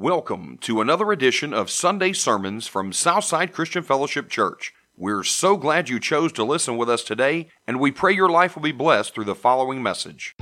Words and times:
Welcome 0.00 0.56
to 0.62 0.80
another 0.80 1.12
edition 1.12 1.52
of 1.52 1.68
Sunday 1.68 2.14
Sermons 2.14 2.66
from 2.66 2.90
Southside 2.90 3.52
Christian 3.52 3.82
Fellowship 3.82 4.30
Church. 4.30 4.72
We're 4.96 5.24
so 5.24 5.58
glad 5.58 5.90
you 5.90 6.00
chose 6.00 6.32
to 6.32 6.42
listen 6.42 6.78
with 6.78 6.88
us 6.88 7.04
today, 7.04 7.48
and 7.66 7.78
we 7.78 7.90
pray 7.90 8.14
your 8.14 8.30
life 8.30 8.56
will 8.56 8.62
be 8.62 8.72
blessed 8.72 9.14
through 9.14 9.26
the 9.26 9.34
following 9.34 9.82
message. 9.82 10.34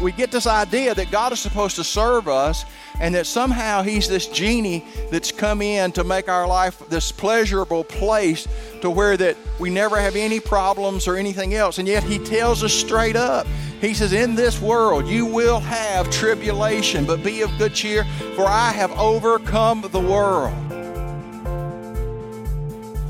We 0.00 0.12
get 0.12 0.30
this 0.30 0.46
idea 0.46 0.94
that 0.94 1.10
God 1.10 1.32
is 1.32 1.40
supposed 1.40 1.76
to 1.76 1.84
serve 1.84 2.28
us 2.28 2.64
and 3.00 3.14
that 3.14 3.26
somehow 3.26 3.82
He's 3.82 4.08
this 4.08 4.26
genie 4.26 4.84
that's 5.10 5.32
come 5.32 5.62
in 5.62 5.92
to 5.92 6.04
make 6.04 6.28
our 6.28 6.46
life 6.46 6.82
this 6.88 7.12
pleasurable 7.12 7.84
place 7.84 8.46
to 8.80 8.90
where 8.90 9.16
that 9.16 9.36
we 9.58 9.70
never 9.70 9.98
have 9.98 10.16
any 10.16 10.40
problems 10.40 11.08
or 11.08 11.16
anything 11.16 11.54
else. 11.54 11.78
And 11.78 11.88
yet 11.88 12.02
He 12.02 12.18
tells 12.18 12.62
us 12.62 12.72
straight 12.72 13.16
up. 13.16 13.46
He 13.80 13.94
says, 13.94 14.12
In 14.12 14.34
this 14.34 14.60
world 14.60 15.06
you 15.06 15.26
will 15.26 15.60
have 15.60 16.10
tribulation, 16.10 17.04
but 17.06 17.22
be 17.22 17.42
of 17.42 17.50
good 17.58 17.74
cheer, 17.74 18.04
for 18.34 18.46
I 18.46 18.70
have 18.72 18.92
overcome 18.98 19.82
the 19.90 20.00
world. 20.00 20.65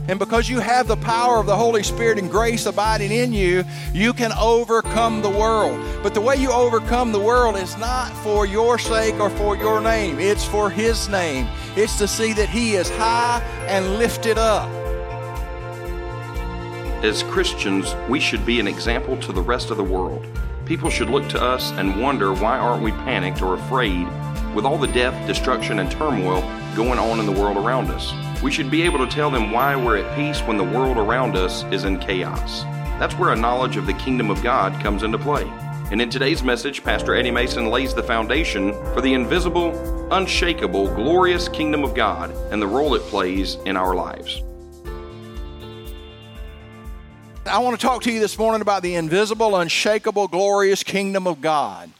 And 0.08 0.18
because 0.18 0.48
you 0.48 0.60
have 0.60 0.86
the 0.86 0.96
power 0.96 1.38
of 1.38 1.46
the 1.46 1.56
Holy 1.56 1.82
Spirit 1.82 2.18
and 2.18 2.30
grace 2.30 2.66
abiding 2.66 3.10
in 3.10 3.32
you, 3.32 3.64
you 3.92 4.12
can 4.12 4.32
overcome 4.32 5.20
the 5.20 5.30
world. 5.30 5.80
But 6.02 6.14
the 6.14 6.20
way 6.20 6.36
you 6.36 6.52
overcome 6.52 7.10
the 7.10 7.20
world 7.20 7.56
is 7.56 7.76
not 7.76 8.12
for 8.18 8.46
your 8.46 8.78
sake 8.78 9.18
or 9.18 9.30
for 9.30 9.56
your 9.56 9.80
name, 9.80 10.20
it's 10.20 10.44
for 10.44 10.70
His 10.70 11.08
name. 11.08 11.48
It's 11.74 11.98
to 11.98 12.06
see 12.06 12.32
that 12.34 12.48
He 12.48 12.76
is 12.76 12.88
high 12.90 13.42
and 13.66 13.98
lifted 13.98 14.38
up. 14.38 14.70
As 17.04 17.24
Christians, 17.24 17.94
we 18.08 18.20
should 18.20 18.46
be 18.46 18.60
an 18.60 18.68
example 18.68 19.16
to 19.18 19.32
the 19.32 19.42
rest 19.42 19.70
of 19.70 19.76
the 19.76 19.84
world. 19.84 20.24
People 20.66 20.88
should 20.88 21.10
look 21.10 21.28
to 21.28 21.42
us 21.42 21.72
and 21.72 22.00
wonder 22.00 22.32
why 22.32 22.58
aren't 22.58 22.82
we 22.82 22.92
panicked 22.92 23.42
or 23.42 23.54
afraid 23.54 24.06
with 24.56 24.64
all 24.64 24.78
the 24.78 24.88
death, 24.88 25.14
destruction, 25.28 25.78
and 25.78 25.90
turmoil 25.90 26.40
going 26.74 26.98
on 26.98 27.20
in 27.20 27.26
the 27.26 27.40
world 27.40 27.58
around 27.58 27.90
us. 27.90 28.12
We 28.42 28.50
should 28.50 28.70
be 28.70 28.82
able 28.82 28.98
to 28.98 29.14
tell 29.14 29.30
them 29.30 29.52
why 29.52 29.76
we're 29.76 29.98
at 29.98 30.16
peace 30.16 30.40
when 30.40 30.56
the 30.56 30.64
world 30.64 30.96
around 30.96 31.36
us 31.36 31.62
is 31.64 31.84
in 31.84 31.98
chaos. 31.98 32.62
That's 32.98 33.14
where 33.16 33.30
a 33.30 33.36
knowledge 33.36 33.76
of 33.76 33.86
the 33.86 33.92
kingdom 33.92 34.30
of 34.30 34.42
God 34.42 34.82
comes 34.82 35.02
into 35.02 35.18
play. 35.18 35.44
And 35.92 36.00
in 36.00 36.08
today's 36.08 36.42
message, 36.42 36.82
Pastor 36.82 37.14
Eddie 37.14 37.30
Mason 37.30 37.66
lays 37.66 37.94
the 37.94 38.02
foundation 38.02 38.72
for 38.94 39.02
the 39.02 39.12
invisible, 39.12 39.72
unshakable, 40.10 40.92
glorious 40.94 41.48
kingdom 41.48 41.84
of 41.84 41.94
God 41.94 42.30
and 42.50 42.60
the 42.60 42.66
role 42.66 42.94
it 42.94 43.02
plays 43.02 43.56
in 43.66 43.76
our 43.76 43.94
lives. 43.94 44.42
I 47.44 47.58
want 47.58 47.78
to 47.78 47.86
talk 47.86 48.02
to 48.02 48.10
you 48.10 48.18
this 48.18 48.38
morning 48.38 48.62
about 48.62 48.82
the 48.82 48.96
invisible, 48.96 49.54
unshakable, 49.54 50.28
glorious 50.28 50.82
kingdom 50.82 51.26
of 51.26 51.40
God. 51.40 51.90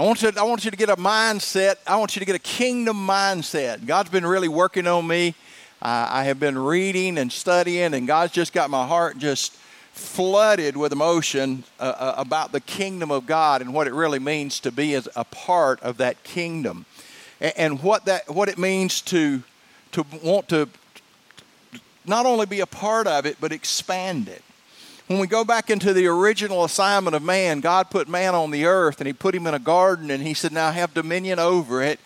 I 0.00 0.02
want, 0.02 0.22
you, 0.22 0.32
I 0.34 0.44
want 0.44 0.64
you 0.64 0.70
to 0.70 0.78
get 0.78 0.88
a 0.88 0.96
mindset. 0.96 1.76
I 1.86 1.96
want 1.96 2.16
you 2.16 2.20
to 2.20 2.24
get 2.24 2.34
a 2.34 2.38
kingdom 2.38 3.06
mindset. 3.06 3.84
God's 3.84 4.08
been 4.08 4.24
really 4.24 4.48
working 4.48 4.86
on 4.86 5.06
me. 5.06 5.34
Uh, 5.82 6.08
I 6.10 6.24
have 6.24 6.40
been 6.40 6.56
reading 6.56 7.18
and 7.18 7.30
studying, 7.30 7.92
and 7.92 8.06
God's 8.06 8.32
just 8.32 8.54
got 8.54 8.70
my 8.70 8.86
heart 8.86 9.18
just 9.18 9.52
flooded 9.92 10.74
with 10.74 10.92
emotion 10.92 11.64
uh, 11.78 11.82
uh, 11.82 12.14
about 12.16 12.50
the 12.50 12.60
kingdom 12.62 13.10
of 13.10 13.26
God 13.26 13.60
and 13.60 13.74
what 13.74 13.86
it 13.86 13.92
really 13.92 14.18
means 14.18 14.58
to 14.60 14.72
be 14.72 14.94
as 14.94 15.06
a 15.16 15.24
part 15.24 15.82
of 15.82 15.98
that 15.98 16.24
kingdom, 16.24 16.86
and, 17.38 17.52
and 17.58 17.82
what 17.82 18.06
that 18.06 18.26
what 18.30 18.48
it 18.48 18.56
means 18.56 19.02
to 19.02 19.42
to 19.92 20.06
want 20.22 20.48
to 20.48 20.66
not 22.06 22.24
only 22.24 22.46
be 22.46 22.60
a 22.60 22.66
part 22.66 23.06
of 23.06 23.26
it 23.26 23.36
but 23.38 23.52
expand 23.52 24.30
it. 24.30 24.42
When 25.10 25.18
we 25.18 25.26
go 25.26 25.44
back 25.44 25.70
into 25.70 25.92
the 25.92 26.06
original 26.06 26.62
assignment 26.62 27.16
of 27.16 27.22
man, 27.24 27.58
God 27.58 27.90
put 27.90 28.08
man 28.08 28.36
on 28.36 28.52
the 28.52 28.66
earth 28.66 29.00
and 29.00 29.08
he 29.08 29.12
put 29.12 29.34
him 29.34 29.48
in 29.48 29.54
a 29.54 29.58
garden 29.58 30.08
and 30.08 30.22
he 30.22 30.34
said, 30.34 30.52
Now 30.52 30.70
have 30.70 30.94
dominion 30.94 31.40
over 31.40 31.82
it 31.82 31.98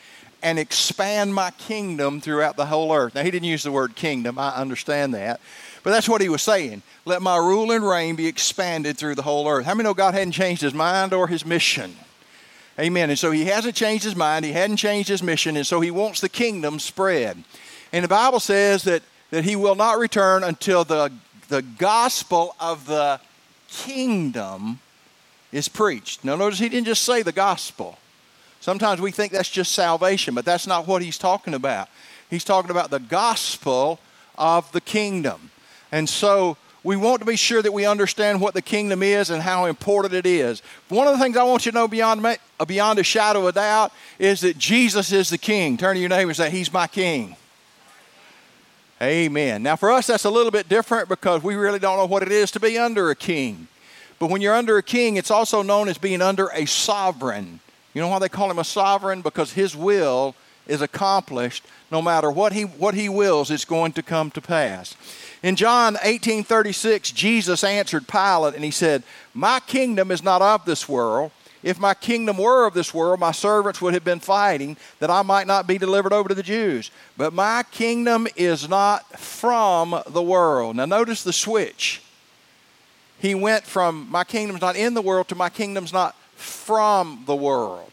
and 0.43 0.59
expand 0.59 1.35
my 1.35 1.51
kingdom 1.51 2.23
throughout 2.23 2.57
the 2.57 2.65
whole 2.65 2.95
earth. 2.95 3.15
Now, 3.15 3.23
he 3.23 3.31
didn't 3.31 3.47
use 3.47 3.63
the 3.63 3.71
word 3.71 3.95
kingdom, 3.95 4.39
I 4.39 4.57
understand 4.57 5.13
that. 5.13 5.43
But 5.83 5.91
that's 5.91 6.09
what 6.09 6.23
he 6.23 6.31
was 6.31 6.43
saying. 6.43 6.81
Let 7.05 7.21
my 7.21 7.37
rule 7.37 7.73
and 7.73 7.87
reign 7.87 8.17
be 8.17 8.27
expanded 8.27 8.97
through 8.97 9.17
the 9.17 9.23
whole 9.23 9.47
earth. 9.47 9.67
How 9.67 9.75
many 9.75 9.87
know 9.87 9.93
God 9.93 10.15
hadn't 10.15 10.33
changed 10.33 10.63
his 10.63 10.73
mind 10.73 11.13
or 11.13 11.29
his 11.29 11.45
mission? 11.45 11.95
Amen. 12.81 13.11
And 13.11 13.19
so 13.19 13.33
he 13.33 13.45
hasn't 13.45 13.75
changed 13.75 14.05
his 14.05 14.17
mind, 14.17 14.47
he 14.47 14.53
hadn't 14.53 14.79
changed 14.79 15.11
his 15.11 15.23
mission, 15.23 15.59
and 15.59 15.67
so 15.67 15.83
he 15.83 15.91
wants 15.91 16.23
the 16.23 16.31
kingdom 16.31 16.79
spread. 16.79 17.45
And 17.93 18.03
the 18.03 18.09
Bible 18.09 18.41
says 18.41 18.85
that, 18.85 19.03
that 19.31 19.45
he 19.45 19.57
will 19.57 19.75
not 19.75 19.99
return 19.99 20.43
until 20.43 20.85
the 20.85 21.13
the 21.55 21.63
gospel 21.63 22.57
of 22.59 22.85
the 22.87 23.21
kingdom 23.69 24.81
is 25.53 25.69
preached. 25.69 26.25
Now, 26.25 26.35
notice 26.35 26.59
he 26.59 26.69
didn't 26.69 26.87
just 26.87 27.05
say 27.05 27.23
the 27.23 27.31
gospel. 27.31 27.97
Sometimes 28.59 29.01
we 29.01 29.13
think 29.13 29.31
that's 29.31 29.49
just 29.49 29.73
salvation, 29.73 30.35
but 30.35 30.45
that's 30.45 30.67
not 30.67 30.89
what 30.89 31.01
he's 31.01 31.17
talking 31.17 31.55
about. 31.55 31.89
He's 32.29 32.43
talking 32.43 32.73
about 32.73 32.91
the 32.91 32.99
gospel 32.99 34.01
of 34.37 34.73
the 34.73 34.81
kingdom. 34.81 35.53
And 35.93 36.09
so 36.09 36.57
we 36.83 36.97
want 36.97 37.21
to 37.21 37.25
be 37.25 37.37
sure 37.37 37.63
that 37.63 37.73
we 37.73 37.87
understand 37.87 38.41
what 38.41 38.55
the 38.55 38.63
kingdom 38.63 39.01
is 39.01 39.31
and 39.31 39.41
how 39.41 39.67
important 39.67 40.13
it 40.13 40.27
is. 40.27 40.61
One 40.89 41.07
of 41.07 41.17
the 41.17 41.23
things 41.23 41.37
I 41.37 41.45
want 41.45 41.67
you 41.67 41.71
to 41.71 41.79
know 41.79 41.87
beyond, 41.87 42.27
beyond 42.67 42.99
a 42.99 43.05
shadow 43.05 43.47
of 43.47 43.55
doubt 43.55 43.93
is 44.19 44.41
that 44.41 44.59
Jesus 44.59 45.13
is 45.13 45.31
the 45.31 45.39
king. 45.39 45.77
Turn 45.77 45.95
to 45.95 46.01
your 46.01 46.09
neighbor 46.09 46.31
and 46.31 46.37
say, 46.37 46.51
He's 46.51 46.73
my 46.73 46.89
king. 46.89 47.37
Amen. 49.03 49.63
Now, 49.63 49.77
for 49.77 49.91
us, 49.91 50.07
that's 50.07 50.25
a 50.25 50.31
little 50.31 50.53
bit 50.53 50.69
different 50.69 51.09
because 51.09 51.43
we 51.43 51.57
really 51.57 51.79
don't 51.79 51.99
know 51.99 52.07
what 52.07 52.23
it 52.23 52.31
is 52.31 52.51
to 52.53 52.61
be 52.61 52.79
under 52.79 53.11
a 53.11 53.17
king. 53.17 53.69
But 54.19 54.31
when 54.31 54.41
you're 54.41 54.55
under 54.55 54.79
a 54.79 54.83
king, 54.83 55.17
it's 55.17 55.31
also 55.31 55.63
known 55.63 55.89
as 55.89 55.99
being 55.99 56.23
under 56.23 56.49
a 56.55 56.67
sovereign. 56.67 57.61
You 57.93 58.01
know 58.01 58.09
why 58.09 58.21
they 58.21 58.29
call 58.29 58.51
him 58.51 58.59
a 58.59 58.65
sovereign? 58.65 59.23
Because 59.23 59.53
his 59.53 59.77
will 59.77 60.35
is 60.67 60.81
accomplished 60.81 61.65
no 61.91 62.01
matter 62.01 62.31
what 62.31 62.53
he, 62.53 62.63
what 62.63 62.95
he 62.95 63.09
wills, 63.09 63.51
it's 63.51 63.65
going 63.65 63.93
to 63.93 64.03
come 64.03 64.31
to 64.33 64.41
pass. 64.41 64.97
In 65.43 65.57
John 65.57 65.97
18:36, 65.97 67.13
Jesus 67.13 67.63
answered 67.63 68.09
Pilate 68.09 68.55
and 68.55 68.65
he 68.65 68.71
said, 68.71 69.03
"My 69.35 69.61
kingdom 69.61 70.11
is 70.11 70.23
not 70.23 70.41
of 70.41 70.65
this 70.65 70.89
world. 70.89 71.31
If 71.65 71.81
my 71.81 71.95
kingdom 71.95 72.37
were 72.37 72.67
of 72.67 72.75
this 72.75 72.93
world, 72.93 73.21
my 73.21 73.33
servants 73.33 73.81
would 73.81 73.95
have 73.95 74.05
been 74.05 74.21
fighting 74.21 74.77
that 74.99 75.11
I 75.11 75.23
might 75.23 75.47
not 75.47 75.67
be 75.67 75.79
delivered 75.79 76.13
over 76.13 76.29
to 76.29 76.35
the 76.35 76.43
Jews. 76.43 76.91
But 77.17 77.33
my 77.33 77.65
kingdom 77.71 78.29
is 78.37 78.69
not 78.69 79.19
from 79.19 80.03
the 80.07 80.23
world. 80.23 80.77
Now, 80.77 80.85
notice 80.85 81.25
the 81.25 81.33
switch. 81.33 82.03
He 83.19 83.35
went 83.35 83.65
from 83.65 84.09
my 84.11 84.25
kingdom's 84.25 84.61
not 84.61 84.77
in 84.77 84.93
the 84.93 85.01
world 85.01 85.29
to 85.29 85.35
my 85.35 85.49
kingdom's 85.49 85.93
not 85.93 86.15
from 86.35 87.23
the 87.25 87.35
world. 87.35 87.93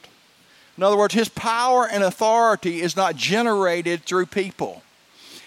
In 0.75 0.83
other 0.83 0.97
words, 0.97 1.13
his 1.13 1.29
power 1.29 1.87
and 1.87 2.03
authority 2.03 2.81
is 2.81 2.97
not 2.97 3.15
generated 3.15 4.03
through 4.03 4.25
people. 4.25 4.83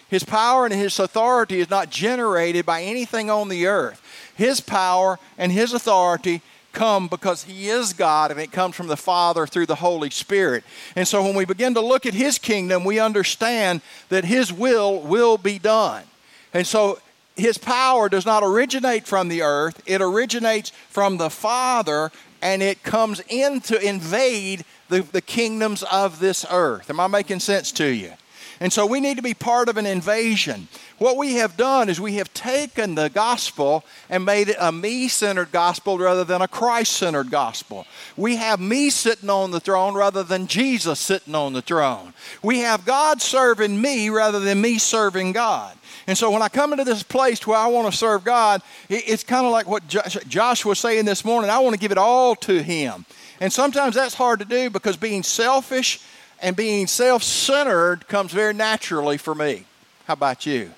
His 0.09 0.25
power 0.25 0.65
and 0.65 0.73
his 0.73 0.99
authority 0.99 1.61
is 1.61 1.69
not 1.69 1.91
generated 1.91 2.65
by 2.65 2.83
anything 2.83 3.29
on 3.29 3.51
the 3.51 3.67
earth. 3.67 4.01
His 4.35 4.61
power 4.61 5.19
and 5.37 5.53
his 5.53 5.75
authority 5.75 6.41
come 6.75 7.09
because 7.09 7.45
He 7.45 7.69
is 7.69 7.93
God 7.93 8.31
and 8.31 8.39
it 8.39 8.53
comes 8.53 8.75
from 8.75 8.89
the 8.89 8.97
Father 8.97 9.47
through 9.47 9.67
the 9.67 9.77
Holy 9.77 10.11
Spirit. 10.11 10.65
And 10.95 11.09
so 11.09 11.23
when 11.23 11.35
we 11.35 11.45
begin 11.45 11.75
to 11.75 11.81
look 11.81 12.05
at 12.05 12.15
His 12.15 12.39
kingdom, 12.39 12.85
we 12.85 12.99
understand 12.99 13.81
that 14.11 14.25
His 14.25 14.53
will 14.53 15.01
will 15.01 15.39
be 15.39 15.59
done. 15.59 16.05
And 16.53 16.67
so 16.67 16.99
His 17.37 17.57
power 17.57 18.09
does 18.09 18.27
not 18.27 18.43
originate 18.43 19.07
from 19.07 19.29
the 19.29 19.43
earth, 19.43 19.83
it 19.87 20.03
originates 20.03 20.71
from 20.91 21.17
the 21.17 21.31
Father 21.31 22.11
and 22.43 22.63
it 22.63 22.83
comes 22.83 23.23
in 23.29 23.63
to 23.63 23.81
invade 23.81 24.67
the, 24.91 25.01
the 25.01 25.23
kingdoms 25.23 25.83
of 25.85 26.21
this 26.21 26.45
earth. 26.51 26.91
Am 26.91 27.01
I 27.01 27.07
making 27.07 27.41
sense 27.41 27.73
to 27.73 27.87
you? 27.87 28.13
And 28.61 28.73
so 28.73 28.87
we 28.87 29.01
need 29.01 29.17
to 29.17 29.23
be 29.23 29.35
part 29.35 29.69
of 29.69 29.77
an 29.77 29.87
invasion. 29.87 30.69
What 30.99 31.17
we 31.17 31.35
have 31.35 31.57
done 31.57 31.89
is 31.89 32.01
we 32.01 32.15
have 32.15 32.33
taken 32.35 32.95
the 32.95 33.09
gospel 33.09 33.85
and 34.09 34.25
made 34.25 34.49
it 34.49 34.57
a 34.61 34.71
me 34.71 35.09
centered 35.09 35.51
gospel 35.51 35.99
rather 35.99 36.25
than 36.25 36.41
a 36.41 36.49
Christ 36.49 36.93
centered 36.93 37.31
gospel. 37.31 37.87
We 38.17 38.37
have 38.37 38.61
me 38.61 38.91
sitting 38.91 39.31
on 39.31 39.51
the 39.51 39.61
throne 39.61 39.95
rather 39.95 40.23
than 40.23 40.47
Jesus 40.47 41.01
sitting 41.01 41.35
on 41.35 41.53
the 41.53 41.63
throne. 41.63 42.15
We 42.43 42.61
have 42.61 42.85
God 42.85 43.21
serving 43.21 43.81
me 43.81 44.09
rather 44.09 44.39
than 44.39 44.61
me 44.61 44.79
serving 44.79 45.33
God. 45.33 45.77
And 46.07 46.17
so 46.17 46.31
when 46.31 46.43
I 46.43 46.49
come 46.49 46.73
into 46.73 46.85
this 46.85 47.03
place 47.03 47.47
where 47.47 47.59
I 47.59 47.67
want 47.67 47.91
to 47.91 47.97
serve 47.97 48.25
God, 48.25 48.63
it's 48.89 49.25
kind 49.25 49.47
of 49.47 49.53
like 49.53 49.67
what 49.67 49.87
Josh 49.89 50.65
was 50.65 50.79
saying 50.79 51.07
this 51.07 51.25
morning. 51.25 51.51
I 51.51 51.59
want 51.59 51.75
to 51.75 51.81
give 51.81 51.93
it 51.93 51.99
all 51.99 52.37
to 52.37 52.63
Him. 52.63 53.07
And 53.41 53.53
sometimes 53.53 53.95
that's 53.95 54.15
hard 54.15 54.39
to 54.41 54.45
do 54.45 54.71
because 54.71 54.97
being 54.97 55.23
selfish 55.23 56.01
and 56.41 56.57
being 56.57 56.87
self 56.87 57.23
centered 57.23 58.07
comes 58.09 58.33
very 58.33 58.55
naturally 58.55 59.19
for 59.19 59.35
me. 59.35 59.65
How 60.07 60.15
about 60.15 60.47
you? 60.47 60.71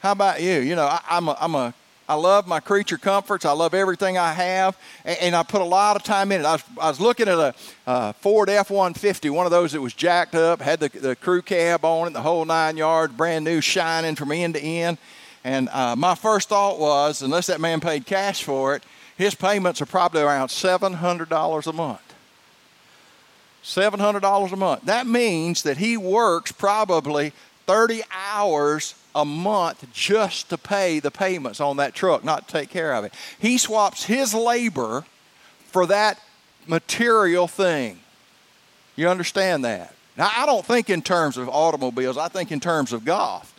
How 0.00 0.12
about 0.12 0.42
you? 0.42 0.60
You 0.60 0.76
know, 0.76 0.86
I, 0.86 1.00
am 1.16 1.28
a, 1.28 1.36
I'm 1.40 1.54
a, 1.54 1.74
I 2.08 2.14
love 2.14 2.46
my 2.46 2.60
creature 2.60 2.98
comforts. 2.98 3.44
I 3.44 3.52
love 3.52 3.72
everything 3.72 4.18
I 4.18 4.32
have, 4.32 4.76
and, 5.04 5.18
and 5.18 5.36
I 5.36 5.42
put 5.42 5.62
a 5.62 5.64
lot 5.64 5.96
of 5.96 6.02
time 6.02 6.30
in 6.32 6.40
it. 6.40 6.44
I 6.44 6.52
was, 6.52 6.64
I 6.80 6.88
was 6.88 7.00
looking 7.00 7.28
at 7.28 7.54
a 7.86 8.12
Ford 8.14 8.50
F-150, 8.50 9.30
one 9.30 9.46
of 9.46 9.52
those 9.52 9.72
that 9.72 9.80
was 9.80 9.94
jacked 9.94 10.34
up, 10.34 10.60
had 10.60 10.80
the, 10.80 10.88
the 10.88 11.16
crew 11.16 11.40
cab 11.40 11.84
on 11.84 12.08
it, 12.08 12.12
the 12.12 12.20
whole 12.20 12.44
nine 12.44 12.76
yards, 12.76 13.14
brand 13.14 13.44
new, 13.44 13.60
shining 13.60 14.14
from 14.14 14.32
end 14.32 14.54
to 14.54 14.60
end. 14.60 14.98
And 15.44 15.68
uh, 15.70 15.94
my 15.96 16.14
first 16.14 16.48
thought 16.48 16.78
was, 16.78 17.22
unless 17.22 17.46
that 17.46 17.60
man 17.60 17.80
paid 17.80 18.06
cash 18.06 18.42
for 18.42 18.74
it, 18.74 18.82
his 19.16 19.34
payments 19.34 19.80
are 19.80 19.86
probably 19.86 20.22
around 20.22 20.48
$700 20.48 21.66
a 21.66 21.72
month. 21.72 22.00
$700 23.64 24.52
a 24.52 24.56
month. 24.56 24.82
That 24.84 25.06
means 25.06 25.62
that 25.62 25.78
he 25.78 25.96
works 25.96 26.52
probably 26.52 27.32
30 27.66 28.02
hours 28.12 28.94
a 29.14 29.24
month 29.24 29.86
just 29.92 30.50
to 30.50 30.58
pay 30.58 31.00
the 31.00 31.10
payments 31.10 31.60
on 31.60 31.78
that 31.78 31.94
truck, 31.94 32.22
not 32.24 32.46
to 32.46 32.52
take 32.52 32.68
care 32.68 32.94
of 32.94 33.04
it. 33.04 33.14
He 33.38 33.56
swaps 33.56 34.04
his 34.04 34.34
labor 34.34 35.04
for 35.66 35.86
that 35.86 36.20
material 36.66 37.48
thing. 37.48 38.00
You 38.96 39.08
understand 39.08 39.64
that? 39.64 39.94
Now, 40.16 40.30
I 40.36 40.46
don't 40.46 40.64
think 40.64 40.90
in 40.90 41.00
terms 41.00 41.36
of 41.36 41.48
automobiles, 41.48 42.18
I 42.18 42.28
think 42.28 42.52
in 42.52 42.60
terms 42.60 42.92
of 42.92 43.04
golf. 43.04 43.52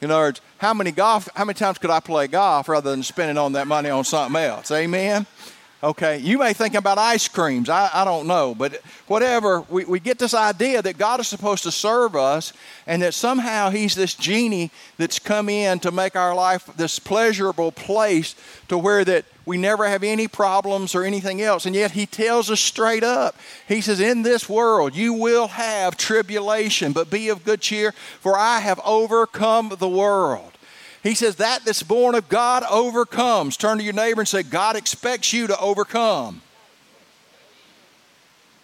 In 0.00 0.10
other 0.10 0.22
words, 0.22 0.40
how 0.58 0.72
many 0.72 0.90
golf, 0.90 1.28
how 1.34 1.44
many 1.44 1.54
times 1.54 1.76
could 1.78 1.90
I 1.90 2.00
play 2.00 2.26
golf 2.26 2.68
rather 2.68 2.90
than 2.90 3.02
spending 3.02 3.36
on 3.36 3.52
that 3.52 3.66
money 3.66 3.90
on 3.90 4.04
something 4.04 4.40
else? 4.40 4.70
Amen? 4.70 5.26
Okay, 5.82 6.18
you 6.18 6.36
may 6.36 6.52
think 6.52 6.74
about 6.74 6.98
ice 6.98 7.26
creams. 7.26 7.70
I, 7.70 7.88
I 7.94 8.04
don't 8.04 8.26
know. 8.26 8.54
But 8.54 8.82
whatever, 9.06 9.62
we, 9.62 9.86
we 9.86 9.98
get 9.98 10.18
this 10.18 10.34
idea 10.34 10.82
that 10.82 10.98
God 10.98 11.20
is 11.20 11.28
supposed 11.28 11.62
to 11.62 11.72
serve 11.72 12.14
us 12.14 12.52
and 12.86 13.00
that 13.00 13.14
somehow 13.14 13.70
He's 13.70 13.94
this 13.94 14.14
genie 14.14 14.70
that's 14.98 15.18
come 15.18 15.48
in 15.48 15.80
to 15.80 15.90
make 15.90 16.16
our 16.16 16.34
life 16.34 16.68
this 16.76 16.98
pleasurable 16.98 17.72
place 17.72 18.34
to 18.68 18.76
where 18.76 19.06
that 19.06 19.24
we 19.46 19.56
never 19.56 19.88
have 19.88 20.02
any 20.02 20.28
problems 20.28 20.94
or 20.94 21.02
anything 21.02 21.40
else. 21.40 21.64
And 21.64 21.74
yet 21.74 21.92
He 21.92 22.04
tells 22.04 22.50
us 22.50 22.60
straight 22.60 23.02
up 23.02 23.34
He 23.66 23.80
says, 23.80 24.00
In 24.00 24.20
this 24.20 24.50
world 24.50 24.94
you 24.94 25.14
will 25.14 25.48
have 25.48 25.96
tribulation, 25.96 26.92
but 26.92 27.08
be 27.08 27.30
of 27.30 27.42
good 27.42 27.62
cheer, 27.62 27.92
for 28.20 28.36
I 28.36 28.60
have 28.60 28.80
overcome 28.84 29.74
the 29.78 29.88
world. 29.88 30.49
He 31.02 31.14
says, 31.14 31.36
That 31.36 31.64
that's 31.64 31.82
born 31.82 32.14
of 32.14 32.28
God 32.28 32.62
overcomes. 32.64 33.56
Turn 33.56 33.78
to 33.78 33.84
your 33.84 33.94
neighbor 33.94 34.20
and 34.20 34.28
say, 34.28 34.42
God 34.42 34.76
expects 34.76 35.32
you 35.32 35.46
to 35.46 35.58
overcome. 35.58 36.42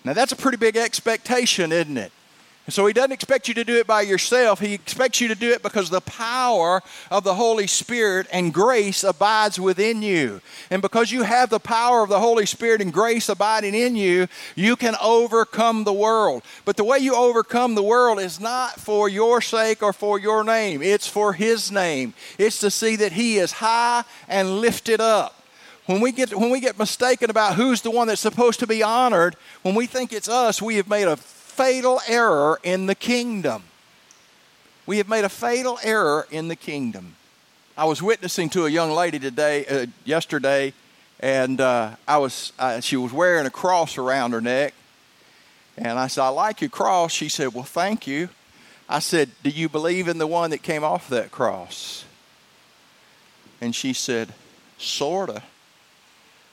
Now, 0.05 0.13
that's 0.13 0.33
a 0.33 0.37
pretty 0.37 0.57
big 0.57 0.77
expectation, 0.77 1.73
isn't 1.73 1.97
it? 1.97 2.13
And 2.67 2.75
so 2.75 2.85
he 2.85 2.93
doesn't 2.93 3.13
expect 3.13 3.47
you 3.47 3.55
to 3.55 3.65
do 3.65 3.77
it 3.77 3.87
by 3.87 4.03
yourself. 4.03 4.59
He 4.59 4.75
expects 4.75 5.21
you 5.21 5.29
to 5.29 5.37
do 5.37 5.53
it 5.53 5.63
because 5.63 5.89
the 5.89 6.01
power 6.01 6.83
of 7.13 7.23
the 7.23 7.35
Holy 7.35 7.69
Spirit 7.69 8.27
and 8.33 8.53
grace 8.53 9.05
abides 9.05 9.61
within 9.61 10.03
you. 10.03 10.41
And 10.69 10.83
because 10.83 11.13
you 11.13 11.23
have 11.23 11.49
the 11.49 11.61
power 11.61 12.03
of 12.03 12.09
the 12.09 12.19
Holy 12.19 12.45
Spirit 12.45 12.81
and 12.81 12.93
grace 12.93 13.29
abiding 13.29 13.77
in 13.77 13.95
you, 13.95 14.27
you 14.57 14.75
can 14.75 14.97
overcome 15.01 15.85
the 15.85 15.93
world. 15.93 16.43
But 16.65 16.77
the 16.77 16.83
way 16.83 16.99
you 16.99 17.15
overcome 17.15 17.77
the 17.77 17.85
world 17.85 18.19
is 18.19 18.41
not 18.41 18.81
for 18.81 19.09
your 19.09 19.41
sake 19.41 19.81
or 19.81 19.93
for 19.93 20.19
your 20.19 20.43
name, 20.43 20.83
it's 20.83 21.07
for 21.07 21.35
His 21.35 21.71
name. 21.71 22.15
It's 22.37 22.59
to 22.61 22.71
see 22.73 22.97
that 22.97 23.13
He 23.13 23.39
is 23.39 23.53
high 23.53 24.03
and 24.27 24.61
lifted 24.61 25.01
up 25.01 25.41
when 25.87 26.01
we 26.01 26.11
get 26.11 26.35
when 26.35 26.51
we 26.51 26.59
get 26.59 26.77
mistaken 26.81 27.31
about 27.31 27.55
who's 27.55 27.83
the 27.83 27.93
one 27.93 28.09
that's 28.09 28.21
supposed 28.21 28.59
to 28.59 28.67
be 28.67 28.83
honored 28.83 29.37
when 29.63 29.77
we 29.77 29.87
think 29.87 30.13
it's 30.13 30.29
us 30.29 30.61
we 30.61 30.75
have 30.75 30.89
made 30.89 31.07
a 31.07 31.17
fatal 31.57 32.03
error 32.07 32.61
in 32.63 32.85
the 32.85 32.95
kingdom. 32.95 33.63
We 34.85 34.99
have 34.99 35.09
made 35.09 35.25
a 35.25 35.31
fatal 35.31 35.79
error 35.83 36.27
in 36.31 36.49
the 36.49 36.57
kingdom. 36.57 37.17
I 37.79 37.87
was 37.87 38.03
witnessing 38.03 38.51
to 38.51 38.67
a 38.67 38.69
young 38.69 38.91
lady 38.91 39.19
today, 39.19 39.65
uh, 39.65 39.87
yesterday, 40.05 40.75
and 41.19 41.59
uh, 41.59 41.97
I 42.07 42.19
was 42.19 42.53
uh, 42.59 42.81
she 42.81 42.99
was 42.99 43.11
wearing 43.11 43.47
a 43.47 43.51
cross 43.51 43.97
around 43.97 44.33
her 44.33 44.43
neck, 44.43 44.75
and 45.79 45.99
I 45.99 46.09
said, 46.09 46.25
"I 46.25 46.29
like 46.29 46.61
your 46.61 46.69
cross." 46.69 47.13
She 47.13 47.31
said, 47.31 47.55
"Well, 47.55 47.65
thank 47.65 48.07
you." 48.07 48.29
I 48.87 48.99
said, 48.99 49.31
"Do 49.43 49.49
you 49.49 49.71
believe 49.71 50.09
in 50.09 50.19
the 50.19 50.27
one 50.27 50.51
that 50.51 50.63
came 50.63 50.85
off 50.85 51.09
that 51.09 51.31
cross?" 51.31 52.05
And 53.63 53.75
she 53.75 53.95
said, 53.95 54.35
"Sorta." 54.77 55.43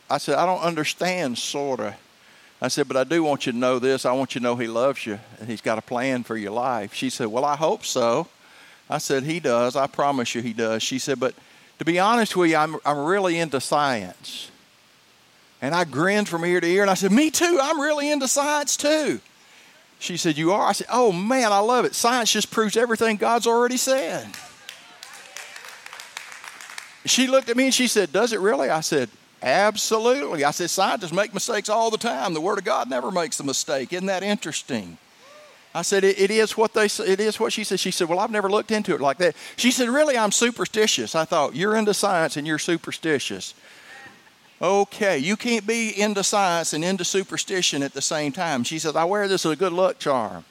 I 0.09 0.17
said, 0.17 0.35
"I 0.35 0.45
don't 0.45 0.61
understand 0.61 1.38
sorta." 1.38 1.97
I 2.63 2.69
said, 2.69 2.88
But 2.88 2.95
I 2.95 3.04
do 3.04 3.21
want 3.21 3.45
you 3.45 3.51
to 3.51 3.57
know 3.57 3.77
this. 3.77 4.06
I 4.06 4.13
want 4.13 4.33
you 4.33 4.39
to 4.39 4.44
know 4.44 4.56
He 4.56 4.68
loves 4.68 5.06
you 5.06 5.19
and 5.39 5.50
He's 5.50 5.60
got 5.60 5.77
a 5.77 5.81
plan 5.81 6.24
for 6.24 6.38
your 6.38 6.51
life. 6.51 6.94
She 6.94 7.10
said, 7.10 7.27
Well, 7.27 7.44
I 7.44 7.57
hope 7.57 7.83
so. 7.83 8.27
I 8.89 9.00
said, 9.00 9.24
He 9.24 9.42
does. 9.42 9.75
I 9.75 9.86
promise 9.88 10.33
you 10.33 10.42
He 10.42 10.54
does. 10.54 10.81
She 10.81 10.98
said, 10.98 11.19
But 11.19 11.36
to 11.80 11.86
be 11.86 12.00
honest 12.00 12.38
with 12.38 12.50
you, 12.50 12.56
I'm, 12.56 12.77
I'm 12.86 13.00
really 13.00 13.38
into 13.38 13.60
science. 13.60 14.50
And 15.62 15.75
I 15.75 15.83
grinned 15.83 16.30
from 16.30 16.45
ear 16.45 16.62
to 16.62 16.68
ear 16.68 16.83
and 16.83 16.89
I 16.89 16.94
said, 16.94 17.12
Me 17.12 17.30
too. 17.30 17.60
I'm 17.62 17.81
really 17.81 18.10
into 18.10 18.30
science 18.30 18.77
too. 18.77 19.19
She 20.00 20.16
said, 20.16 20.38
You 20.38 20.54
are? 20.54 20.66
I 20.66 20.71
said, 20.71 20.88
Oh 20.89 21.12
man, 21.12 21.51
I 21.51 21.59
love 21.59 21.83
it. 21.83 21.95
Science 21.95 22.31
just 22.31 22.50
proves 22.50 22.77
everything 22.77 23.18
God's 23.18 23.45
already 23.45 23.77
said. 23.77 24.25
She 27.06 27.27
looked 27.27 27.50
at 27.50 27.57
me 27.57 27.66
and 27.66 27.74
she 27.74 27.88
said, 27.88 28.13
Does 28.13 28.31
it 28.31 28.39
really? 28.39 28.69
I 28.69 28.80
said, 28.80 29.09
Absolutely. 29.44 30.45
I 30.45 30.51
said, 30.51 30.69
scientists 30.69 31.12
make 31.12 31.34
mistakes 31.34 31.68
all 31.68 31.92
the 31.92 31.98
time. 31.98 32.34
The 32.34 32.40
Word 32.40 32.60
of 32.60 32.63
God 32.63 32.90
never 32.90 33.12
makes 33.12 33.42
a 33.42 33.44
mistake. 33.44 33.92
Isn't 33.92 34.07
that 34.07 34.24
interesting? 34.24 34.98
I 35.75 35.81
said, 35.81 36.06
it, 36.06 36.18
it 36.18 36.31
is 36.31 36.56
what 36.56 36.74
they 36.74 36.86
it 36.86 37.19
is 37.19 37.42
what 37.42 37.51
she 37.51 37.66
said. 37.66 37.81
She 37.81 37.92
said, 37.92 38.07
Well, 38.07 38.19
I've 38.19 38.31
never 38.31 38.50
looked 38.50 38.72
into 38.72 38.95
it 38.95 39.01
like 39.01 39.18
that. 39.18 39.36
She 39.57 39.72
said, 39.72 39.90
Really, 39.90 40.18
I'm 40.18 40.31
superstitious. 40.31 41.13
I 41.13 41.25
thought, 41.25 41.56
You're 41.56 41.75
into 41.75 41.94
science 41.94 42.38
and 42.38 42.48
you're 42.48 42.60
superstitious. 42.60 43.54
Okay, 44.62 45.18
you 45.18 45.36
can't 45.36 45.68
be 45.68 46.00
into 46.00 46.24
science 46.24 46.72
and 46.72 46.86
into 46.86 47.04
superstition 47.04 47.84
at 47.84 47.94
the 47.94 48.01
same 48.01 48.31
time. 48.31 48.63
She 48.63 48.80
said, 48.80 48.95
I 48.95 49.04
wear 49.04 49.28
this 49.28 49.45
as 49.45 49.51
a 49.51 49.56
good 49.57 49.74
luck 49.74 50.00
charm. 50.00 50.45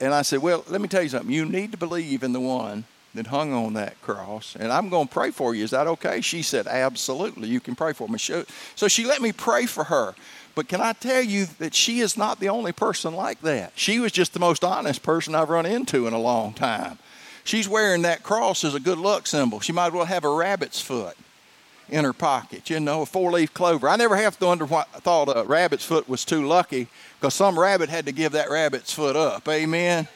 And 0.00 0.14
I 0.14 0.22
said, 0.22 0.38
Well, 0.38 0.64
let 0.68 0.80
me 0.80 0.88
tell 0.88 1.02
you 1.02 1.10
something. 1.10 1.30
You 1.30 1.44
need 1.44 1.72
to 1.72 1.76
believe 1.78 2.22
in 2.22 2.32
the 2.32 2.40
one 2.40 2.84
that 3.14 3.26
hung 3.26 3.52
on 3.52 3.74
that 3.74 4.00
cross. 4.02 4.56
And 4.58 4.72
I'm 4.72 4.88
going 4.88 5.08
to 5.08 5.12
pray 5.12 5.30
for 5.30 5.54
you. 5.54 5.64
Is 5.64 5.70
that 5.70 5.86
okay? 5.86 6.20
She 6.20 6.42
said, 6.42 6.66
Absolutely. 6.66 7.48
You 7.48 7.60
can 7.60 7.74
pray 7.74 7.92
for 7.92 8.08
me. 8.08 8.18
So 8.18 8.88
she 8.88 9.04
let 9.04 9.20
me 9.20 9.32
pray 9.32 9.66
for 9.66 9.84
her. 9.84 10.14
But 10.54 10.68
can 10.68 10.80
I 10.80 10.92
tell 10.92 11.22
you 11.22 11.46
that 11.58 11.74
she 11.74 12.00
is 12.00 12.16
not 12.16 12.40
the 12.40 12.48
only 12.48 12.72
person 12.72 13.14
like 13.14 13.40
that? 13.42 13.72
She 13.76 13.98
was 13.98 14.12
just 14.12 14.32
the 14.32 14.40
most 14.40 14.64
honest 14.64 15.02
person 15.02 15.34
I've 15.34 15.48
run 15.48 15.66
into 15.66 16.06
in 16.06 16.12
a 16.12 16.18
long 16.18 16.52
time. 16.52 16.98
She's 17.44 17.68
wearing 17.68 18.02
that 18.02 18.22
cross 18.22 18.64
as 18.64 18.74
a 18.74 18.80
good 18.80 18.98
luck 18.98 19.26
symbol. 19.26 19.60
She 19.60 19.72
might 19.72 19.88
as 19.88 19.92
well 19.92 20.04
have 20.04 20.24
a 20.24 20.32
rabbit's 20.32 20.80
foot 20.80 21.16
in 21.88 22.04
her 22.04 22.12
pocket, 22.12 22.70
you 22.70 22.78
know, 22.78 23.02
a 23.02 23.06
four 23.06 23.32
leaf 23.32 23.52
clover. 23.52 23.88
I 23.88 23.96
never 23.96 24.16
have 24.16 24.38
to 24.38 24.46
wonder 24.46 24.64
what 24.64 24.88
I 24.94 25.00
thought 25.00 25.34
a 25.34 25.44
rabbit's 25.44 25.84
foot 25.84 26.08
was 26.08 26.24
too 26.24 26.46
lucky 26.46 26.86
because 27.18 27.34
some 27.34 27.58
rabbit 27.58 27.88
had 27.88 28.06
to 28.06 28.12
give 28.12 28.32
that 28.32 28.50
rabbit's 28.50 28.92
foot 28.92 29.16
up. 29.16 29.48
Amen. 29.48 30.06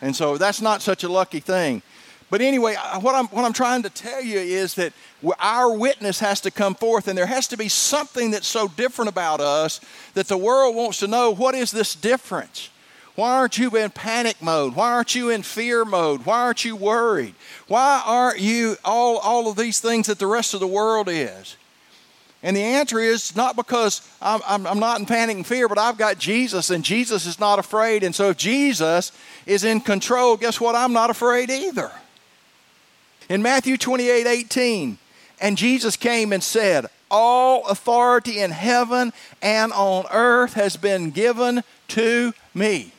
And 0.00 0.14
so 0.14 0.36
that's 0.36 0.60
not 0.60 0.82
such 0.82 1.02
a 1.04 1.08
lucky 1.08 1.40
thing. 1.40 1.82
But 2.28 2.40
anyway, 2.40 2.74
what 3.00 3.14
I'm, 3.14 3.26
what 3.26 3.44
I'm 3.44 3.52
trying 3.52 3.82
to 3.84 3.90
tell 3.90 4.22
you 4.22 4.38
is 4.38 4.74
that 4.74 4.92
our 5.38 5.72
witness 5.72 6.18
has 6.20 6.40
to 6.40 6.50
come 6.50 6.74
forth, 6.74 7.06
and 7.06 7.16
there 7.16 7.26
has 7.26 7.46
to 7.48 7.56
be 7.56 7.68
something 7.68 8.32
that's 8.32 8.48
so 8.48 8.66
different 8.68 9.08
about 9.08 9.40
us 9.40 9.80
that 10.14 10.26
the 10.26 10.36
world 10.36 10.74
wants 10.74 10.98
to 11.00 11.06
know 11.06 11.30
what 11.30 11.54
is 11.54 11.70
this 11.70 11.94
difference? 11.94 12.70
Why 13.14 13.34
aren't 13.36 13.58
you 13.58 13.74
in 13.76 13.90
panic 13.90 14.42
mode? 14.42 14.74
Why 14.74 14.92
aren't 14.92 15.14
you 15.14 15.30
in 15.30 15.42
fear 15.42 15.84
mode? 15.84 16.26
Why 16.26 16.42
aren't 16.42 16.64
you 16.64 16.76
worried? 16.76 17.34
Why 17.68 18.02
aren't 18.04 18.40
you 18.40 18.76
all, 18.84 19.18
all 19.18 19.48
of 19.48 19.56
these 19.56 19.80
things 19.80 20.08
that 20.08 20.18
the 20.18 20.26
rest 20.26 20.52
of 20.52 20.60
the 20.60 20.66
world 20.66 21.08
is? 21.08 21.56
And 22.42 22.54
the 22.56 22.62
answer 22.62 22.98
is 22.98 23.34
not 23.34 23.56
because 23.56 24.06
I'm, 24.20 24.40
I'm, 24.46 24.66
I'm, 24.66 24.78
not 24.78 25.00
in 25.00 25.06
panic 25.06 25.36
and 25.36 25.46
fear, 25.46 25.68
but 25.68 25.78
I've 25.78 25.96
got 25.96 26.18
Jesus, 26.18 26.70
and 26.70 26.84
Jesus 26.84 27.24
is 27.24 27.40
not 27.40 27.58
afraid. 27.58 28.02
And 28.02 28.14
so 28.14 28.30
if 28.30 28.36
Jesus 28.36 29.12
is 29.46 29.64
in 29.64 29.80
control, 29.80 30.36
guess 30.36 30.60
what? 30.60 30.74
I'm 30.74 30.92
not 30.92 31.08
afraid 31.08 31.50
either. 31.50 31.90
In 33.28 33.42
Matthew 33.42 33.76
28 33.76 34.26
18, 34.26 34.98
and 35.40 35.58
Jesus 35.58 35.96
came 35.96 36.32
and 36.32 36.42
said, 36.42 36.86
All 37.10 37.66
authority 37.66 38.38
in 38.38 38.50
heaven 38.50 39.12
and 39.42 39.72
on 39.72 40.06
earth 40.12 40.54
has 40.54 40.76
been 40.76 41.10
given 41.10 41.62
to 41.88 42.32
me. 42.54 42.92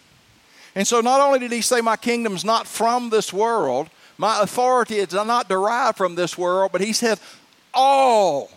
And 0.76 0.88
so 0.88 1.02
not 1.02 1.22
only 1.22 1.40
did 1.40 1.52
he 1.52 1.62
say, 1.62 1.82
My 1.82 1.96
kingdom's 1.96 2.46
not 2.46 2.68
from 2.68 3.10
this 3.10 3.32
world, 3.32 3.90
my 4.18 4.42
authority 4.42 4.98
is 4.98 5.14
not 5.14 5.48
derived 5.48 5.98
from 5.98 6.16
this 6.16 6.38
world, 6.38 6.72
but 6.72 6.82
he 6.82 6.94
said, 6.94 7.20
All, 7.74 8.52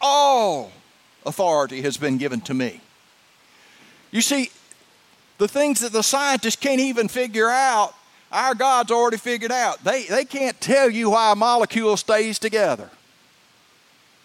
all 0.00 0.72
authority 1.24 1.82
has 1.82 1.96
been 1.96 2.18
given 2.18 2.40
to 2.42 2.54
me. 2.54 2.80
You 4.10 4.20
see, 4.20 4.50
the 5.38 5.48
things 5.48 5.80
that 5.80 5.92
the 5.92 6.02
scientists 6.02 6.56
can't 6.56 6.80
even 6.80 7.08
figure 7.08 7.50
out, 7.50 7.94
our 8.30 8.54
God's 8.54 8.90
already 8.90 9.16
figured 9.16 9.52
out. 9.52 9.82
They, 9.84 10.04
they 10.04 10.24
can't 10.24 10.60
tell 10.60 10.90
you 10.90 11.10
why 11.10 11.32
a 11.32 11.36
molecule 11.36 11.96
stays 11.96 12.38
together. 12.38 12.90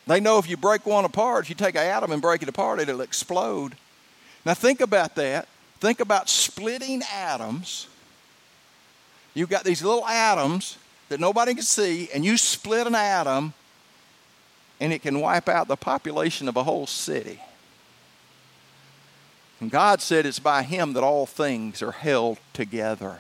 They 0.08 0.20
know 0.20 0.40
if 0.40 0.50
you 0.50 0.58
break 0.58 0.86
one 0.86 1.06
apart, 1.06 1.46
if 1.46 1.50
you 1.50 1.56
take 1.56 1.76
an 1.76 1.82
atom 1.82 2.12
and 2.12 2.22
break 2.22 2.42
it 2.42 2.50
apart, 2.50 2.80
it'll 2.80 3.02
explode. 3.02 3.76
Now, 4.46 4.56
think 4.56 4.82
about 4.82 5.16
that. 5.16 5.48
Think 5.80 6.00
about 6.00 6.30
splitting 6.30 7.02
atoms. 7.14 7.88
You've 9.34 9.50
got 9.50 9.64
these 9.64 9.84
little 9.84 10.06
atoms 10.06 10.78
that 11.10 11.20
nobody 11.20 11.54
can 11.54 11.64
see, 11.64 12.10
and 12.14 12.26
you 12.26 12.38
split 12.38 12.88
an 12.88 12.96
atom, 12.96 13.54
and 14.80 14.92
it 14.92 15.02
can 15.02 15.20
wipe 15.20 15.48
out 15.48 15.68
the 15.68 15.76
population 15.76 16.48
of 16.48 16.58
a 16.58 16.64
whole 16.64 16.88
city. 16.88 17.40
And 19.60 19.70
God 19.70 20.02
said 20.02 20.26
it's 20.26 20.40
by 20.40 20.64
Him 20.64 20.94
that 20.94 21.04
all 21.04 21.28
things 21.28 21.84
are 21.84 21.92
held 21.92 22.40
together. 22.52 23.20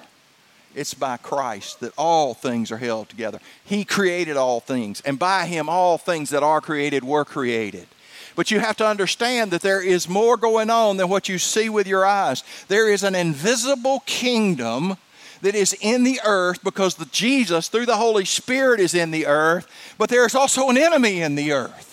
It's 0.76 0.94
by 0.94 1.18
Christ 1.18 1.80
that 1.82 1.94
all 1.98 2.34
things 2.34 2.72
are 2.72 2.78
held 2.78 3.10
together. 3.10 3.40
He 3.64 3.84
created 3.84 4.38
all 4.38 4.60
things, 4.60 5.02
and 5.02 5.20
by 5.20 5.46
Him 5.46 5.70
all 5.70 5.98
things 5.98 6.30
that 6.30 6.44
are 6.44 6.62
created 6.62 7.04
were 7.04 7.26
created. 7.26 7.88
But 8.36 8.52
you 8.52 8.60
have 8.60 8.78
to 8.78 8.88
understand 8.88 9.52
that 9.52 9.62
there 9.62 9.82
is 9.82 10.08
more 10.08 10.38
going 10.38 10.70
on 10.70 10.98
than 10.98 11.10
what 11.10 11.28
you 11.28 11.38
see 11.38 11.70
with 11.70 11.88
your 11.88 12.06
eyes. 12.06 12.44
There 12.70 12.90
is 12.90 13.04
an 13.04 13.16
invisible 13.16 14.02
kingdom 14.06 14.98
that 15.42 15.56
is 15.56 15.76
in 15.82 16.04
the 16.04 16.22
earth 16.24 16.64
because 16.64 16.96
the 16.96 17.06
Jesus, 17.06 17.68
through 17.68 17.88
the 17.88 17.98
Holy 17.98 18.26
Spirit, 18.26 18.80
is 18.80 18.94
in 18.94 19.12
the 19.12 19.26
earth, 19.26 19.68
but 19.98 20.10
there 20.10 20.26
is 20.26 20.36
also 20.36 20.70
an 20.70 20.78
enemy 20.78 21.22
in 21.22 21.36
the 21.36 21.52
earth. 21.52 21.92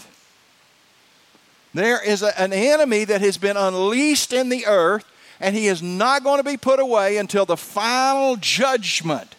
There 1.75 2.03
is 2.03 2.23
a, 2.23 2.39
an 2.41 2.53
enemy 2.53 3.05
that 3.05 3.21
has 3.21 3.39
been 3.39 3.57
unleashed 3.57 4.33
in 4.33 4.49
the 4.49 4.67
earth, 4.67 5.05
and 5.41 5.55
he 5.55 5.67
is 5.67 5.83
not 5.83 6.25
going 6.25 6.39
to 6.39 6.45
be 6.45 6.57
put 6.57 6.81
away 6.81 7.17
until 7.17 7.47
the 7.47 7.57
final 7.57 8.37
judgment. 8.37 9.35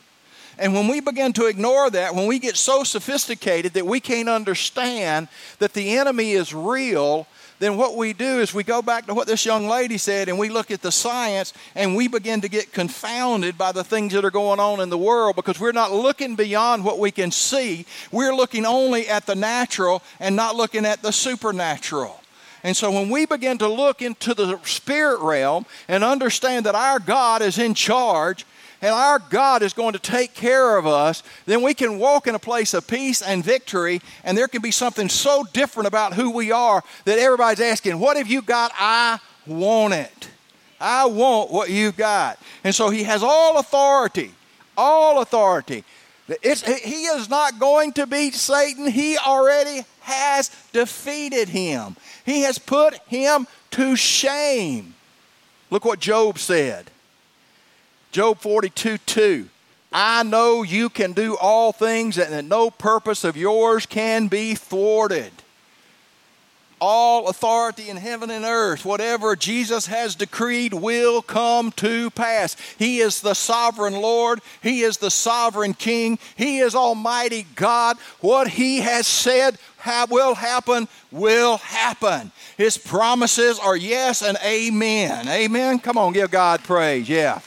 And 0.57 0.73
when 0.73 0.87
we 0.87 0.99
begin 0.99 1.31
to 1.33 1.45
ignore 1.45 1.89
that, 1.89 2.13
when 2.13 2.27
we 2.27 2.37
get 2.37 2.57
so 2.57 2.83
sophisticated 2.83 3.73
that 3.73 3.85
we 3.85 3.99
can't 3.99 4.27
understand 4.27 5.29
that 5.59 5.73
the 5.73 5.97
enemy 5.97 6.31
is 6.31 6.53
real, 6.53 7.27
then 7.59 7.77
what 7.77 7.95
we 7.95 8.13
do 8.13 8.39
is 8.39 8.53
we 8.53 8.63
go 8.63 8.81
back 8.81 9.05
to 9.05 9.13
what 9.13 9.27
this 9.27 9.45
young 9.45 9.67
lady 9.67 9.97
said 9.97 10.29
and 10.29 10.39
we 10.39 10.49
look 10.49 10.71
at 10.71 10.81
the 10.81 10.91
science 10.91 11.53
and 11.75 11.95
we 11.95 12.07
begin 12.07 12.41
to 12.41 12.49
get 12.49 12.71
confounded 12.71 13.57
by 13.57 13.71
the 13.71 13.83
things 13.83 14.13
that 14.13 14.25
are 14.25 14.31
going 14.31 14.59
on 14.59 14.79
in 14.79 14.89
the 14.89 14.97
world 14.97 15.35
because 15.35 15.59
we're 15.59 15.71
not 15.71 15.91
looking 15.91 16.35
beyond 16.35 16.83
what 16.83 16.99
we 16.99 17.11
can 17.11 17.31
see. 17.31 17.85
We're 18.11 18.35
looking 18.35 18.65
only 18.65 19.07
at 19.07 19.25
the 19.25 19.35
natural 19.35 20.01
and 20.19 20.35
not 20.35 20.55
looking 20.55 20.85
at 20.85 21.01
the 21.01 21.11
supernatural. 21.11 22.19
And 22.63 22.75
so 22.75 22.91
when 22.91 23.09
we 23.09 23.25
begin 23.25 23.57
to 23.59 23.67
look 23.67 24.01
into 24.01 24.33
the 24.33 24.59
spirit 24.63 25.21
realm 25.21 25.65
and 25.87 26.03
understand 26.03 26.65
that 26.65 26.75
our 26.75 26.99
God 26.99 27.41
is 27.41 27.57
in 27.57 27.73
charge, 27.73 28.45
and 28.81 28.93
our 28.93 29.19
God 29.19 29.61
is 29.61 29.73
going 29.73 29.93
to 29.93 29.99
take 29.99 30.33
care 30.33 30.77
of 30.77 30.87
us, 30.87 31.21
then 31.45 31.61
we 31.61 31.73
can 31.73 31.99
walk 31.99 32.27
in 32.27 32.35
a 32.35 32.39
place 32.39 32.73
of 32.73 32.87
peace 32.87 33.21
and 33.21 33.43
victory, 33.43 34.01
and 34.23 34.37
there 34.37 34.47
can 34.47 34.61
be 34.61 34.71
something 34.71 35.09
so 35.09 35.43
different 35.51 35.87
about 35.87 36.13
who 36.13 36.31
we 36.31 36.51
are 36.51 36.83
that 37.05 37.19
everybody's 37.19 37.59
asking, 37.59 37.99
What 37.99 38.17
have 38.17 38.27
you 38.27 38.41
got? 38.41 38.71
I 38.77 39.19
want 39.45 39.93
it. 39.93 40.29
I 40.79 41.05
want 41.07 41.51
what 41.51 41.69
you've 41.69 41.97
got. 41.97 42.39
And 42.63 42.73
so 42.73 42.89
he 42.89 43.03
has 43.03 43.21
all 43.21 43.59
authority, 43.59 44.31
all 44.77 45.21
authority. 45.21 45.83
It's, 46.41 46.61
he 46.61 47.05
is 47.05 47.29
not 47.29 47.59
going 47.59 47.91
to 47.93 48.05
beat 48.05 48.35
Satan. 48.35 48.87
He 48.87 49.17
already 49.17 49.83
has 50.09 50.51
defeated 50.73 51.49
him. 51.49 51.95
He 52.25 52.41
has 52.41 52.57
put 52.57 52.95
him 53.07 53.47
to 53.71 53.95
shame. 53.95 54.95
Look 55.69 55.85
what 55.85 55.99
Job 55.99 56.39
said. 56.39 56.89
Job 58.11 58.39
42 58.39 58.97
2. 58.97 59.49
I 59.91 60.23
know 60.23 60.61
you 60.63 60.89
can 60.89 61.13
do 61.13 61.35
all 61.37 61.71
things 61.71 62.17
and 62.17 62.33
that 62.33 62.45
no 62.45 62.69
purpose 62.69 63.23
of 63.23 63.35
yours 63.35 63.85
can 63.85 64.27
be 64.27 64.55
thwarted. 64.55 65.31
All 66.81 67.27
authority 67.27 67.89
in 67.89 67.97
heaven 67.97 68.29
and 68.29 68.45
earth, 68.45 68.85
whatever 68.85 69.35
Jesus 69.35 69.87
has 69.87 70.15
decreed, 70.15 70.73
will 70.73 71.21
come 71.21 71.71
to 71.73 72.09
pass. 72.11 72.55
He 72.77 72.99
is 72.99 73.21
the 73.21 73.33
sovereign 73.33 73.95
Lord. 73.95 74.41
He 74.61 74.81
is 74.81 74.97
the 74.97 75.11
sovereign 75.11 75.73
King. 75.73 76.19
He 76.35 76.59
is 76.59 76.75
Almighty 76.75 77.45
God. 77.55 77.97
What 78.21 78.47
He 78.47 78.79
has 78.79 79.07
said 79.07 79.57
will 80.09 80.35
happen, 80.35 80.87
will 81.11 81.57
happen. 81.57 82.31
His 82.57 82.77
promises 82.77 83.59
are 83.59 83.77
yes 83.77 84.21
and 84.21 84.37
amen. 84.43 85.27
Amen. 85.27 85.79
Come 85.79 85.97
on, 85.97 86.13
give 86.13 86.31
God 86.31 86.63
praise. 86.63 87.07
Yeah. 87.07 87.39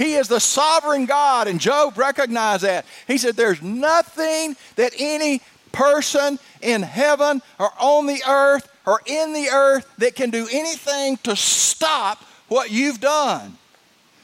He 0.00 0.14
is 0.14 0.28
the 0.28 0.40
sovereign 0.40 1.04
God, 1.04 1.46
and 1.46 1.60
Job 1.60 1.98
recognized 1.98 2.62
that. 2.62 2.86
He 3.06 3.18
said, 3.18 3.36
There's 3.36 3.60
nothing 3.60 4.56
that 4.76 4.94
any 4.98 5.42
person 5.72 6.38
in 6.60 6.82
heaven 6.82 7.42
or 7.58 7.70
on 7.80 8.06
the 8.06 8.22
earth 8.28 8.70
or 8.86 9.00
in 9.06 9.32
the 9.32 9.48
earth 9.48 9.90
that 9.98 10.14
can 10.14 10.30
do 10.30 10.46
anything 10.50 11.16
to 11.18 11.36
stop 11.36 12.22
what 12.48 12.70
you've 12.70 13.00
done. 13.00 13.56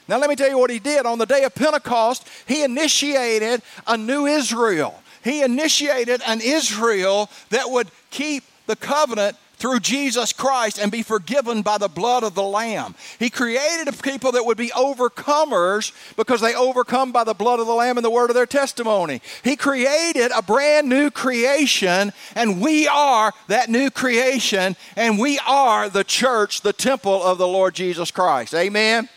Now, 0.08 0.18
let 0.18 0.30
me 0.30 0.36
tell 0.36 0.48
you 0.48 0.58
what 0.58 0.70
he 0.70 0.78
did. 0.78 1.04
On 1.04 1.18
the 1.18 1.26
day 1.26 1.42
of 1.44 1.54
Pentecost, 1.54 2.28
he 2.46 2.62
initiated 2.62 3.62
a 3.86 3.96
new 3.96 4.26
Israel. 4.26 5.02
He 5.24 5.42
initiated 5.42 6.22
an 6.26 6.40
Israel 6.40 7.28
that 7.50 7.68
would 7.68 7.88
keep 8.10 8.44
the 8.66 8.76
covenant 8.76 9.36
through 9.58 9.80
Jesus 9.80 10.32
Christ 10.32 10.78
and 10.78 10.92
be 10.92 11.02
forgiven 11.02 11.62
by 11.62 11.78
the 11.78 11.88
blood 11.88 12.22
of 12.22 12.34
the 12.34 12.42
Lamb. 12.42 12.94
He 13.18 13.30
created 13.30 13.88
a 13.88 13.92
people 13.92 14.32
that 14.32 14.44
would 14.44 14.58
be 14.58 14.68
overcomers 14.68 15.92
because 16.16 16.40
they 16.40 16.54
overcome 16.54 17.12
by 17.12 17.24
the 17.24 17.34
blood 17.34 17.60
of 17.60 17.66
the 17.66 17.74
Lamb 17.74 17.96
and 17.96 18.04
the 18.04 18.10
word 18.10 18.30
of 18.30 18.34
their 18.34 18.46
testimony. 18.46 19.22
He 19.42 19.56
created 19.56 20.30
a 20.34 20.42
brand 20.42 20.88
new 20.88 21.10
creation, 21.10 22.12
and 22.34 22.60
we 22.60 22.86
are 22.86 23.32
that 23.48 23.70
new 23.70 23.90
creation, 23.90 24.76
and 24.94 25.18
we 25.18 25.38
are 25.46 25.88
the 25.88 26.04
church, 26.04 26.60
the 26.60 26.72
temple 26.72 27.22
of 27.22 27.38
the 27.38 27.48
Lord 27.48 27.74
Jesus 27.74 28.10
Christ. 28.10 28.54
Amen. 28.54 29.08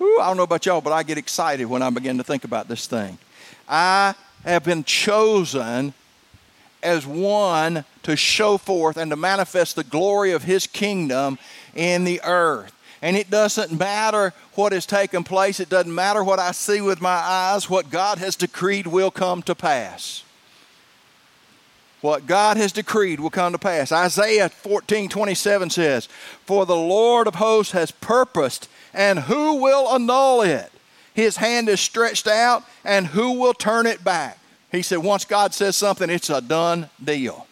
Ooh, 0.00 0.18
I 0.20 0.26
don't 0.26 0.36
know 0.36 0.42
about 0.42 0.66
y'all, 0.66 0.80
but 0.80 0.92
I 0.92 1.04
get 1.04 1.16
excited 1.16 1.64
when 1.66 1.80
I 1.80 1.88
begin 1.90 2.18
to 2.18 2.24
think 2.24 2.44
about 2.44 2.68
this 2.68 2.86
thing. 2.86 3.18
I 3.68 4.14
have 4.44 4.64
been 4.64 4.84
chosen 4.84 5.94
as 6.82 7.06
one 7.06 7.84
to 8.02 8.16
show 8.16 8.58
forth 8.58 8.96
and 8.96 9.10
to 9.10 9.16
manifest 9.16 9.76
the 9.76 9.84
glory 9.84 10.32
of 10.32 10.44
His 10.44 10.66
kingdom 10.66 11.38
in 11.74 12.04
the 12.04 12.20
earth. 12.24 12.72
And 13.00 13.16
it 13.16 13.30
doesn't 13.30 13.76
matter 13.76 14.32
what 14.54 14.72
has 14.72 14.86
taken 14.86 15.24
place, 15.24 15.58
it 15.58 15.68
doesn't 15.68 15.94
matter 15.94 16.22
what 16.22 16.38
I 16.38 16.52
see 16.52 16.80
with 16.80 17.00
my 17.00 17.10
eyes, 17.10 17.68
what 17.68 17.90
God 17.90 18.18
has 18.18 18.36
decreed 18.36 18.86
will 18.86 19.10
come 19.10 19.42
to 19.42 19.54
pass. 19.54 20.22
What 22.00 22.26
God 22.26 22.56
has 22.56 22.72
decreed 22.72 23.20
will 23.20 23.30
come 23.30 23.52
to 23.52 23.58
pass. 23.58 23.92
Isaiah 23.92 24.48
14 24.48 25.08
27 25.08 25.70
says, 25.70 26.06
For 26.44 26.66
the 26.66 26.76
Lord 26.76 27.28
of 27.28 27.36
hosts 27.36 27.72
has 27.72 27.92
purposed, 27.92 28.68
and 28.92 29.20
who 29.20 29.54
will 29.54 29.88
annul 29.88 30.42
it? 30.42 30.70
His 31.14 31.36
hand 31.36 31.68
is 31.68 31.80
stretched 31.80 32.26
out, 32.26 32.64
and 32.84 33.06
who 33.06 33.38
will 33.38 33.54
turn 33.54 33.86
it 33.86 34.02
back? 34.02 34.38
He 34.72 34.80
said, 34.82 34.98
once 34.98 35.26
God 35.26 35.52
says 35.52 35.76
something, 35.76 36.08
it's 36.08 36.30
a 36.30 36.40
done 36.40 36.88
deal. 37.02 37.46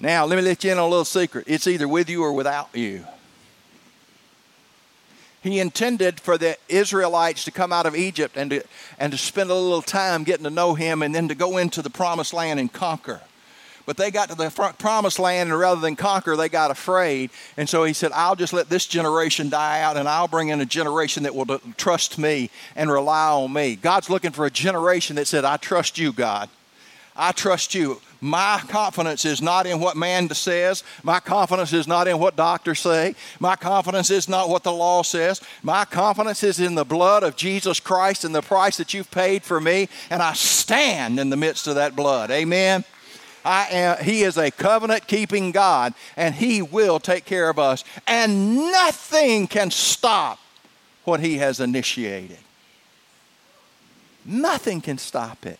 Now, 0.00 0.26
let 0.26 0.36
me 0.36 0.42
let 0.42 0.62
you 0.64 0.72
in 0.72 0.78
on 0.78 0.84
a 0.84 0.88
little 0.88 1.04
secret. 1.04 1.44
It's 1.46 1.66
either 1.66 1.88
with 1.88 2.10
you 2.10 2.22
or 2.22 2.32
without 2.32 2.68
you. 2.74 3.04
He 5.40 5.60
intended 5.60 6.18
for 6.18 6.36
the 6.36 6.56
Israelites 6.68 7.44
to 7.44 7.52
come 7.52 7.72
out 7.72 7.86
of 7.86 7.94
Egypt 7.94 8.36
and 8.36 8.50
to, 8.50 8.64
and 8.98 9.12
to 9.12 9.18
spend 9.18 9.50
a 9.50 9.54
little 9.54 9.80
time 9.80 10.24
getting 10.24 10.44
to 10.44 10.50
know 10.50 10.74
Him 10.74 11.02
and 11.02 11.14
then 11.14 11.28
to 11.28 11.34
go 11.36 11.56
into 11.56 11.82
the 11.82 11.90
promised 11.90 12.34
land 12.34 12.58
and 12.58 12.72
conquer. 12.72 13.20
But 13.88 13.96
they 13.96 14.10
got 14.10 14.28
to 14.28 14.34
the 14.34 14.50
promised 14.78 15.18
land, 15.18 15.48
and 15.48 15.58
rather 15.58 15.80
than 15.80 15.96
conquer, 15.96 16.36
they 16.36 16.50
got 16.50 16.70
afraid. 16.70 17.30
And 17.56 17.66
so 17.66 17.84
he 17.84 17.94
said, 17.94 18.12
I'll 18.12 18.36
just 18.36 18.52
let 18.52 18.68
this 18.68 18.84
generation 18.84 19.48
die 19.48 19.80
out, 19.80 19.96
and 19.96 20.06
I'll 20.06 20.28
bring 20.28 20.50
in 20.50 20.60
a 20.60 20.66
generation 20.66 21.22
that 21.22 21.34
will 21.34 21.58
trust 21.78 22.18
me 22.18 22.50
and 22.76 22.92
rely 22.92 23.30
on 23.30 23.50
me. 23.50 23.76
God's 23.76 24.10
looking 24.10 24.32
for 24.32 24.44
a 24.44 24.50
generation 24.50 25.16
that 25.16 25.26
said, 25.26 25.46
I 25.46 25.56
trust 25.56 25.96
you, 25.96 26.12
God. 26.12 26.50
I 27.16 27.32
trust 27.32 27.74
you. 27.74 28.02
My 28.20 28.60
confidence 28.68 29.24
is 29.24 29.40
not 29.40 29.66
in 29.66 29.80
what 29.80 29.96
man 29.96 30.28
says. 30.34 30.84
My 31.02 31.18
confidence 31.18 31.72
is 31.72 31.88
not 31.88 32.06
in 32.08 32.18
what 32.18 32.36
doctors 32.36 32.80
say. 32.80 33.14
My 33.40 33.56
confidence 33.56 34.10
is 34.10 34.28
not 34.28 34.50
what 34.50 34.64
the 34.64 34.72
law 34.72 35.00
says. 35.00 35.40
My 35.62 35.86
confidence 35.86 36.42
is 36.42 36.60
in 36.60 36.74
the 36.74 36.84
blood 36.84 37.22
of 37.22 37.36
Jesus 37.36 37.80
Christ 37.80 38.24
and 38.24 38.34
the 38.34 38.42
price 38.42 38.76
that 38.76 38.92
you've 38.92 39.10
paid 39.10 39.44
for 39.44 39.62
me. 39.62 39.88
And 40.10 40.22
I 40.22 40.34
stand 40.34 41.18
in 41.18 41.30
the 41.30 41.38
midst 41.38 41.66
of 41.66 41.76
that 41.76 41.96
blood. 41.96 42.30
Amen. 42.30 42.84
I 43.48 43.66
am, 43.70 44.04
he 44.04 44.24
is 44.24 44.36
a 44.36 44.50
covenant 44.50 45.06
keeping 45.06 45.52
God, 45.52 45.94
and 46.18 46.34
He 46.34 46.60
will 46.60 47.00
take 47.00 47.24
care 47.24 47.48
of 47.48 47.58
us. 47.58 47.82
And 48.06 48.56
nothing 48.56 49.46
can 49.46 49.70
stop 49.70 50.38
what 51.04 51.20
He 51.20 51.38
has 51.38 51.58
initiated. 51.58 52.36
Nothing 54.26 54.82
can 54.82 54.98
stop 54.98 55.46
it. 55.46 55.58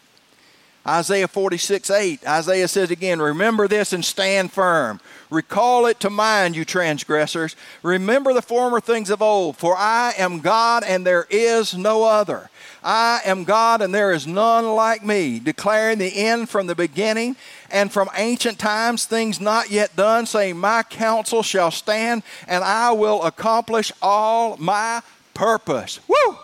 Isaiah 0.87 1.29
46 1.29 1.91
8, 1.91 2.27
Isaiah 2.27 2.69
says 2.69 2.91
again, 2.91 3.21
Remember 3.21 3.69
this 3.69 3.93
and 3.93 4.05
stand 4.05 4.53
firm. 4.53 5.01
Recall 5.31 5.87
it 5.87 6.01
to 6.01 6.11
mind, 6.11 6.57
you 6.57 6.65
transgressors. 6.65 7.55
Remember 7.83 8.33
the 8.33 8.41
former 8.41 8.81
things 8.81 9.11
of 9.11 9.21
old, 9.21 9.57
for 9.59 9.77
I 9.77 10.15
am 10.17 10.41
God 10.41 10.85
and 10.85 11.07
there 11.07 11.27
is 11.29 11.77
no 11.77 12.05
other. 12.05 12.49
I 12.83 13.21
am 13.27 13.45
God 13.45 13.83
and 13.83 13.95
there 13.95 14.13
is 14.13 14.27
none 14.27 14.67
like 14.75 15.05
me, 15.05 15.39
declaring 15.41 15.99
the 15.99 16.17
end 16.17 16.49
from 16.49 16.67
the 16.67 16.75
beginning 16.75 17.37
and 17.71 17.93
from 17.93 18.09
ancient 18.15 18.59
times, 18.59 19.05
things 19.05 19.41
not 19.41 19.71
yet 19.71 19.95
done, 19.97 20.25
saying, 20.25 20.57
My 20.57 20.83
counsel 20.85 21.43
shall 21.43 21.71
stand 21.71 22.23
and 22.47 22.65
I 22.65 22.93
will 22.93 23.23
accomplish 23.25 23.93
all 24.01 24.57
my 24.57 25.03
purpose. 25.35 26.01
Woo! 26.09 26.37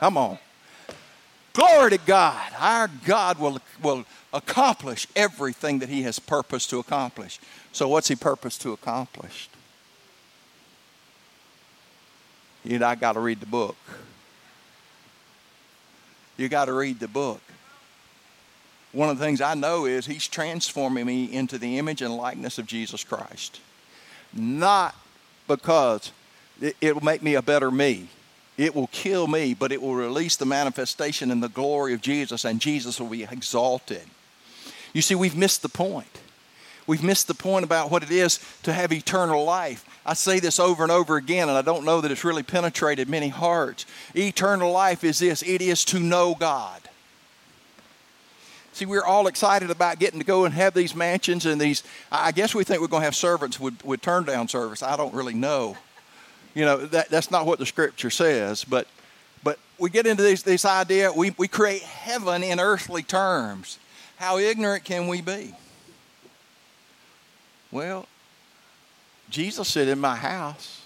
Come 0.00 0.18
on. 0.18 0.38
Glory 1.60 1.90
to 1.90 1.98
God. 1.98 2.52
Our 2.58 2.88
God 3.04 3.38
will, 3.38 3.58
will 3.82 4.06
accomplish 4.32 5.06
everything 5.14 5.80
that 5.80 5.90
He 5.90 6.02
has 6.02 6.18
purposed 6.18 6.70
to 6.70 6.78
accomplish. 6.78 7.38
So, 7.72 7.86
what's 7.86 8.08
He 8.08 8.16
purposed 8.16 8.62
to 8.62 8.72
accomplish? 8.72 9.50
You 12.64 12.78
know, 12.78 12.86
I 12.86 12.94
got 12.94 13.12
to 13.12 13.20
read 13.20 13.40
the 13.40 13.46
book. 13.46 13.76
You 16.38 16.48
got 16.48 16.64
to 16.64 16.72
read 16.72 16.98
the 16.98 17.08
book. 17.08 17.42
one 18.92 19.10
of 19.10 19.18
the 19.18 19.24
things 19.24 19.42
I 19.42 19.52
know 19.52 19.84
is 19.84 20.06
He's 20.06 20.26
transforming 20.26 21.04
me 21.04 21.30
into 21.30 21.58
the 21.58 21.76
image 21.76 22.00
and 22.00 22.16
likeness 22.16 22.58
of 22.58 22.64
Jesus 22.64 23.04
Christ. 23.04 23.60
Not 24.32 24.94
because 25.46 26.10
it, 26.58 26.94
will 26.94 27.04
make 27.04 27.22
me 27.22 27.34
a 27.34 27.42
better 27.42 27.70
me. 27.70 28.08
It 28.60 28.74
will 28.74 28.88
kill 28.88 29.26
me, 29.26 29.54
but 29.54 29.72
it 29.72 29.80
will 29.80 29.94
release 29.94 30.36
the 30.36 30.44
manifestation 30.44 31.30
and 31.30 31.42
the 31.42 31.48
glory 31.48 31.94
of 31.94 32.02
Jesus, 32.02 32.44
and 32.44 32.60
Jesus 32.60 33.00
will 33.00 33.08
be 33.08 33.22
exalted. 33.22 34.02
You 34.92 35.00
see, 35.00 35.14
we've 35.14 35.34
missed 35.34 35.62
the 35.62 35.70
point. 35.70 36.20
We've 36.86 37.02
missed 37.02 37.26
the 37.26 37.32
point 37.32 37.64
about 37.64 37.90
what 37.90 38.02
it 38.02 38.10
is 38.10 38.38
to 38.64 38.74
have 38.74 38.92
eternal 38.92 39.44
life. 39.44 39.86
I 40.04 40.12
say 40.12 40.40
this 40.40 40.60
over 40.60 40.82
and 40.82 40.92
over 40.92 41.16
again, 41.16 41.48
and 41.48 41.56
I 41.56 41.62
don't 41.62 41.86
know 41.86 42.02
that 42.02 42.10
it's 42.10 42.22
really 42.22 42.42
penetrated 42.42 43.08
many 43.08 43.28
hearts. 43.28 43.86
Eternal 44.14 44.70
life 44.70 45.04
is 45.04 45.20
this 45.20 45.40
it 45.40 45.62
is 45.62 45.82
to 45.86 45.98
know 45.98 46.34
God. 46.34 46.82
See, 48.74 48.84
we're 48.84 49.06
all 49.06 49.26
excited 49.26 49.70
about 49.70 49.98
getting 49.98 50.20
to 50.20 50.26
go 50.26 50.44
and 50.44 50.52
have 50.52 50.74
these 50.74 50.94
mansions 50.94 51.46
and 51.46 51.58
these. 51.58 51.82
I 52.12 52.30
guess 52.32 52.54
we 52.54 52.64
think 52.64 52.82
we're 52.82 52.88
going 52.88 53.00
to 53.00 53.06
have 53.06 53.16
servants 53.16 53.58
with, 53.58 53.82
with 53.86 54.02
turn 54.02 54.24
down 54.24 54.48
service. 54.48 54.82
I 54.82 54.98
don't 54.98 55.14
really 55.14 55.32
know. 55.32 55.78
You 56.54 56.64
know, 56.64 56.78
that, 56.86 57.08
that's 57.08 57.30
not 57.30 57.46
what 57.46 57.58
the 57.58 57.66
scripture 57.66 58.10
says, 58.10 58.64
but 58.64 58.86
but 59.42 59.58
we 59.78 59.90
get 59.90 60.06
into 60.06 60.22
this, 60.22 60.42
this 60.42 60.64
idea, 60.64 61.12
we, 61.12 61.34
we 61.38 61.48
create 61.48 61.82
heaven 61.82 62.42
in 62.42 62.60
earthly 62.60 63.02
terms. 63.02 63.78
How 64.16 64.38
ignorant 64.38 64.84
can 64.84 65.08
we 65.08 65.22
be? 65.22 65.54
Well, 67.70 68.06
Jesus 69.30 69.68
said, 69.68 69.88
In 69.88 69.98
my 69.98 70.16
house 70.16 70.82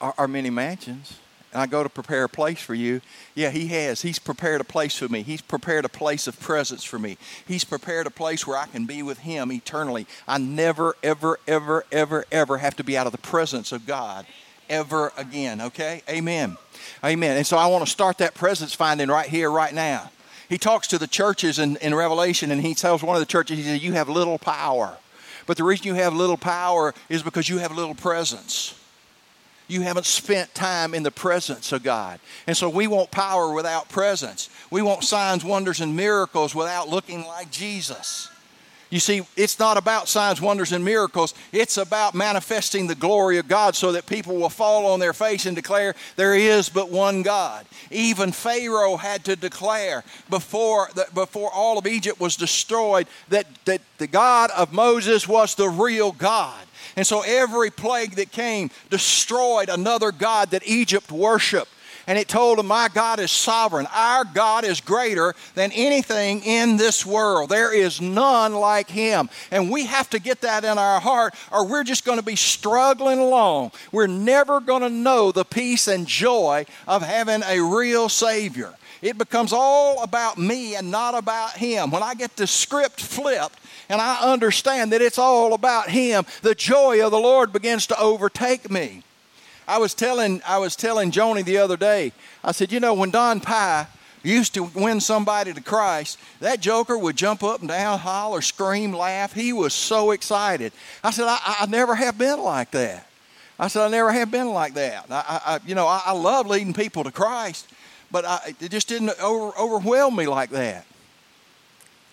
are, 0.00 0.14
are 0.16 0.28
many 0.28 0.48
mansions 0.50 1.18
and 1.52 1.60
I 1.60 1.66
go 1.66 1.82
to 1.82 1.88
prepare 1.88 2.24
a 2.24 2.28
place 2.28 2.60
for 2.60 2.74
you. 2.74 3.00
Yeah, 3.34 3.50
He 3.50 3.68
has. 3.68 4.02
He's 4.02 4.18
prepared 4.18 4.60
a 4.60 4.64
place 4.64 4.96
for 4.96 5.08
me. 5.08 5.22
He's 5.22 5.42
prepared 5.42 5.84
a 5.84 5.88
place 5.88 6.26
of 6.26 6.40
presence 6.40 6.82
for 6.82 6.98
me. 6.98 7.18
He's 7.46 7.64
prepared 7.64 8.06
a 8.06 8.10
place 8.10 8.46
where 8.46 8.56
I 8.56 8.66
can 8.66 8.86
be 8.86 9.02
with 9.02 9.18
Him 9.20 9.52
eternally. 9.52 10.06
I 10.26 10.38
never, 10.38 10.96
ever, 11.02 11.38
ever, 11.46 11.84
ever, 11.92 12.24
ever 12.32 12.58
have 12.58 12.76
to 12.76 12.84
be 12.84 12.96
out 12.96 13.06
of 13.06 13.12
the 13.12 13.18
presence 13.18 13.72
of 13.72 13.86
God 13.86 14.26
ever 14.70 15.12
again. 15.16 15.60
Okay? 15.60 16.02
Amen. 16.08 16.56
Amen. 17.04 17.36
And 17.36 17.46
so 17.46 17.56
I 17.56 17.66
want 17.66 17.84
to 17.84 17.90
start 17.90 18.18
that 18.18 18.34
presence 18.34 18.74
finding 18.74 19.08
right 19.08 19.28
here, 19.28 19.50
right 19.50 19.74
now. 19.74 20.10
He 20.48 20.58
talks 20.58 20.86
to 20.88 20.98
the 20.98 21.06
churches 21.06 21.58
in, 21.58 21.76
in 21.76 21.94
Revelation, 21.94 22.50
and 22.50 22.60
he 22.60 22.74
tells 22.74 23.02
one 23.02 23.16
of 23.16 23.20
the 23.20 23.26
churches, 23.26 23.58
he 23.58 23.64
says, 23.64 23.82
You 23.82 23.92
have 23.92 24.08
little 24.08 24.38
power. 24.38 24.96
But 25.46 25.56
the 25.56 25.64
reason 25.64 25.86
you 25.86 25.94
have 25.94 26.14
little 26.14 26.36
power 26.36 26.94
is 27.08 27.22
because 27.22 27.48
you 27.48 27.58
have 27.58 27.72
little 27.72 27.94
presence 27.94 28.78
you 29.68 29.82
haven't 29.82 30.06
spent 30.06 30.54
time 30.54 30.94
in 30.94 31.02
the 31.02 31.10
presence 31.10 31.72
of 31.72 31.82
God. 31.82 32.20
And 32.46 32.56
so 32.56 32.68
we 32.68 32.86
want 32.86 33.10
power 33.10 33.52
without 33.52 33.88
presence. 33.88 34.50
We 34.70 34.82
want 34.82 35.04
signs, 35.04 35.44
wonders, 35.44 35.80
and 35.80 35.96
miracles 35.96 36.54
without 36.54 36.88
looking 36.88 37.26
like 37.26 37.50
Jesus. 37.50 38.28
You 38.92 39.00
see, 39.00 39.22
it's 39.38 39.58
not 39.58 39.78
about 39.78 40.06
signs, 40.06 40.38
wonders, 40.38 40.70
and 40.70 40.84
miracles. 40.84 41.32
It's 41.50 41.78
about 41.78 42.14
manifesting 42.14 42.86
the 42.86 42.94
glory 42.94 43.38
of 43.38 43.48
God 43.48 43.74
so 43.74 43.92
that 43.92 44.04
people 44.04 44.36
will 44.36 44.50
fall 44.50 44.84
on 44.84 45.00
their 45.00 45.14
face 45.14 45.46
and 45.46 45.56
declare 45.56 45.94
there 46.16 46.34
is 46.34 46.68
but 46.68 46.90
one 46.90 47.22
God. 47.22 47.64
Even 47.90 48.32
Pharaoh 48.32 48.98
had 48.98 49.24
to 49.24 49.34
declare 49.34 50.04
before, 50.28 50.90
the, 50.94 51.06
before 51.14 51.50
all 51.50 51.78
of 51.78 51.86
Egypt 51.86 52.20
was 52.20 52.36
destroyed 52.36 53.06
that, 53.30 53.46
that 53.64 53.80
the 53.96 54.06
God 54.06 54.50
of 54.50 54.74
Moses 54.74 55.26
was 55.26 55.54
the 55.54 55.70
real 55.70 56.12
God. 56.12 56.62
And 56.96 57.06
so 57.06 57.22
every 57.22 57.70
plague 57.70 58.12
that 58.12 58.32
came 58.32 58.70
destroyed 58.90 59.68
another 59.68 60.12
God 60.12 60.50
that 60.50 60.66
Egypt 60.66 61.10
worshiped. 61.12 61.70
And 62.06 62.18
it 62.18 62.28
told 62.28 62.58
them, 62.58 62.66
My 62.66 62.88
God 62.92 63.20
is 63.20 63.30
sovereign. 63.30 63.86
Our 63.94 64.24
God 64.24 64.64
is 64.64 64.80
greater 64.80 65.34
than 65.54 65.70
anything 65.72 66.42
in 66.42 66.76
this 66.76 67.06
world. 67.06 67.48
There 67.48 67.72
is 67.72 68.00
none 68.00 68.54
like 68.54 68.90
Him. 68.90 69.30
And 69.50 69.70
we 69.70 69.86
have 69.86 70.10
to 70.10 70.18
get 70.18 70.40
that 70.40 70.64
in 70.64 70.78
our 70.78 71.00
heart, 71.00 71.34
or 71.52 71.66
we're 71.66 71.84
just 71.84 72.04
going 72.04 72.18
to 72.18 72.24
be 72.24 72.36
struggling 72.36 73.18
along. 73.18 73.72
We're 73.92 74.08
never 74.08 74.60
going 74.60 74.82
to 74.82 74.90
know 74.90 75.30
the 75.30 75.44
peace 75.44 75.86
and 75.86 76.06
joy 76.06 76.66
of 76.88 77.02
having 77.02 77.42
a 77.44 77.60
real 77.60 78.08
Savior. 78.08 78.74
It 79.00 79.18
becomes 79.18 79.52
all 79.52 80.02
about 80.02 80.38
me 80.38 80.76
and 80.76 80.90
not 80.90 81.14
about 81.14 81.56
Him. 81.56 81.90
When 81.90 82.02
I 82.02 82.14
get 82.14 82.36
the 82.36 82.46
script 82.46 83.00
flipped, 83.00 83.58
and 83.88 84.00
I 84.00 84.20
understand 84.20 84.92
that 84.92 85.02
it's 85.02 85.18
all 85.18 85.54
about 85.54 85.90
Him, 85.90 86.24
the 86.42 86.54
joy 86.54 87.04
of 87.04 87.10
the 87.10 87.18
Lord 87.18 87.52
begins 87.52 87.86
to 87.88 87.98
overtake 87.98 88.70
me. 88.70 89.02
I 89.66 89.78
was 89.78 89.94
telling 89.94 90.42
I 90.46 90.58
was 90.58 90.76
telling 90.76 91.10
Joni 91.10 91.44
the 91.44 91.58
other 91.58 91.76
day. 91.76 92.12
I 92.42 92.52
said, 92.52 92.72
you 92.72 92.80
know, 92.80 92.94
when 92.94 93.10
Don 93.10 93.40
Pye 93.40 93.86
used 94.22 94.54
to 94.54 94.64
win 94.64 95.00
somebody 95.00 95.52
to 95.52 95.60
Christ, 95.60 96.18
that 96.40 96.60
joker 96.60 96.96
would 96.96 97.16
jump 97.16 97.42
up 97.42 97.60
and 97.60 97.68
down, 97.68 97.98
holler, 97.98 98.40
scream, 98.40 98.92
laugh. 98.92 99.32
He 99.32 99.52
was 99.52 99.74
so 99.74 100.12
excited. 100.12 100.72
I 101.02 101.10
said, 101.10 101.26
I, 101.26 101.38
I 101.60 101.66
never 101.66 101.94
have 101.94 102.18
been 102.18 102.40
like 102.40 102.70
that. 102.72 103.06
I 103.58 103.68
said, 103.68 103.84
I 103.84 103.88
never 103.88 104.12
have 104.12 104.30
been 104.30 104.48
like 104.48 104.74
that. 104.74 105.06
I, 105.10 105.40
I 105.44 105.60
you 105.66 105.74
know, 105.74 105.86
I, 105.86 106.02
I, 106.06 106.12
love 106.12 106.46
leading 106.46 106.72
people 106.72 107.04
to 107.04 107.12
Christ, 107.12 107.68
but 108.10 108.24
it 108.60 108.70
just 108.70 108.88
didn't 108.88 109.10
over, 109.20 109.56
overwhelm 109.58 110.16
me 110.16 110.26
like 110.26 110.50
that. 110.50 110.86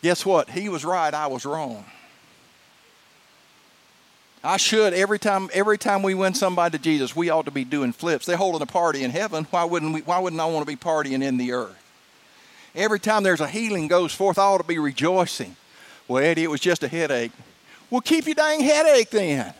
Guess 0.02 0.26
what? 0.26 0.50
He 0.50 0.70
was 0.70 0.86
right, 0.86 1.14
I 1.14 1.28
was 1.28 1.46
wrong. 1.46 1.86
I 4.42 4.56
should 4.56 4.94
every 4.94 5.20
time 5.20 5.50
every 5.54 5.78
time 5.78 6.02
we 6.02 6.14
win 6.14 6.34
somebody 6.34 6.78
to 6.78 6.84
Jesus, 6.84 7.14
we 7.16 7.30
ought 7.30 7.46
to 7.46 7.52
be 7.52 7.66
doing 7.66 7.92
flips. 7.92 8.26
They're 8.26 8.38
holding 8.38 8.62
a 8.62 8.66
party 8.66 9.04
in 9.04 9.12
heaven. 9.12 9.46
Why 9.50 9.66
wouldn't 9.66 9.94
we, 9.94 10.02
why 10.02 10.20
wouldn't 10.20 10.42
I 10.42 10.46
want 10.46 10.66
to 10.66 10.72
be 10.72 10.78
partying 10.78 11.22
in 11.22 11.38
the 11.38 11.52
earth? 11.52 11.76
Every 12.74 13.00
time 13.00 13.24
there's 13.24 13.42
a 13.42 13.48
healing 13.48 13.88
goes 13.88 14.14
forth, 14.14 14.38
I 14.38 14.44
ought 14.44 14.60
to 14.60 14.64
be 14.64 14.80
rejoicing. 14.80 15.58
Well, 16.08 16.24
Eddie, 16.24 16.44
it 16.44 16.50
was 16.50 16.62
just 16.62 16.84
a 16.84 16.88
headache. 16.88 17.32
Well, 17.90 18.02
keep 18.02 18.26
your 18.28 18.36
dang 18.36 18.62
headache 18.62 19.10
then. 19.10 19.54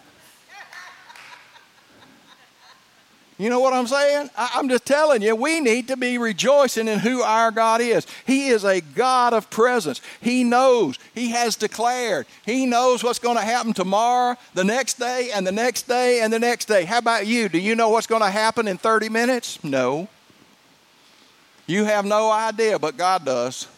You 3.40 3.50
know 3.50 3.62
what 3.62 3.72
I'm 3.72 3.88
saying? 3.88 4.30
I, 4.36 4.60
am 4.60 4.68
just 4.68 4.86
telling 4.86 5.22
you, 5.22 5.34
we 5.34 5.62
need 5.62 5.88
to 5.88 5.96
be 5.96 6.18
rejoicing 6.18 6.90
in 6.90 7.00
who 7.00 7.22
our 7.22 7.52
God 7.52 7.80
is. 7.80 8.06
He 8.28 8.50
is 8.50 8.66
a 8.66 8.82
God 8.82 9.34
of 9.34 9.50
presence. 9.50 10.02
He 10.20 10.44
knows, 10.44 11.00
He 11.16 11.30
has 11.30 11.56
declared, 11.56 12.28
He 12.46 12.66
knows 12.66 13.02
what's 13.02 13.18
going 13.18 13.38
to 13.38 13.42
happen 13.42 13.72
tomorrow, 13.72 14.36
the 14.56 14.66
next 14.66 15.00
day, 15.00 15.32
and 15.34 15.48
the 15.48 15.54
next 15.54 15.88
day, 15.88 16.20
and 16.20 16.34
the 16.34 16.40
next 16.40 16.66
day. 16.66 16.84
How 16.84 16.98
about 16.98 17.28
you? 17.28 17.48
Do 17.48 17.60
you 17.60 17.76
know 17.76 17.88
what's 17.88 18.08
going 18.08 18.22
to 18.22 18.30
happen 18.30 18.68
in 18.68 18.78
30 18.78 19.08
minutes? 19.08 19.64
No. 19.64 20.10
You 21.66 21.86
have 21.86 22.04
no 22.04 22.30
idea, 22.30 22.78
but 22.78 22.98
God 22.98 23.24
does. 23.24 23.70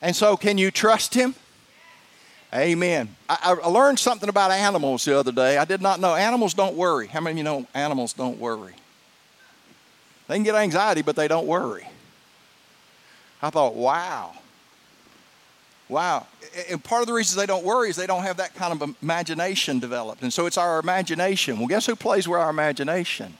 And 0.00 0.14
so, 0.14 0.36
can 0.36 0.56
you 0.56 0.70
trust 0.70 1.14
Him? 1.14 1.34
Amen. 2.54 3.14
I, 3.28 3.56
I, 3.62 3.68
learned 3.68 3.98
something 3.98 4.28
about 4.28 4.50
animals 4.50 5.04
the 5.04 5.18
other 5.18 5.32
day. 5.32 5.58
I 5.58 5.66
did 5.66 5.82
not 5.82 6.00
know. 6.00 6.14
Animals 6.14 6.54
don't 6.54 6.76
worry. 6.76 7.06
How 7.06 7.20
many 7.20 7.32
of 7.32 7.38
you 7.38 7.44
know 7.44 7.66
animals 7.74 8.14
don't 8.14 8.38
worry? 8.38 8.74
They 10.28 10.36
can 10.36 10.44
get 10.44 10.54
anxiety, 10.54 11.02
but 11.02 11.14
they 11.14 11.28
don't 11.28 11.46
worry. 11.46 11.86
I 13.42 13.50
thought, 13.50 13.74
wow. 13.74 14.32
Wow. 15.88 16.26
And 16.70 16.82
part 16.82 17.02
of 17.02 17.06
the 17.06 17.12
reason 17.12 17.38
they 17.38 17.46
don't 17.46 17.64
worry 17.64 17.90
is 17.90 17.96
they 17.96 18.06
don't 18.06 18.22
have 18.22 18.38
that 18.38 18.54
kind 18.54 18.72
of 18.72 18.96
imagination 19.02 19.78
developed. 19.78 20.22
And 20.22 20.32
so 20.32 20.46
it's 20.46 20.58
our 20.58 20.78
imagination. 20.78 21.58
Well, 21.58 21.68
guess 21.68 21.86
who 21.86 21.96
plays 21.96 22.26
with 22.26 22.40
our 22.40 22.50
imagination? 22.50 23.34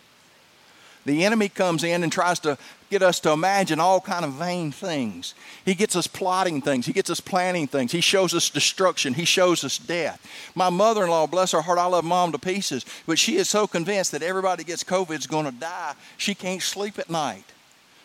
The 1.08 1.24
enemy 1.24 1.48
comes 1.48 1.84
in 1.84 2.02
and 2.02 2.12
tries 2.12 2.38
to 2.40 2.58
get 2.90 3.02
us 3.02 3.18
to 3.20 3.32
imagine 3.32 3.80
all 3.80 4.00
kind 4.00 4.24
of 4.24 4.34
vain 4.34 4.72
things. 4.72 5.34
He 5.64 5.74
gets 5.74 5.96
us 5.96 6.06
plotting 6.06 6.60
things. 6.60 6.84
He 6.84 6.92
gets 6.92 7.08
us 7.08 7.18
planning 7.18 7.66
things. 7.66 7.92
He 7.92 8.02
shows 8.02 8.34
us 8.34 8.50
destruction. 8.50 9.14
He 9.14 9.24
shows 9.24 9.64
us 9.64 9.78
death. 9.78 10.24
My 10.54 10.68
mother-in-law, 10.68 11.28
bless 11.28 11.52
her 11.52 11.62
heart, 11.62 11.78
I 11.78 11.86
love 11.86 12.04
mom 12.04 12.32
to 12.32 12.38
pieces, 12.38 12.84
but 13.06 13.18
she 13.18 13.36
is 13.36 13.48
so 13.48 13.66
convinced 13.66 14.12
that 14.12 14.22
everybody 14.22 14.64
gets 14.64 14.84
COVID 14.84 15.18
is 15.18 15.26
going 15.26 15.46
to 15.46 15.52
die. 15.52 15.94
She 16.18 16.34
can't 16.34 16.62
sleep 16.62 16.98
at 16.98 17.08
night. 17.08 17.44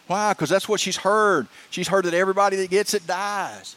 Why? 0.07 0.31
Because 0.31 0.49
that's 0.49 0.69
what 0.69 0.79
she's 0.79 0.97
heard. 0.97 1.47
She's 1.69 1.89
heard 1.89 2.05
that 2.05 2.13
everybody 2.13 2.55
that 2.57 2.69
gets 2.69 2.93
it 2.93 3.05
dies. 3.05 3.75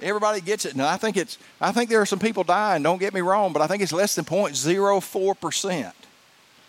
Everybody 0.00 0.40
gets 0.40 0.64
it. 0.64 0.74
Now 0.74 0.88
I 0.88 0.96
think 0.96 1.16
it's 1.16 1.38
I 1.60 1.72
think 1.72 1.90
there 1.90 2.00
are 2.00 2.06
some 2.06 2.20
people 2.20 2.44
dying, 2.44 2.82
don't 2.82 2.98
get 2.98 3.14
me 3.14 3.20
wrong, 3.20 3.52
but 3.52 3.62
I 3.62 3.66
think 3.66 3.82
it's 3.82 3.92
less 3.92 4.14
than 4.14 4.24
0.04 4.24 5.40
percent. 5.40 5.94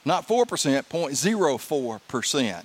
Not 0.05 0.27
4%, 0.27 0.45
0.04%. 0.85 2.63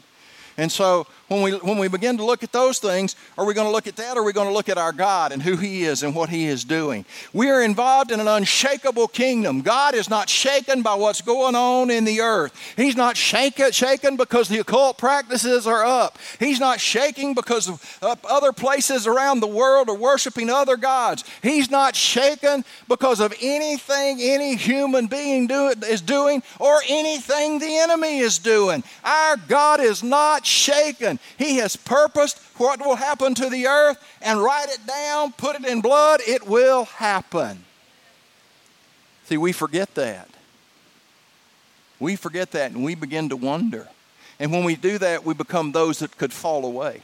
And 0.56 0.70
so 0.70 1.06
when 1.28 1.42
we, 1.42 1.52
when 1.52 1.78
we 1.78 1.88
begin 1.88 2.16
to 2.18 2.24
look 2.24 2.42
at 2.42 2.52
those 2.52 2.78
things, 2.78 3.16
are 3.38 3.44
we 3.44 3.54
going 3.54 3.66
to 3.66 3.72
look 3.72 3.86
at 3.86 3.96
that 3.96 4.16
or 4.16 4.20
are 4.20 4.24
we 4.24 4.32
going 4.32 4.48
to 4.48 4.52
look 4.52 4.68
at 4.68 4.76
our 4.76 4.92
God 4.92 5.32
and 5.32 5.42
who 5.42 5.56
He 5.56 5.84
is 5.84 6.02
and 6.02 6.14
what 6.14 6.28
He 6.28 6.46
is 6.46 6.64
doing? 6.64 7.04
We 7.32 7.50
are 7.50 7.62
involved 7.62 8.10
in 8.10 8.20
an 8.20 8.28
unshakable 8.28 9.08
kingdom. 9.08 9.62
God 9.62 9.94
is 9.94 10.10
not 10.10 10.28
shaken 10.28 10.82
by 10.82 10.94
what's 10.94 11.22
going 11.22 11.54
on 11.54 11.90
in 11.90 12.04
the 12.04 12.20
earth. 12.20 12.52
He's 12.76 12.96
not 12.96 13.16
shaken, 13.16 13.72
shaken 13.72 14.16
because 14.16 14.48
the 14.48 14.58
occult 14.58 14.98
practices 14.98 15.66
are 15.66 15.84
up. 15.84 16.18
He's 16.38 16.60
not 16.60 16.80
shaking 16.80 17.34
because 17.34 17.68
of, 17.68 18.00
other 18.24 18.52
places 18.52 19.06
around 19.06 19.40
the 19.40 19.46
world 19.46 19.88
are 19.88 19.96
worshiping 19.96 20.50
other 20.50 20.76
gods. 20.76 21.24
He's 21.42 21.70
not 21.70 21.96
shaken 21.96 22.64
because 22.88 23.20
of 23.20 23.34
anything 23.40 24.18
any 24.20 24.56
human 24.56 25.06
being 25.06 25.46
do, 25.46 25.68
is 25.86 26.00
doing 26.00 26.42
or 26.58 26.80
anything 26.88 27.58
the 27.58 27.78
enemy 27.78 28.18
is 28.18 28.38
doing. 28.38 28.84
Our 29.04 29.36
God 29.36 29.80
is 29.80 30.02
not 30.02 30.34
not 30.34 30.46
He 31.38 31.56
has 31.56 31.76
purposed 31.76 32.38
what 32.56 32.80
will 32.80 32.96
happen 32.96 33.34
to 33.34 33.48
the 33.48 33.66
earth 33.66 33.98
and 34.22 34.42
write 34.42 34.68
it 34.68 34.86
down, 34.86 35.32
put 35.32 35.56
it 35.56 35.64
in 35.64 35.80
blood, 35.80 36.20
it 36.26 36.46
will 36.46 36.84
happen. 36.84 37.64
See, 39.24 39.36
we 39.36 39.52
forget 39.52 39.94
that. 39.94 40.28
We 41.98 42.16
forget 42.16 42.50
that 42.52 42.72
and 42.72 42.84
we 42.84 42.94
begin 42.94 43.28
to 43.30 43.36
wonder. 43.36 43.88
And 44.38 44.52
when 44.52 44.64
we 44.64 44.76
do 44.76 44.98
that, 44.98 45.24
we 45.24 45.34
become 45.34 45.72
those 45.72 46.00
that 46.00 46.18
could 46.18 46.32
fall 46.32 46.64
away. 46.64 47.00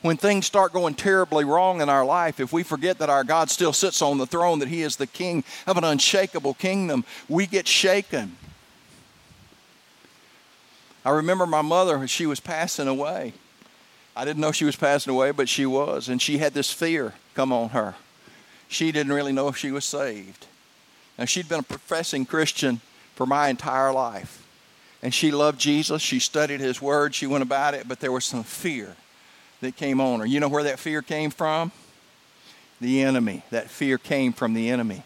When 0.00 0.16
things 0.16 0.46
start 0.46 0.72
going 0.72 0.94
terribly 0.94 1.44
wrong 1.44 1.80
in 1.80 1.88
our 1.88 2.04
life, 2.04 2.40
if 2.40 2.52
we 2.52 2.62
forget 2.62 2.98
that 2.98 3.10
our 3.10 3.24
God 3.24 3.50
still 3.50 3.72
sits 3.72 4.00
on 4.00 4.18
the 4.18 4.26
throne, 4.26 4.58
that 4.60 4.68
He 4.68 4.82
is 4.82 4.96
the 4.96 5.06
King 5.06 5.44
of 5.66 5.76
an 5.76 5.84
unshakable 5.84 6.54
kingdom, 6.54 7.04
we 7.28 7.46
get 7.46 7.66
shaken. 7.66 8.36
I 11.04 11.10
remember 11.10 11.46
my 11.46 11.62
mother, 11.62 12.06
she 12.06 12.26
was 12.26 12.40
passing 12.40 12.88
away. 12.88 13.32
I 14.18 14.24
didn't 14.24 14.40
know 14.40 14.50
she 14.50 14.64
was 14.64 14.74
passing 14.74 15.12
away, 15.12 15.30
but 15.30 15.48
she 15.48 15.64
was. 15.64 16.08
And 16.08 16.20
she 16.20 16.38
had 16.38 16.52
this 16.52 16.72
fear 16.72 17.14
come 17.34 17.52
on 17.52 17.68
her. 17.68 17.94
She 18.66 18.90
didn't 18.90 19.12
really 19.12 19.30
know 19.30 19.46
if 19.46 19.56
she 19.56 19.70
was 19.70 19.84
saved. 19.84 20.46
Now, 21.16 21.24
she'd 21.24 21.48
been 21.48 21.60
a 21.60 21.62
professing 21.62 22.26
Christian 22.26 22.80
for 23.14 23.26
my 23.26 23.46
entire 23.48 23.92
life. 23.92 24.44
And 25.04 25.14
she 25.14 25.30
loved 25.30 25.60
Jesus. 25.60 26.02
She 26.02 26.18
studied 26.18 26.58
his 26.58 26.82
word. 26.82 27.14
She 27.14 27.28
went 27.28 27.42
about 27.42 27.74
it, 27.74 27.86
but 27.86 28.00
there 28.00 28.10
was 28.10 28.24
some 28.24 28.42
fear 28.42 28.96
that 29.60 29.76
came 29.76 30.00
on 30.00 30.18
her. 30.18 30.26
You 30.26 30.40
know 30.40 30.48
where 30.48 30.64
that 30.64 30.80
fear 30.80 31.00
came 31.00 31.30
from? 31.30 31.70
The 32.80 33.02
enemy. 33.02 33.44
That 33.50 33.70
fear 33.70 33.98
came 33.98 34.32
from 34.32 34.52
the 34.52 34.68
enemy. 34.68 35.04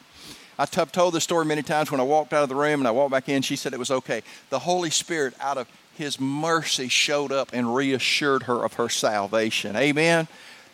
I've 0.58 0.70
told 0.90 1.12
this 1.12 1.24
story 1.24 1.44
many 1.44 1.62
times 1.62 1.90
when 1.90 2.00
I 2.00 2.04
walked 2.04 2.32
out 2.32 2.44
of 2.44 2.48
the 2.48 2.54
room 2.54 2.80
and 2.80 2.88
I 2.88 2.92
walked 2.92 3.10
back 3.10 3.28
in. 3.28 3.42
She 3.42 3.56
said 3.56 3.74
it 3.74 3.78
was 3.78 3.90
okay. 3.90 4.22
The 4.48 4.60
Holy 4.60 4.90
Spirit, 4.90 5.34
out 5.38 5.58
of 5.58 5.68
his 5.96 6.20
mercy, 6.20 6.88
showed 6.88 7.32
up 7.32 7.50
and 7.52 7.74
reassured 7.74 8.44
her 8.44 8.64
of 8.64 8.74
her 8.74 8.88
salvation. 8.88 9.76
Amen. 9.76 10.28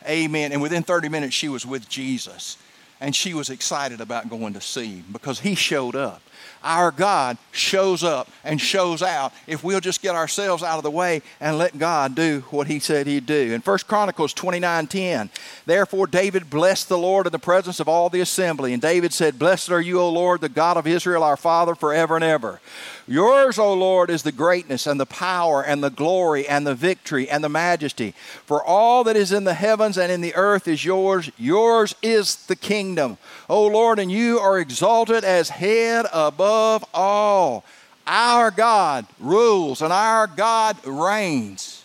Amen. 0.07 0.53
And 0.53 0.63
within 0.63 0.83
30 0.83 1.09
minutes, 1.09 1.35
she 1.35 1.49
was 1.49 1.67
with 1.67 1.89
Jesus. 1.89 2.57
And 3.01 3.15
she 3.15 3.35
was 3.35 3.51
excited 3.51 4.01
about 4.01 4.29
going 4.29 4.55
to 4.55 4.61
see 4.61 4.97
him 4.97 5.05
because 5.13 5.41
he 5.41 5.55
showed 5.55 5.95
up 5.95 6.23
our 6.63 6.91
God 6.91 7.39
shows 7.53 8.03
up 8.03 8.29
and 8.45 8.61
shows 8.61 9.03
out 9.03 9.33
if 9.47 9.63
we'll 9.63 9.81
just 9.81 10.03
get 10.03 10.15
ourselves 10.15 10.63
out 10.63 10.79
of 10.79 10.83
the 10.83 10.91
way 10.91 11.23
and 11.41 11.59
let 11.59 11.79
God 11.79 12.15
do 12.15 12.45
what 12.51 12.67
he 12.67 12.79
said 12.79 13.07
he'd 13.07 13.27
do. 13.27 13.53
In 13.53 13.61
1 13.61 13.79
Chronicles 13.87 14.35
29:10, 14.35 15.31
therefore 15.67 16.07
David 16.07 16.51
blessed 16.51 16.89
the 16.89 16.99
Lord 16.99 17.27
in 17.27 17.33
the 17.33 17.39
presence 17.39 17.81
of 17.81 17.89
all 17.89 18.09
the 18.09 18.21
assembly, 18.21 18.73
and 18.73 18.83
David 18.83 19.13
said, 19.13 19.39
"Blessed 19.39 19.71
are 19.71 19.81
you, 19.81 20.01
O 20.01 20.09
Lord, 20.09 20.41
the 20.41 20.49
God 20.49 20.77
of 20.77 20.87
Israel, 20.87 21.23
our 21.23 21.37
Father, 21.37 21.75
forever 21.75 22.17
and 22.17 22.25
ever." 22.25 22.61
Yours, 23.07 23.59
O 23.59 23.73
Lord, 23.73 24.11
is 24.11 24.23
the 24.23 24.33
greatness 24.33 24.87
and 24.87 25.01
the 25.01 25.07
power 25.07 25.63
and 25.63 25.83
the 25.83 25.89
glory 25.89 26.47
and 26.47 26.67
the 26.67 26.75
victory 26.75 27.29
and 27.31 27.43
the 27.43 27.49
majesty. 27.49 28.15
For 28.45 28.63
all 28.63 29.03
that 29.05 29.17
is 29.17 29.33
in 29.33 29.45
the 29.45 29.55
heavens 29.55 29.97
and 29.97 30.13
in 30.13 30.21
the 30.21 30.35
earth 30.35 30.69
is 30.69 30.85
yours. 30.85 31.31
Yours 31.39 31.95
is 32.03 32.37
the 32.37 32.57
kingdom, 32.57 33.17
O 33.49 33.67
Lord, 33.67 33.99
and 33.99 34.13
you 34.13 34.39
are 34.39 34.59
exalted 34.59 35.25
as 35.25 35.49
head 35.49 36.05
above 36.13 36.48
all. 36.49 37.65
Our 38.07 38.51
God 38.51 39.07
rules 39.21 39.83
and 39.83 39.93
our 39.93 40.27
God 40.27 40.85
reigns. 40.87 41.85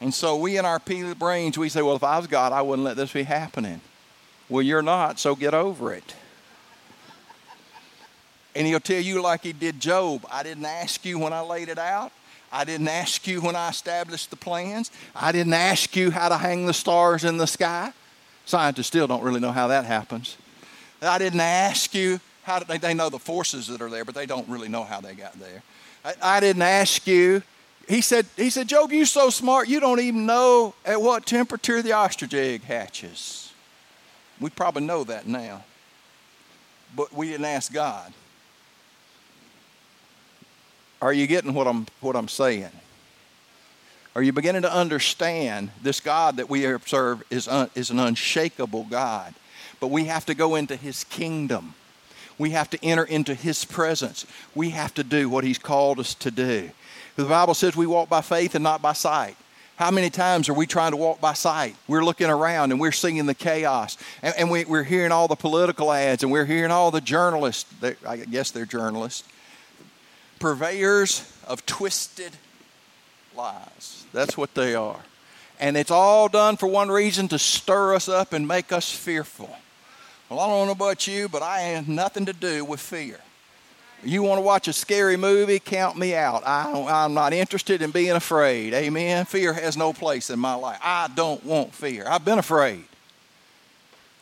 And 0.00 0.12
so 0.12 0.36
we 0.36 0.58
in 0.58 0.64
our 0.64 0.78
peeled 0.78 1.18
brains, 1.18 1.58
we 1.58 1.68
say, 1.68 1.82
well, 1.82 1.96
if 1.96 2.04
I 2.04 2.18
was 2.18 2.26
God, 2.26 2.52
I 2.52 2.62
wouldn't 2.62 2.84
let 2.84 2.96
this 2.96 3.12
be 3.12 3.24
happening. 3.24 3.80
Well, 4.48 4.62
you're 4.62 4.82
not, 4.82 5.18
so 5.18 5.34
get 5.34 5.54
over 5.54 5.92
it. 5.92 6.14
And 8.54 8.66
he'll 8.66 8.80
tell 8.80 9.00
you, 9.00 9.22
like 9.22 9.42
he 9.42 9.52
did 9.52 9.78
Job, 9.78 10.26
I 10.30 10.42
didn't 10.42 10.64
ask 10.64 11.04
you 11.04 11.18
when 11.18 11.32
I 11.32 11.40
laid 11.40 11.68
it 11.68 11.78
out. 11.78 12.12
I 12.50 12.64
didn't 12.64 12.88
ask 12.88 13.26
you 13.26 13.40
when 13.40 13.54
I 13.54 13.68
established 13.68 14.30
the 14.30 14.36
plans. 14.36 14.90
I 15.14 15.32
didn't 15.32 15.52
ask 15.52 15.94
you 15.94 16.10
how 16.10 16.28
to 16.28 16.38
hang 16.38 16.66
the 16.66 16.72
stars 16.72 17.24
in 17.24 17.36
the 17.36 17.46
sky. 17.46 17.92
Scientists 18.46 18.86
still 18.86 19.06
don't 19.06 19.22
really 19.22 19.40
know 19.40 19.52
how 19.52 19.68
that 19.68 19.84
happens. 19.84 20.36
I 21.02 21.18
didn't 21.18 21.40
ask 21.40 21.94
you 21.94 22.18
how 22.48 22.58
they, 22.60 22.78
they 22.78 22.94
know 22.94 23.10
the 23.10 23.18
forces 23.18 23.66
that 23.68 23.82
are 23.82 23.90
there, 23.90 24.04
but 24.04 24.14
they 24.14 24.26
don't 24.26 24.48
really 24.48 24.68
know 24.68 24.82
how 24.82 25.00
they 25.00 25.14
got 25.14 25.38
there. 25.38 25.62
I, 26.04 26.14
I 26.22 26.40
didn't 26.40 26.62
ask 26.62 27.06
you. 27.06 27.42
He 27.86 28.00
said, 28.00 28.26
he 28.36 28.50
said, 28.50 28.68
Job, 28.68 28.90
you're 28.90 29.06
so 29.06 29.30
smart, 29.30 29.68
you 29.68 29.80
don't 29.80 30.00
even 30.00 30.26
know 30.26 30.74
at 30.84 31.00
what 31.00 31.26
temperature 31.26 31.82
the 31.82 31.92
ostrich 31.92 32.34
egg 32.34 32.62
hatches. 32.64 33.52
We 34.40 34.50
probably 34.50 34.84
know 34.84 35.04
that 35.04 35.26
now. 35.26 35.64
But 36.96 37.12
we 37.12 37.28
didn't 37.28 37.46
ask 37.46 37.72
God. 37.72 38.12
Are 41.00 41.12
you 41.12 41.26
getting 41.26 41.54
what 41.54 41.66
I'm, 41.66 41.86
what 42.00 42.16
I'm 42.16 42.28
saying? 42.28 42.70
Are 44.16 44.22
you 44.22 44.32
beginning 44.32 44.62
to 44.62 44.72
understand 44.72 45.70
this 45.82 46.00
God 46.00 46.38
that 46.38 46.48
we 46.48 46.66
serve 46.86 47.22
is, 47.30 47.46
un, 47.46 47.70
is 47.74 47.90
an 47.90 47.98
unshakable 47.98 48.84
God? 48.84 49.34
But 49.80 49.88
we 49.88 50.06
have 50.06 50.26
to 50.26 50.34
go 50.34 50.56
into 50.56 50.76
His 50.76 51.04
kingdom. 51.04 51.74
We 52.38 52.50
have 52.50 52.70
to 52.70 52.84
enter 52.84 53.04
into 53.04 53.34
His 53.34 53.64
presence. 53.64 54.26
We 54.54 54.70
have 54.70 54.94
to 54.94 55.04
do 55.04 55.28
what 55.28 55.44
He's 55.44 55.58
called 55.58 55.98
us 55.98 56.14
to 56.14 56.30
do. 56.30 56.70
The 57.16 57.24
Bible 57.24 57.54
says 57.54 57.76
we 57.76 57.86
walk 57.86 58.08
by 58.08 58.20
faith 58.20 58.54
and 58.54 58.62
not 58.62 58.80
by 58.80 58.92
sight. 58.92 59.36
How 59.76 59.90
many 59.90 60.10
times 60.10 60.48
are 60.48 60.54
we 60.54 60.66
trying 60.66 60.90
to 60.90 60.96
walk 60.96 61.20
by 61.20 61.34
sight? 61.34 61.76
We're 61.86 62.04
looking 62.04 62.28
around 62.30 62.72
and 62.72 62.80
we're 62.80 62.92
seeing 62.92 63.26
the 63.26 63.34
chaos. 63.34 63.96
And, 64.22 64.34
and 64.36 64.50
we, 64.50 64.64
are 64.64 64.82
hearing 64.82 65.12
all 65.12 65.28
the 65.28 65.36
political 65.36 65.92
ads 65.92 66.22
and 66.22 66.32
we're 66.32 66.46
hearing 66.46 66.70
all 66.72 66.90
the 66.90 67.00
journalists. 67.00 67.72
I 68.06 68.16
guess 68.16 68.50
they're 68.50 68.66
journalists 68.66 69.24
purveyors 70.38 71.30
of 71.46 71.64
twisted 71.66 72.32
lies. 73.36 74.04
That's 74.12 74.36
what 74.36 74.54
they 74.54 74.74
are. 74.74 75.00
And 75.60 75.76
it's 75.76 75.90
all 75.90 76.28
done 76.28 76.56
for 76.56 76.66
one 76.68 76.88
reason 76.88 77.28
to 77.28 77.38
stir 77.38 77.94
us 77.94 78.08
up 78.08 78.32
and 78.32 78.46
make 78.46 78.72
us 78.72 78.90
fearful. 78.92 79.56
Well, 80.28 80.40
I 80.40 80.46
don't 80.48 80.66
know 80.66 80.72
about 80.72 81.06
you, 81.06 81.28
but 81.28 81.42
I 81.42 81.60
have 81.60 81.88
nothing 81.88 82.26
to 82.26 82.32
do 82.32 82.64
with 82.64 82.80
fear. 82.80 83.18
You 84.04 84.22
want 84.22 84.38
to 84.38 84.42
watch 84.42 84.68
a 84.68 84.72
scary 84.72 85.16
movie? 85.16 85.58
Count 85.58 85.96
me 85.96 86.14
out. 86.14 86.46
I, 86.46 87.04
am 87.04 87.14
not 87.14 87.32
interested 87.32 87.82
in 87.82 87.90
being 87.90 88.12
afraid. 88.12 88.72
Amen. 88.72 89.24
Fear 89.24 89.54
has 89.54 89.76
no 89.76 89.92
place 89.92 90.30
in 90.30 90.38
my 90.38 90.54
life. 90.54 90.78
I 90.82 91.08
don't 91.14 91.44
want 91.44 91.74
fear. 91.74 92.04
I've 92.06 92.24
been 92.24 92.38
afraid. 92.38 92.84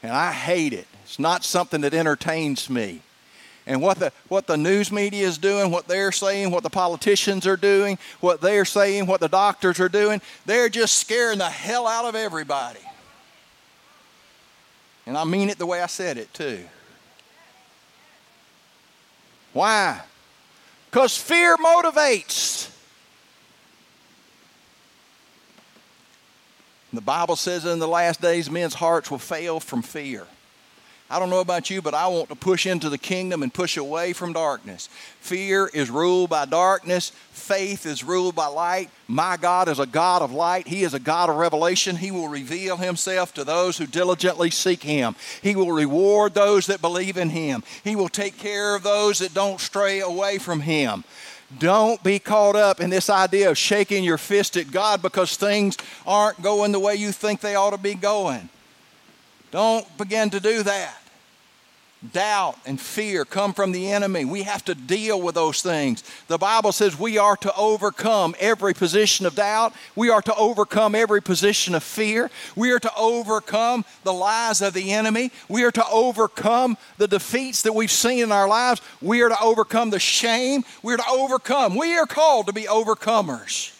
And 0.02 0.12
I 0.12 0.32
hate 0.32 0.72
it. 0.72 0.86
It's 1.04 1.18
not 1.18 1.44
something 1.44 1.82
that 1.82 1.92
entertains 1.92 2.70
me 2.70 3.02
and 3.66 3.82
what 3.82 3.98
the, 3.98 4.12
what 4.28 4.46
the 4.46 4.56
news 4.56 4.92
media 4.92 5.26
is 5.26 5.38
doing, 5.38 5.70
what 5.70 5.88
they're 5.88 6.12
saying, 6.12 6.52
what 6.52 6.62
the 6.62 6.70
politicians 6.70 7.46
are 7.46 7.56
doing, 7.56 7.98
what 8.20 8.40
they're 8.40 8.64
saying, 8.64 9.06
what 9.06 9.20
the 9.20 9.28
doctors 9.28 9.80
are 9.80 9.88
doing, 9.88 10.22
they're 10.46 10.68
just 10.68 10.98
scaring 10.98 11.38
the 11.38 11.50
hell 11.50 11.86
out 11.86 12.04
of 12.04 12.14
everybody. 12.14 12.80
And 15.06 15.16
I 15.16 15.24
mean 15.24 15.48
it 15.48 15.58
the 15.58 15.66
way 15.66 15.80
I 15.80 15.86
said 15.86 16.18
it, 16.18 16.34
too. 16.34 16.64
Why? 19.52 20.02
Because 20.90 21.16
fear 21.16 21.56
motivates. 21.56 22.70
The 26.92 27.00
Bible 27.00 27.36
says 27.36 27.64
in 27.64 27.78
the 27.78 27.88
last 27.88 28.20
days 28.20 28.50
men's 28.50 28.74
hearts 28.74 29.10
will 29.10 29.18
fail 29.18 29.60
from 29.60 29.82
fear. 29.82 30.26
I 31.08 31.20
don't 31.20 31.30
know 31.30 31.40
about 31.40 31.70
you, 31.70 31.80
but 31.80 31.94
I 31.94 32.08
want 32.08 32.28
to 32.30 32.34
push 32.34 32.66
into 32.66 32.90
the 32.90 32.98
kingdom 32.98 33.44
and 33.44 33.54
push 33.54 33.76
away 33.76 34.12
from 34.12 34.32
darkness. 34.32 34.88
Fear 35.20 35.70
is 35.72 35.88
ruled 35.88 36.30
by 36.30 36.46
darkness, 36.46 37.10
faith 37.30 37.86
is 37.86 38.02
ruled 38.02 38.34
by 38.34 38.46
light. 38.46 38.90
My 39.06 39.36
God 39.36 39.68
is 39.68 39.78
a 39.78 39.86
God 39.86 40.22
of 40.22 40.32
light. 40.32 40.66
He 40.66 40.82
is 40.82 40.94
a 40.94 40.98
God 40.98 41.30
of 41.30 41.36
revelation. 41.36 41.94
He 41.94 42.10
will 42.10 42.26
reveal 42.26 42.76
Himself 42.76 43.32
to 43.34 43.44
those 43.44 43.78
who 43.78 43.86
diligently 43.86 44.50
seek 44.50 44.82
Him. 44.82 45.14
He 45.42 45.54
will 45.54 45.70
reward 45.70 46.34
those 46.34 46.66
that 46.66 46.80
believe 46.80 47.16
in 47.16 47.30
Him. 47.30 47.62
He 47.84 47.94
will 47.94 48.08
take 48.08 48.36
care 48.36 48.74
of 48.74 48.82
those 48.82 49.20
that 49.20 49.32
don't 49.32 49.60
stray 49.60 50.00
away 50.00 50.38
from 50.38 50.60
Him. 50.60 51.04
Don't 51.56 52.02
be 52.02 52.18
caught 52.18 52.56
up 52.56 52.80
in 52.80 52.90
this 52.90 53.08
idea 53.08 53.48
of 53.48 53.56
shaking 53.56 54.02
your 54.02 54.18
fist 54.18 54.56
at 54.56 54.72
God 54.72 55.02
because 55.02 55.36
things 55.36 55.76
aren't 56.04 56.42
going 56.42 56.72
the 56.72 56.80
way 56.80 56.96
you 56.96 57.12
think 57.12 57.40
they 57.40 57.54
ought 57.54 57.70
to 57.70 57.78
be 57.78 57.94
going. 57.94 58.48
Don't 59.56 59.96
begin 59.96 60.28
to 60.28 60.38
do 60.38 60.62
that. 60.64 60.98
Doubt 62.12 62.58
and 62.66 62.78
fear 62.78 63.24
come 63.24 63.54
from 63.54 63.72
the 63.72 63.90
enemy. 63.90 64.26
We 64.26 64.42
have 64.42 64.62
to 64.66 64.74
deal 64.74 65.18
with 65.18 65.34
those 65.34 65.62
things. 65.62 66.04
The 66.28 66.36
Bible 66.36 66.72
says 66.72 66.98
we 66.98 67.16
are 67.16 67.38
to 67.38 67.54
overcome 67.56 68.34
every 68.38 68.74
position 68.74 69.24
of 69.24 69.34
doubt. 69.34 69.72
We 69.94 70.10
are 70.10 70.20
to 70.20 70.34
overcome 70.34 70.94
every 70.94 71.22
position 71.22 71.74
of 71.74 71.82
fear. 71.82 72.30
We 72.54 72.70
are 72.72 72.78
to 72.80 72.92
overcome 72.98 73.86
the 74.04 74.12
lies 74.12 74.60
of 74.60 74.74
the 74.74 74.92
enemy. 74.92 75.32
We 75.48 75.64
are 75.64 75.72
to 75.72 75.88
overcome 75.90 76.76
the 76.98 77.08
defeats 77.08 77.62
that 77.62 77.74
we've 77.74 77.90
seen 77.90 78.24
in 78.24 78.32
our 78.32 78.46
lives. 78.46 78.82
We 79.00 79.22
are 79.22 79.30
to 79.30 79.42
overcome 79.42 79.88
the 79.88 79.98
shame. 79.98 80.64
We 80.82 80.92
are 80.92 80.98
to 80.98 81.08
overcome. 81.08 81.76
We 81.76 81.96
are 81.96 82.04
called 82.04 82.48
to 82.48 82.52
be 82.52 82.64
overcomers 82.64 83.75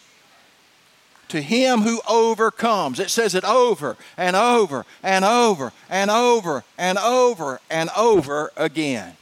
to 1.29 1.41
him 1.41 1.81
who 1.81 2.01
overcomes. 2.09 2.99
It 2.99 3.09
says 3.09 3.35
it 3.35 3.43
over 3.43 3.97
and 4.17 4.35
over 4.35 4.85
and 5.03 5.25
over 5.25 5.73
and 5.89 6.09
over 6.09 6.63
and 6.77 6.97
over 6.97 7.59
and 7.69 7.89
over 7.95 8.51
again. 8.55 9.17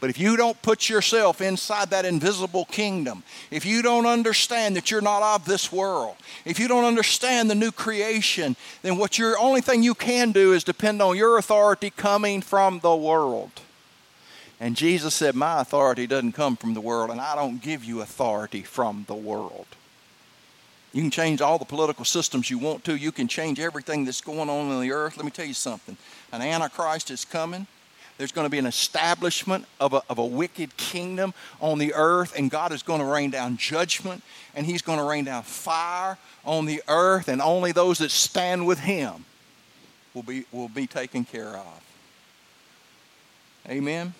But 0.00 0.10
if 0.10 0.18
you 0.18 0.36
don't 0.36 0.60
put 0.60 0.90
yourself 0.90 1.40
inside 1.40 1.88
that 1.88 2.04
invisible 2.04 2.66
kingdom, 2.66 3.22
if 3.50 3.64
you 3.64 3.80
don't 3.80 4.04
understand 4.04 4.76
that 4.76 4.90
you're 4.90 5.00
not 5.00 5.22
of 5.22 5.46
this 5.46 5.72
world, 5.72 6.16
if 6.44 6.58
you 6.58 6.68
don't 6.68 6.84
understand 6.84 7.48
the 7.48 7.54
new 7.54 7.72
creation, 7.72 8.54
then 8.82 8.98
what 8.98 9.18
your 9.18 9.38
only 9.38 9.62
thing 9.62 9.82
you 9.82 9.94
can 9.94 10.30
do 10.30 10.52
is 10.52 10.62
depend 10.62 11.00
on 11.00 11.16
your 11.16 11.38
authority 11.38 11.88
coming 11.88 12.42
from 12.42 12.80
the 12.80 12.94
world. 12.94 13.62
And 14.60 14.76
Jesus 14.76 15.14
said, 15.14 15.34
My 15.34 15.62
authority 15.62 16.06
doesn't 16.06 16.32
come 16.32 16.56
from 16.56 16.74
the 16.74 16.82
world, 16.82 17.10
and 17.10 17.20
I 17.20 17.34
don't 17.34 17.62
give 17.62 17.82
you 17.82 18.02
authority 18.02 18.62
from 18.62 19.04
the 19.08 19.14
world. 19.14 19.66
You 20.94 21.02
can 21.02 21.10
change 21.10 21.40
all 21.40 21.58
the 21.58 21.64
political 21.64 22.04
systems 22.04 22.48
you 22.48 22.56
want 22.56 22.84
to. 22.84 22.94
You 22.94 23.10
can 23.10 23.26
change 23.26 23.58
everything 23.58 24.04
that's 24.04 24.20
going 24.20 24.48
on 24.48 24.70
in 24.70 24.80
the 24.80 24.92
earth. 24.92 25.16
Let 25.16 25.24
me 25.24 25.32
tell 25.32 25.44
you 25.44 25.52
something 25.52 25.96
an 26.32 26.40
Antichrist 26.40 27.10
is 27.10 27.24
coming. 27.24 27.66
There's 28.16 28.30
going 28.30 28.46
to 28.46 28.50
be 28.50 28.58
an 28.58 28.66
establishment 28.66 29.64
of 29.80 29.92
a, 29.92 30.02
of 30.08 30.18
a 30.18 30.24
wicked 30.24 30.76
kingdom 30.76 31.34
on 31.60 31.80
the 31.80 31.92
earth, 31.94 32.38
and 32.38 32.48
God 32.48 32.70
is 32.70 32.84
going 32.84 33.00
to 33.00 33.06
rain 33.06 33.30
down 33.30 33.56
judgment, 33.56 34.22
and 34.54 34.64
He's 34.64 34.82
going 34.82 34.98
to 34.98 35.04
rain 35.04 35.24
down 35.24 35.42
fire 35.42 36.16
on 36.44 36.64
the 36.64 36.80
earth, 36.86 37.26
and 37.26 37.42
only 37.42 37.72
those 37.72 37.98
that 37.98 38.12
stand 38.12 38.64
with 38.64 38.78
Him 38.78 39.24
will 40.14 40.22
be, 40.22 40.44
will 40.52 40.68
be 40.68 40.86
taken 40.86 41.24
care 41.24 41.56
of. 41.56 41.82
Amen? 43.68 44.14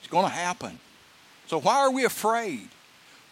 It's 0.00 0.08
going 0.10 0.26
to 0.26 0.32
happen. 0.32 0.78
So, 1.46 1.58
why 1.58 1.76
are 1.78 1.90
we 1.90 2.04
afraid? 2.04 2.68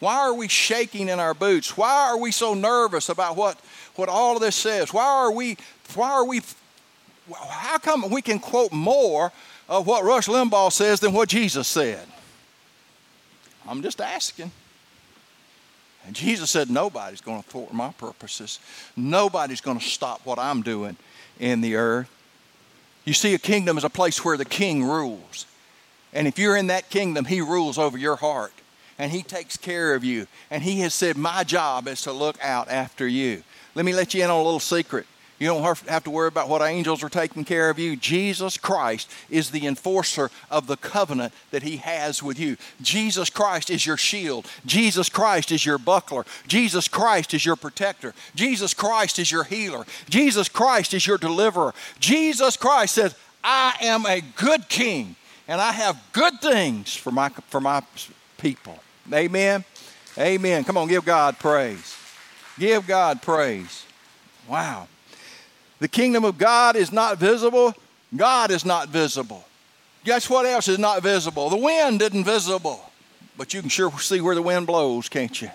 Why 0.01 0.17
are 0.19 0.35
we 0.35 0.49
shaking 0.49 1.09
in 1.09 1.19
our 1.19 1.35
boots? 1.35 1.77
Why 1.77 2.11
are 2.11 2.19
we 2.19 2.31
so 2.31 2.55
nervous 2.55 3.09
about 3.09 3.37
what, 3.37 3.59
what 3.97 4.09
all 4.09 4.37
of 4.37 4.43
this 4.43 4.55
says? 4.55 4.93
Why 4.93 5.05
are 5.05 5.33
we, 5.33 5.57
why 5.95 6.11
are 6.13 6.25
we, 6.25 6.41
how 7.35 7.79
come 7.79 8.09
we 8.11 8.23
can 8.23 8.39
quote 8.39 8.73
more 8.73 9.33
of 9.69 9.87
what 9.87 10.05
Rush 10.05 10.29
Limbaugh 10.29 10.73
says 10.73 11.01
than 11.01 11.13
what 11.13 11.29
Jesus 11.29 11.67
said? 11.67 12.07
I'm 13.67 13.83
just 13.83 14.01
asking. 14.01 14.53
And 16.07 16.15
Jesus 16.15 16.49
said, 16.49 16.71
Nobody's 16.71 17.21
going 17.21 17.43
to 17.43 17.49
thwart 17.49 17.73
my 17.75 17.91
purposes. 17.91 18.61
Nobody's 18.97 19.61
going 19.61 19.79
to 19.79 19.85
stop 19.85 20.25
what 20.25 20.39
I'm 20.39 20.63
doing 20.63 20.97
in 21.39 21.61
the 21.61 21.75
earth. 21.75 22.09
You 23.05 23.15
see, 23.15 23.35
a 23.35 23.39
kingdom 23.39 23.77
is 23.77 23.85
a 23.85 23.91
place 23.91 24.25
where 24.25 24.37
the 24.37 24.45
king 24.45 24.85
rules. 24.85 25.45
And 26.13 26.27
if 26.27 26.39
you're 26.39 26.57
in 26.57 26.69
that 26.69 26.89
kingdom, 26.89 27.27
he 27.27 27.41
rules 27.41 27.79
over 27.79 27.99
your 27.99 28.17
heart 28.17 28.53
and 28.99 29.13
He 29.13 29.23
takes 29.23 29.57
care 29.57 29.95
of 29.95 30.05
you. 30.05 30.27
And 30.51 30.63
He 30.63 30.81
has 30.81 30.95
said, 30.95 31.17
My 31.17 31.45
job 31.45 31.87
is 31.89 32.03
to 32.03 32.13
look 32.13 32.37
out 32.43 32.69
after 32.69 33.07
you. 33.07 33.43
Let 33.75 33.85
me 33.85 33.95
let 33.95 34.15
you 34.15 34.25
in 34.25 34.31
on 34.31 34.41
a 34.41 34.43
little 34.43 34.61
secret. 34.61 35.07
You 35.39 35.47
don't 35.47 35.79
have 35.89 36.03
to 36.03 36.11
worry 36.11 36.27
about 36.27 36.49
what 36.49 36.63
angels 36.63 37.05
are 37.05 37.09
taking 37.09 37.45
care 37.45 37.71
of 37.71 37.79
you. 37.79 37.95
Jesus 37.95 38.57
Christ 38.57 39.09
is 39.31 39.51
the 39.51 39.69
enforcer 39.69 40.33
of 40.51 40.67
the 40.67 40.77
covenant 40.77 41.33
that 41.53 41.63
He 41.63 41.77
has 41.77 42.23
with 42.25 42.41
you. 42.41 42.57
Jesus 42.83 43.31
Christ 43.31 43.71
is 43.71 43.87
your 43.87 43.97
shield. 43.97 44.47
Jesus 44.67 45.09
Christ 45.09 45.53
is 45.53 45.65
your 45.65 45.79
buckler. 45.79 46.27
Jesus 46.49 46.89
Christ 46.89 47.35
is 47.35 47.47
your 47.47 47.55
protector. 47.55 48.15
Jesus 48.35 48.75
Christ 48.75 49.21
is 49.21 49.31
your 49.31 49.45
healer. 49.45 49.85
Jesus 50.09 50.49
Christ 50.49 50.93
is 50.93 51.07
your 51.07 51.19
deliverer. 51.19 51.73
Jesus 52.01 52.57
Christ 52.57 52.97
says, 52.97 53.15
I 53.45 53.77
am 53.81 54.07
a 54.07 54.21
good 54.21 54.69
king 54.69 55.15
and 55.47 55.61
I 55.61 55.71
have 55.71 56.03
good 56.13 56.41
things 56.41 56.97
for 56.97 57.13
my, 57.13 57.29
for 57.29 57.61
my 57.61 57.83
people. 58.39 58.81
Amen. 59.13 59.65
Amen. 60.17 60.65
Come 60.65 60.77
on, 60.77 60.89
give 60.89 61.05
God 61.05 61.39
praise. 61.39 61.97
Give 62.59 62.87
God 62.87 63.23
praise. 63.23 63.85
Wow. 64.49 64.89
The 65.79 65.89
kingdom 65.89 66.25
of 66.25 66.39
God 66.39 66.77
is 66.77 66.93
not 66.93 67.19
visible. 67.19 67.75
God 68.15 68.51
is 68.51 68.65
not 68.65 68.89
visible. 68.89 69.45
Guess 70.05 70.29
what 70.29 70.47
else 70.47 70.69
is 70.69 70.79
not 70.79 71.03
visible? 71.03 71.51
The 71.51 71.57
wind 71.57 72.03
isn't 72.03 72.25
visible. 72.25 72.89
But 73.37 73.55
you 73.55 73.61
can 73.61 73.69
sure 73.69 73.97
see 74.01 74.21
where 74.21 74.35
the 74.35 74.43
wind 74.43 74.67
blows, 74.67 75.09
can't 75.09 75.41
you? 75.41 75.51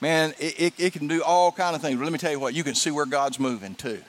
Man, 0.00 0.34
it, 0.38 0.60
it, 0.60 0.74
it 0.78 0.92
can 0.92 1.08
do 1.08 1.22
all 1.22 1.50
kind 1.50 1.74
of 1.74 1.82
things. 1.82 1.96
But 1.96 2.04
let 2.04 2.12
me 2.12 2.18
tell 2.18 2.30
you 2.30 2.38
what, 2.38 2.54
you 2.54 2.62
can 2.62 2.74
see 2.74 2.90
where 2.90 3.06
God's 3.06 3.40
moving 3.40 3.74
too. 3.74 4.00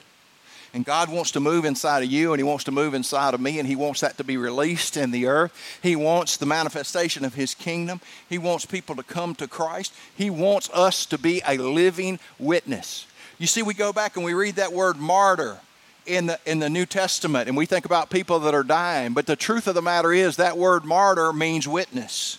And 0.72 0.84
God 0.84 1.10
wants 1.10 1.32
to 1.32 1.40
move 1.40 1.64
inside 1.64 2.04
of 2.04 2.10
you, 2.10 2.32
and 2.32 2.38
He 2.38 2.44
wants 2.44 2.64
to 2.64 2.70
move 2.70 2.94
inside 2.94 3.34
of 3.34 3.40
me, 3.40 3.58
and 3.58 3.66
He 3.66 3.76
wants 3.76 4.00
that 4.00 4.16
to 4.18 4.24
be 4.24 4.36
released 4.36 4.96
in 4.96 5.10
the 5.10 5.26
earth. 5.26 5.52
He 5.82 5.96
wants 5.96 6.36
the 6.36 6.46
manifestation 6.46 7.24
of 7.24 7.34
His 7.34 7.54
kingdom. 7.54 8.00
He 8.28 8.38
wants 8.38 8.66
people 8.66 8.94
to 8.96 9.02
come 9.02 9.34
to 9.36 9.48
Christ. 9.48 9.92
He 10.14 10.30
wants 10.30 10.70
us 10.70 11.06
to 11.06 11.18
be 11.18 11.42
a 11.46 11.58
living 11.58 12.20
witness. 12.38 13.06
You 13.38 13.46
see, 13.46 13.62
we 13.62 13.74
go 13.74 13.92
back 13.92 14.16
and 14.16 14.24
we 14.24 14.34
read 14.34 14.56
that 14.56 14.72
word 14.72 14.98
martyr 14.98 15.58
in 16.06 16.26
the, 16.26 16.38
in 16.46 16.58
the 16.58 16.70
New 16.70 16.86
Testament, 16.86 17.48
and 17.48 17.56
we 17.56 17.66
think 17.66 17.84
about 17.84 18.10
people 18.10 18.38
that 18.40 18.54
are 18.54 18.62
dying. 18.62 19.12
But 19.12 19.26
the 19.26 19.36
truth 19.36 19.66
of 19.66 19.74
the 19.74 19.82
matter 19.82 20.12
is, 20.12 20.36
that 20.36 20.56
word 20.56 20.84
martyr 20.84 21.32
means 21.32 21.66
witness. 21.66 22.38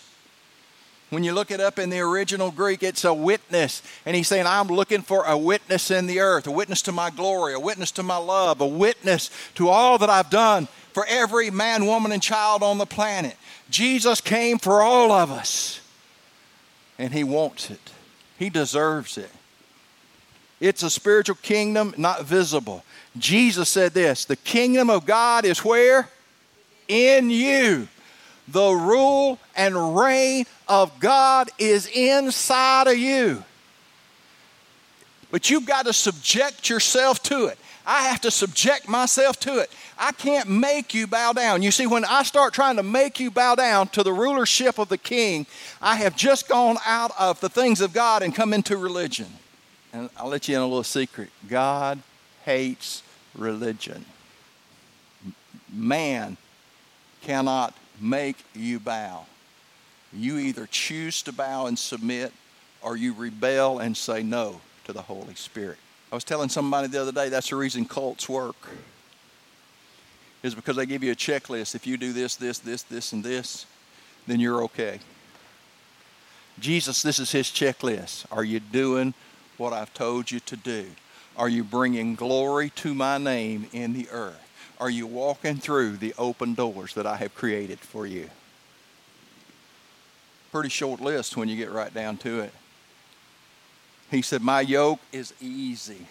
When 1.12 1.24
you 1.24 1.34
look 1.34 1.50
it 1.50 1.60
up 1.60 1.78
in 1.78 1.90
the 1.90 2.00
original 2.00 2.50
Greek, 2.50 2.82
it's 2.82 3.04
a 3.04 3.12
witness. 3.12 3.82
And 4.06 4.16
he's 4.16 4.28
saying, 4.28 4.46
I'm 4.46 4.68
looking 4.68 5.02
for 5.02 5.24
a 5.26 5.36
witness 5.36 5.90
in 5.90 6.06
the 6.06 6.20
earth, 6.20 6.46
a 6.46 6.50
witness 6.50 6.80
to 6.82 6.92
my 6.92 7.10
glory, 7.10 7.52
a 7.52 7.60
witness 7.60 7.90
to 7.92 8.02
my 8.02 8.16
love, 8.16 8.62
a 8.62 8.66
witness 8.66 9.28
to 9.56 9.68
all 9.68 9.98
that 9.98 10.08
I've 10.08 10.30
done 10.30 10.68
for 10.94 11.04
every 11.06 11.50
man, 11.50 11.84
woman, 11.84 12.12
and 12.12 12.22
child 12.22 12.62
on 12.62 12.78
the 12.78 12.86
planet. 12.86 13.36
Jesus 13.68 14.22
came 14.22 14.56
for 14.56 14.80
all 14.80 15.12
of 15.12 15.30
us, 15.30 15.82
and 16.98 17.12
he 17.12 17.24
wants 17.24 17.70
it, 17.70 17.90
he 18.38 18.48
deserves 18.48 19.18
it. 19.18 19.30
It's 20.60 20.82
a 20.82 20.88
spiritual 20.88 21.36
kingdom, 21.42 21.92
not 21.98 22.24
visible. 22.24 22.84
Jesus 23.18 23.68
said 23.68 23.92
this 23.92 24.24
the 24.24 24.36
kingdom 24.36 24.88
of 24.88 25.04
God 25.04 25.44
is 25.44 25.62
where? 25.62 26.08
In 26.88 27.28
you 27.28 27.88
the 28.48 28.70
rule 28.70 29.38
and 29.56 29.96
reign 29.96 30.46
of 30.68 30.98
God 31.00 31.50
is 31.58 31.86
inside 31.86 32.86
of 32.86 32.96
you. 32.96 33.44
But 35.30 35.48
you've 35.50 35.66
got 35.66 35.86
to 35.86 35.92
subject 35.92 36.68
yourself 36.68 37.22
to 37.24 37.46
it. 37.46 37.58
I 37.86 38.08
have 38.08 38.20
to 38.20 38.30
subject 38.30 38.88
myself 38.88 39.40
to 39.40 39.58
it. 39.58 39.70
I 39.98 40.12
can't 40.12 40.48
make 40.48 40.94
you 40.94 41.06
bow 41.06 41.32
down. 41.32 41.62
You 41.62 41.70
see, 41.70 41.86
when 41.86 42.04
I 42.04 42.22
start 42.22 42.54
trying 42.54 42.76
to 42.76 42.82
make 42.82 43.18
you 43.18 43.30
bow 43.30 43.54
down 43.54 43.88
to 43.88 44.02
the 44.02 44.12
rulership 44.12 44.78
of 44.78 44.88
the 44.88 44.98
king, 44.98 45.46
I 45.80 45.96
have 45.96 46.14
just 46.16 46.48
gone 46.48 46.76
out 46.86 47.12
of 47.18 47.40
the 47.40 47.48
things 47.48 47.80
of 47.80 47.92
God 47.92 48.22
and 48.22 48.34
come 48.34 48.52
into 48.52 48.76
religion. 48.76 49.26
And 49.92 50.10
I'll 50.16 50.28
let 50.28 50.48
you 50.48 50.56
in 50.56 50.62
a 50.62 50.66
little 50.66 50.84
secret 50.84 51.30
God 51.48 51.98
hates 52.44 53.02
religion. 53.34 54.04
Man 55.72 56.36
cannot 57.22 57.74
make 58.00 58.36
you 58.54 58.78
bow. 58.78 59.26
You 60.12 60.38
either 60.38 60.66
choose 60.70 61.22
to 61.22 61.32
bow 61.32 61.66
and 61.66 61.78
submit 61.78 62.32
or 62.82 62.96
you 62.96 63.14
rebel 63.14 63.78
and 63.78 63.96
say 63.96 64.22
no 64.22 64.60
to 64.84 64.92
the 64.92 65.02
Holy 65.02 65.34
Spirit. 65.34 65.78
I 66.10 66.14
was 66.14 66.24
telling 66.24 66.48
somebody 66.48 66.88
the 66.88 67.00
other 67.00 67.12
day 67.12 67.28
that's 67.28 67.48
the 67.48 67.56
reason 67.56 67.86
cults 67.86 68.28
work. 68.28 68.56
Is 70.42 70.54
because 70.54 70.76
they 70.76 70.86
give 70.86 71.04
you 71.04 71.12
a 71.12 71.16
checklist. 71.16 71.74
If 71.74 71.86
you 71.86 71.96
do 71.96 72.12
this, 72.12 72.36
this, 72.36 72.58
this, 72.58 72.82
this, 72.82 73.12
and 73.12 73.22
this, 73.22 73.64
then 74.26 74.40
you're 74.40 74.64
okay. 74.64 74.98
Jesus, 76.58 77.00
this 77.00 77.18
is 77.18 77.30
his 77.30 77.46
checklist. 77.46 78.26
Are 78.30 78.44
you 78.44 78.60
doing 78.60 79.14
what 79.56 79.72
I've 79.72 79.94
told 79.94 80.30
you 80.30 80.40
to 80.40 80.56
do? 80.56 80.86
Are 81.36 81.48
you 81.48 81.64
bringing 81.64 82.14
glory 82.14 82.70
to 82.76 82.92
my 82.92 83.18
name 83.18 83.68
in 83.72 83.92
the 83.92 84.08
earth? 84.10 84.38
Are 84.78 84.90
you 84.90 85.06
walking 85.06 85.58
through 85.58 85.96
the 85.98 86.12
open 86.18 86.54
doors 86.54 86.94
that 86.94 87.06
I 87.06 87.16
have 87.16 87.34
created 87.34 87.78
for 87.78 88.06
you? 88.06 88.28
Pretty 90.52 90.68
short 90.68 91.00
list 91.00 91.36
when 91.36 91.48
you 91.48 91.56
get 91.56 91.70
right 91.70 91.92
down 91.92 92.18
to 92.18 92.40
it. 92.40 92.52
He 94.10 94.22
said, 94.22 94.42
My 94.42 94.60
yoke 94.60 95.00
is 95.10 95.34
easy. 95.40 96.06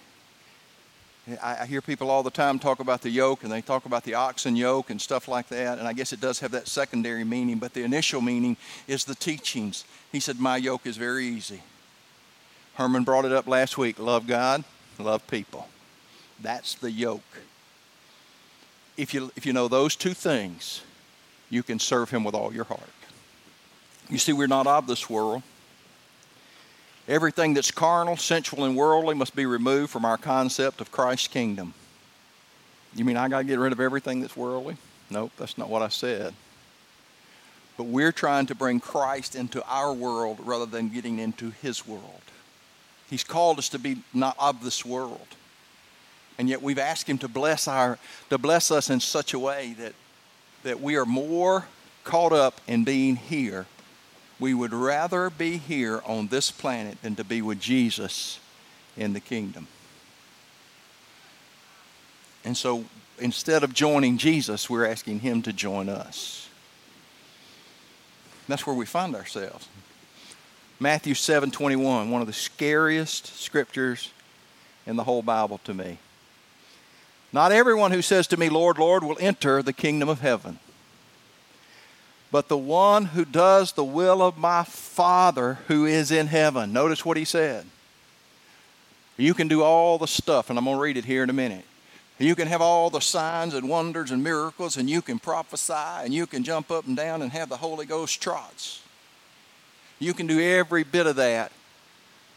I, 1.41 1.67
hear 1.67 1.81
people 1.81 2.09
all 2.09 2.23
the 2.23 2.31
time 2.31 2.57
talk 2.57 2.79
about 2.79 3.03
the 3.03 3.09
yoke 3.09 3.43
and 3.43 3.51
they 3.51 3.61
talk 3.61 3.85
about 3.85 4.03
the 4.03 4.15
oxen 4.15 4.55
yoke 4.55 4.89
and 4.89 4.99
stuff 4.99 5.27
like 5.27 5.47
that. 5.49 5.77
And 5.77 5.87
I 5.87 5.93
guess 5.93 6.11
it 6.11 6.19
does 6.19 6.39
have 6.39 6.51
that 6.51 6.67
secondary 6.67 7.23
meaning, 7.23 7.59
but 7.59 7.73
the 7.73 7.83
initial 7.83 8.21
meaning 8.21 8.57
is 8.87 9.05
the 9.05 9.13
teachings. 9.13 9.85
He 10.11 10.19
said, 10.19 10.39
My 10.39 10.57
yoke 10.57 10.85
is 10.85 10.97
very 10.97 11.25
easy. 11.25 11.61
Herman 12.73 13.03
brought 13.03 13.25
it 13.25 13.31
up 13.31 13.47
last 13.47 13.77
week 13.77 13.99
love 13.99 14.27
God, 14.27 14.63
love 14.97 15.25
people. 15.27 15.69
That's 16.41 16.73
the 16.73 16.91
yoke 16.91 17.21
if 18.97 19.13
you, 19.13 19.31
if 19.35 19.45
you 19.45 19.53
know 19.53 19.67
those 19.67 19.95
two 19.95 20.13
things, 20.13 20.81
you 21.49 21.63
can 21.63 21.79
serve 21.79 22.09
Him 22.09 22.23
with 22.23 22.35
all 22.35 22.53
your 22.53 22.65
heart. 22.65 22.81
You 24.11 24.17
see, 24.17 24.33
we're 24.33 24.47
not 24.47 24.67
of 24.67 24.87
this 24.87 25.09
world. 25.09 25.41
Everything 27.07 27.53
that's 27.53 27.71
carnal, 27.71 28.17
sensual, 28.17 28.65
and 28.65 28.75
worldly 28.75 29.15
must 29.15 29.35
be 29.35 29.45
removed 29.45 29.89
from 29.89 30.05
our 30.05 30.17
concept 30.17 30.81
of 30.81 30.91
Christ's 30.91 31.29
kingdom. 31.29 31.73
You 32.93 33.05
mean 33.05 33.17
I 33.17 33.29
got 33.29 33.39
to 33.39 33.43
get 33.45 33.57
rid 33.57 33.71
of 33.71 33.79
everything 33.79 34.21
that's 34.21 34.35
worldly? 34.35 34.75
Nope, 35.09 35.31
that's 35.37 35.57
not 35.57 35.69
what 35.69 35.81
I 35.81 35.87
said. 35.87 36.33
But 37.77 37.85
we're 37.85 38.11
trying 38.11 38.45
to 38.47 38.55
bring 38.55 38.79
Christ 38.79 39.33
into 39.33 39.65
our 39.65 39.93
world 39.93 40.39
rather 40.41 40.65
than 40.65 40.89
getting 40.89 41.19
into 41.19 41.51
His 41.61 41.87
world. 41.87 42.21
He's 43.09 43.23
called 43.23 43.59
us 43.59 43.69
to 43.69 43.79
be 43.79 44.03
not 44.13 44.35
of 44.37 44.63
this 44.63 44.85
world. 44.85 45.27
And 46.37 46.49
yet 46.49 46.61
we've 46.61 46.79
asked 46.79 47.07
him 47.07 47.17
to 47.19 47.27
bless 47.27 47.67
our 47.67 47.99
to 48.29 48.37
bless 48.37 48.71
us 48.71 48.89
in 48.89 48.99
such 48.99 49.33
a 49.33 49.39
way 49.39 49.75
that 49.77 49.93
that 50.63 50.79
we 50.79 50.95
are 50.95 51.05
more 51.05 51.65
caught 52.03 52.31
up 52.31 52.61
in 52.67 52.83
being 52.83 53.15
here. 53.15 53.65
We 54.41 54.55
would 54.55 54.73
rather 54.73 55.29
be 55.29 55.57
here 55.57 56.01
on 56.03 56.27
this 56.27 56.49
planet 56.49 56.99
than 57.03 57.15
to 57.15 57.23
be 57.23 57.43
with 57.43 57.59
Jesus 57.59 58.39
in 58.97 59.13
the 59.13 59.19
kingdom. 59.19 59.67
And 62.43 62.57
so 62.57 62.85
instead 63.19 63.63
of 63.63 63.71
joining 63.71 64.17
Jesus, 64.17 64.67
we're 64.67 64.87
asking 64.87 65.19
him 65.19 65.43
to 65.43 65.53
join 65.53 65.89
us. 65.89 66.49
That's 68.47 68.65
where 68.65 68.75
we 68.75 68.87
find 68.87 69.15
ourselves. 69.15 69.67
Matthew 70.79 71.13
7:21, 71.13 72.09
one 72.09 72.21
of 72.21 72.27
the 72.27 72.33
scariest 72.33 73.39
scriptures 73.39 74.09
in 74.87 74.95
the 74.95 75.03
whole 75.03 75.21
Bible 75.21 75.59
to 75.65 75.75
me. 75.75 75.99
Not 77.31 77.51
everyone 77.51 77.91
who 77.91 78.01
says 78.01 78.25
to 78.27 78.37
me, 78.37 78.49
Lord, 78.49 78.79
Lord, 78.79 79.03
will 79.03 79.17
enter 79.19 79.61
the 79.61 79.71
kingdom 79.71 80.09
of 80.09 80.21
heaven, 80.21 80.57
but 82.31 82.47
the 82.47 82.57
one 82.57 83.05
who 83.05 83.25
does 83.25 83.73
the 83.73 83.83
will 83.83 84.21
of 84.21 84.37
my 84.37 84.63
Father 84.63 85.59
who 85.67 85.85
is 85.85 86.11
in 86.11 86.27
heaven. 86.27 86.71
Notice 86.71 87.05
what 87.05 87.17
he 87.17 87.25
said. 87.25 87.65
You 89.17 89.33
can 89.33 89.49
do 89.49 89.61
all 89.61 89.97
the 89.97 90.07
stuff, 90.07 90.49
and 90.49 90.57
I'm 90.57 90.65
going 90.65 90.77
to 90.77 90.81
read 90.81 90.97
it 90.97 91.05
here 91.05 91.23
in 91.23 91.29
a 91.29 91.33
minute. 91.33 91.65
You 92.17 92.35
can 92.35 92.47
have 92.47 92.61
all 92.61 92.89
the 92.89 93.01
signs 93.01 93.53
and 93.53 93.67
wonders 93.67 94.11
and 94.11 94.23
miracles, 94.23 94.77
and 94.77 94.89
you 94.89 95.01
can 95.01 95.19
prophesy, 95.19 95.73
and 95.73 96.13
you 96.13 96.25
can 96.25 96.43
jump 96.43 96.71
up 96.71 96.87
and 96.87 96.95
down 96.95 97.21
and 97.21 97.31
have 97.31 97.49
the 97.49 97.57
Holy 97.57 97.85
Ghost 97.85 98.21
trots. 98.21 98.81
You 99.99 100.13
can 100.13 100.27
do 100.27 100.39
every 100.39 100.83
bit 100.83 101.07
of 101.07 101.17
that. 101.17 101.51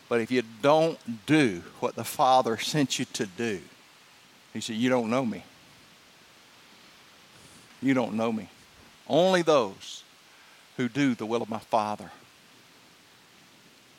But 0.08 0.20
if 0.20 0.30
you 0.30 0.42
don't 0.60 0.98
do 1.26 1.62
what 1.80 1.94
the 1.94 2.04
Father 2.04 2.58
sent 2.58 2.98
you 2.98 3.04
to 3.14 3.26
do, 3.26 3.60
He 4.52 4.60
said, 4.60 4.76
You 4.76 4.90
don't 4.90 5.10
know 5.10 5.24
me. 5.24 5.44
You 7.80 7.94
don't 7.94 8.14
know 8.14 8.32
me. 8.32 8.48
Only 9.08 9.42
those 9.42 10.02
who 10.76 10.88
do 10.88 11.14
the 11.14 11.26
will 11.26 11.42
of 11.42 11.48
my 11.48 11.58
Father. 11.58 12.10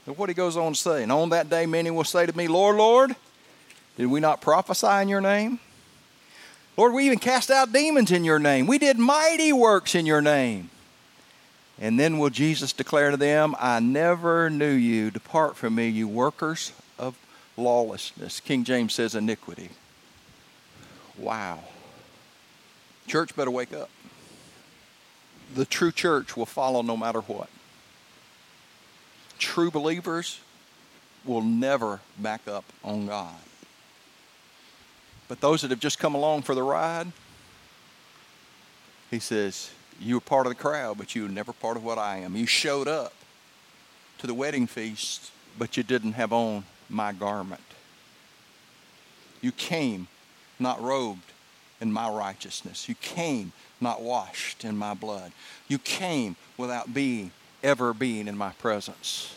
Look 0.08 0.20
what 0.20 0.30
he 0.30 0.36
goes 0.36 0.56
on 0.58 0.74
to 0.74 0.80
say. 0.80 1.04
And 1.04 1.12
on 1.12 1.30
that 1.30 1.50
day, 1.50 1.66
many 1.66 1.90
will 1.90 2.04
say 2.04 2.26
to 2.26 2.38
me, 2.38 2.48
Lord, 2.48 2.76
Lord, 2.76 3.16
did 3.98 4.08
we 4.08 4.20
not 4.20 4.42
prophesy 4.42 5.02
in 5.02 5.10
your 5.10 5.22
name? 5.22 5.60
Lord, 6.78 6.94
we 6.94 7.06
even 7.06 7.20
cast 7.20 7.50
out 7.50 7.72
demons 7.72 8.12
in 8.12 8.24
your 8.24 8.40
name. 8.40 8.68
We 8.68 8.78
did 8.78 9.00
mighty 9.00 9.54
works 9.54 9.96
in 9.96 10.06
your 10.06 10.22
name. 10.22 10.70
And 11.80 12.00
then 12.00 12.20
will 12.20 12.30
Jesus 12.30 12.74
declare 12.74 13.12
to 13.12 13.18
them, 13.18 13.56
I 13.60 13.80
never 13.80 14.50
knew 14.50 14.72
you. 14.72 15.12
Depart 15.12 15.56
from 15.56 15.76
me, 15.76 15.90
you 15.90 16.08
workers 16.08 16.72
of 17.00 17.18
lawlessness. 17.58 18.40
King 18.40 18.64
James 18.64 18.94
says 18.94 19.16
iniquity. 19.16 19.70
Wow. 21.18 21.60
Church 23.08 23.36
better 23.36 23.52
wake 23.52 23.74
up. 23.74 23.90
The 25.56 25.66
true 25.66 25.94
church 25.94 26.36
will 26.36 26.46
follow 26.46 26.82
no 26.82 26.98
matter 26.98 27.22
what. 27.22 27.48
True 29.40 29.72
believers 29.72 30.40
will 31.24 31.42
never 31.42 32.02
back 32.18 32.46
up 32.48 32.66
on 32.84 33.08
God. 33.08 33.36
But 35.30 35.40
those 35.40 35.62
that 35.62 35.72
have 35.72 35.80
just 35.80 35.98
come 35.98 36.14
along 36.14 36.42
for 36.42 36.56
the 36.56 36.62
ride, 36.62 37.08
he 39.10 39.20
says, 39.20 39.72
You 40.00 40.16
were 40.16 40.22
part 40.22 40.46
of 40.46 40.52
the 40.52 40.62
crowd, 40.62 40.98
but 40.98 41.16
you 41.16 41.24
were 41.24 41.30
never 41.30 41.54
part 41.54 41.78
of 41.78 41.86
what 41.86 41.98
I 41.98 42.18
am. 42.18 42.36
You 42.36 42.46
showed 42.46 42.90
up 42.90 43.14
to 44.18 44.28
the 44.28 44.34
wedding 44.34 44.68
feast, 44.68 45.32
but 45.58 45.78
you 45.78 45.84
didn't 45.84 46.14
have 46.14 46.34
on 46.34 46.66
my 46.90 47.14
garment. 47.14 47.62
You 49.42 49.54
came 49.54 50.10
not 50.60 50.82
robed 50.82 51.32
in 51.80 51.94
my 51.94 52.10
righteousness. 52.10 52.90
You 52.90 52.96
came 52.96 53.54
not 53.82 54.02
washed 54.02 54.64
in 54.64 54.78
my 54.78 54.94
blood. 54.94 55.32
You 55.68 55.78
came 55.78 56.36
without 56.58 56.94
being, 56.94 57.32
ever 57.64 57.94
being 57.94 58.28
in 58.28 58.38
my 58.38 58.52
presence. 58.52 59.36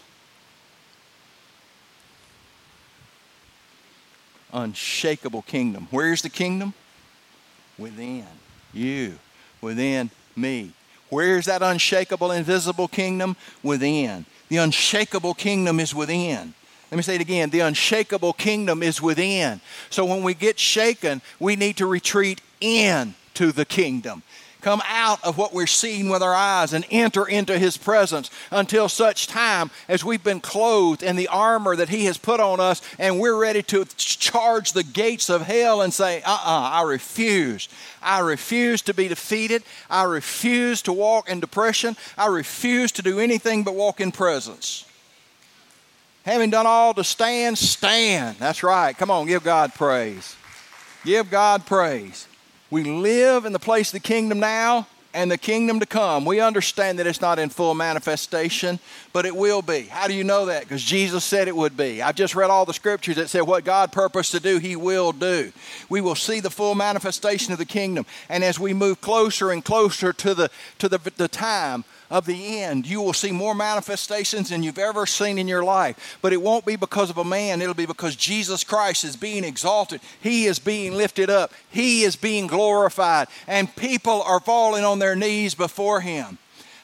unshakable 4.52 5.42
kingdom. 5.42 5.88
Where's 5.90 6.22
the 6.22 6.30
kingdom? 6.30 6.74
Within 7.78 8.26
you, 8.72 9.18
within 9.60 10.10
me. 10.36 10.72
Where's 11.10 11.46
that 11.46 11.62
unshakable, 11.62 12.32
invisible 12.32 12.88
kingdom? 12.88 13.36
Within. 13.62 14.26
The 14.48 14.58
unshakable 14.58 15.34
kingdom 15.34 15.80
is 15.80 15.94
within. 15.94 16.54
Let 16.90 16.96
me 16.96 17.02
say 17.02 17.14
it 17.14 17.20
again. 17.20 17.50
The 17.50 17.60
unshakable 17.60 18.34
kingdom 18.34 18.82
is 18.82 19.00
within. 19.00 19.60
So 19.90 20.04
when 20.04 20.22
we 20.22 20.34
get 20.34 20.58
shaken, 20.58 21.22
we 21.38 21.56
need 21.56 21.76
to 21.78 21.86
retreat 21.86 22.40
into 23.38 23.52
the 23.52 23.64
kingdom 23.64 24.22
come 24.60 24.82
out 24.88 25.22
of 25.24 25.38
what 25.38 25.54
we're 25.54 25.68
seeing 25.68 26.08
with 26.08 26.20
our 26.20 26.34
eyes 26.34 26.72
and 26.72 26.84
enter 26.90 27.28
into 27.28 27.56
his 27.56 27.76
presence 27.76 28.28
until 28.50 28.88
such 28.88 29.28
time 29.28 29.70
as 29.88 30.04
we've 30.04 30.24
been 30.24 30.40
clothed 30.40 31.00
in 31.00 31.14
the 31.14 31.28
armor 31.28 31.76
that 31.76 31.88
he 31.88 32.06
has 32.06 32.18
put 32.18 32.40
on 32.40 32.58
us 32.58 32.82
and 32.98 33.20
we're 33.20 33.40
ready 33.40 33.62
to 33.62 33.84
charge 33.96 34.72
the 34.72 34.82
gates 34.82 35.30
of 35.30 35.42
hell 35.42 35.80
and 35.80 35.94
say, 35.94 36.20
uh 36.22 36.30
uh-uh, 36.30 36.60
uh 36.60 36.70
I 36.70 36.82
refuse. 36.82 37.68
I 38.02 38.18
refuse 38.18 38.82
to 38.82 38.94
be 38.94 39.06
defeated. 39.06 39.62
I 39.88 40.02
refuse 40.02 40.82
to 40.82 40.92
walk 40.92 41.30
in 41.30 41.38
depression. 41.38 41.96
I 42.16 42.26
refuse 42.26 42.90
to 42.92 43.02
do 43.02 43.20
anything 43.20 43.62
but 43.62 43.76
walk 43.76 44.00
in 44.00 44.10
presence. 44.10 44.84
Having 46.24 46.50
done 46.50 46.66
all 46.66 46.94
to 46.94 47.04
stand, 47.04 47.56
stand. 47.56 48.38
That's 48.38 48.64
right. 48.64 48.98
Come 48.98 49.12
on, 49.12 49.28
give 49.28 49.44
God 49.44 49.72
praise. 49.72 50.34
Give 51.04 51.30
God 51.30 51.64
praise. 51.64 52.26
We 52.70 52.84
live 52.84 53.44
in 53.44 53.52
the 53.52 53.58
place 53.58 53.88
of 53.88 53.92
the 53.94 54.06
kingdom 54.06 54.40
now 54.40 54.86
and 55.14 55.30
the 55.30 55.38
kingdom 55.38 55.80
to 55.80 55.86
come. 55.86 56.26
We 56.26 56.40
understand 56.40 56.98
that 56.98 57.06
it's 57.06 57.20
not 57.20 57.38
in 57.38 57.48
full 57.48 57.74
manifestation, 57.74 58.78
but 59.14 59.24
it 59.24 59.34
will 59.34 59.62
be. 59.62 59.82
How 59.82 60.06
do 60.06 60.12
you 60.12 60.22
know 60.22 60.46
that? 60.46 60.64
Because 60.64 60.82
Jesus 60.82 61.24
said 61.24 61.48
it 61.48 61.56
would 61.56 61.76
be. 61.78 62.02
I've 62.02 62.14
just 62.14 62.34
read 62.34 62.50
all 62.50 62.66
the 62.66 62.74
scriptures 62.74 63.16
that 63.16 63.28
say 63.28 63.40
what 63.40 63.64
God 63.64 63.90
purposed 63.90 64.32
to 64.32 64.40
do, 64.40 64.58
He 64.58 64.76
will 64.76 65.12
do. 65.12 65.50
We 65.88 66.02
will 66.02 66.14
see 66.14 66.40
the 66.40 66.50
full 66.50 66.74
manifestation 66.74 67.52
of 67.52 67.58
the 67.58 67.64
kingdom. 67.64 68.04
And 68.28 68.44
as 68.44 68.60
we 68.60 68.74
move 68.74 69.00
closer 69.00 69.50
and 69.50 69.64
closer 69.64 70.12
to 70.12 70.34
the, 70.34 70.50
to 70.78 70.90
the, 70.90 70.98
the 71.16 71.28
time 71.28 71.84
of 72.10 72.26
the 72.26 72.60
end, 72.60 72.86
you 72.86 73.00
will 73.00 73.12
see 73.12 73.32
more 73.32 73.54
manifestations 73.54 74.50
than 74.50 74.62
you've 74.62 74.78
ever 74.78 75.06
seen 75.06 75.38
in 75.38 75.48
your 75.48 75.64
life. 75.64 76.18
But 76.22 76.32
it 76.32 76.42
won't 76.42 76.64
be 76.64 76.76
because 76.76 77.10
of 77.10 77.18
a 77.18 77.24
man, 77.24 77.60
it'll 77.60 77.74
be 77.74 77.86
because 77.86 78.16
Jesus 78.16 78.64
Christ 78.64 79.04
is 79.04 79.16
being 79.16 79.44
exalted. 79.44 80.00
He 80.20 80.46
is 80.46 80.58
being 80.58 80.94
lifted 80.94 81.30
up, 81.30 81.52
He 81.70 82.02
is 82.02 82.16
being 82.16 82.46
glorified, 82.46 83.28
and 83.46 83.74
people 83.76 84.22
are 84.22 84.40
falling 84.40 84.84
on 84.84 84.98
their 84.98 85.16
knees 85.16 85.54
before 85.54 86.00
Him. 86.00 86.38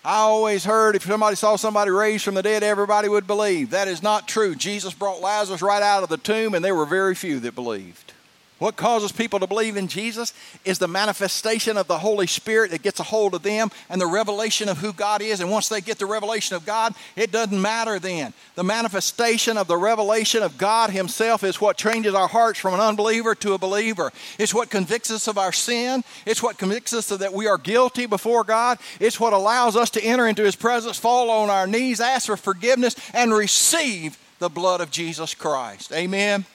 I 0.04 0.16
always 0.16 0.64
heard 0.64 0.96
if 0.96 1.04
somebody 1.04 1.34
saw 1.34 1.56
somebody 1.56 1.90
raised 1.90 2.24
from 2.24 2.34
the 2.34 2.42
dead, 2.42 2.62
everybody 2.62 3.08
would 3.08 3.26
believe. 3.26 3.70
That 3.70 3.88
is 3.88 4.02
not 4.02 4.28
true. 4.28 4.54
Jesus 4.54 4.92
brought 4.92 5.22
Lazarus 5.22 5.62
right 5.62 5.82
out 5.82 6.02
of 6.02 6.10
the 6.10 6.18
tomb, 6.18 6.54
and 6.54 6.62
there 6.62 6.74
were 6.74 6.84
very 6.84 7.14
few 7.14 7.40
that 7.40 7.54
believed. 7.54 8.13
What 8.60 8.76
causes 8.76 9.10
people 9.10 9.40
to 9.40 9.48
believe 9.48 9.76
in 9.76 9.88
Jesus 9.88 10.32
is 10.64 10.78
the 10.78 10.86
manifestation 10.86 11.76
of 11.76 11.88
the 11.88 11.98
Holy 11.98 12.28
Spirit 12.28 12.70
that 12.70 12.82
gets 12.82 13.00
a 13.00 13.04
hold 13.04 13.34
of 13.34 13.42
them 13.42 13.70
and 13.90 14.00
the 14.00 14.06
revelation 14.06 14.68
of 14.68 14.78
who 14.78 14.92
God 14.92 15.22
is. 15.22 15.40
And 15.40 15.50
once 15.50 15.68
they 15.68 15.80
get 15.80 15.98
the 15.98 16.06
revelation 16.06 16.54
of 16.54 16.64
God, 16.64 16.94
it 17.16 17.32
doesn't 17.32 17.60
matter 17.60 17.98
then. 17.98 18.32
The 18.54 18.62
manifestation 18.62 19.58
of 19.58 19.66
the 19.66 19.76
revelation 19.76 20.44
of 20.44 20.56
God 20.56 20.90
Himself 20.90 21.42
is 21.42 21.60
what 21.60 21.76
changes 21.76 22.14
our 22.14 22.28
hearts 22.28 22.60
from 22.60 22.74
an 22.74 22.80
unbeliever 22.80 23.34
to 23.34 23.54
a 23.54 23.58
believer. 23.58 24.12
It's 24.38 24.54
what 24.54 24.70
convicts 24.70 25.10
us 25.10 25.26
of 25.26 25.36
our 25.36 25.52
sin. 25.52 26.04
It's 26.24 26.42
what 26.42 26.56
convicts 26.56 26.92
us 26.92 27.08
that 27.08 27.32
we 27.32 27.48
are 27.48 27.58
guilty 27.58 28.06
before 28.06 28.44
God. 28.44 28.78
It's 29.00 29.18
what 29.18 29.32
allows 29.32 29.74
us 29.74 29.90
to 29.90 30.04
enter 30.04 30.28
into 30.28 30.44
His 30.44 30.54
presence, 30.54 30.96
fall 30.96 31.28
on 31.28 31.50
our 31.50 31.66
knees, 31.66 32.00
ask 32.00 32.26
for 32.26 32.36
forgiveness, 32.36 32.94
and 33.12 33.34
receive 33.34 34.16
the 34.38 34.48
blood 34.48 34.80
of 34.80 34.92
Jesus 34.92 35.34
Christ. 35.34 35.92
Amen. 35.92 36.46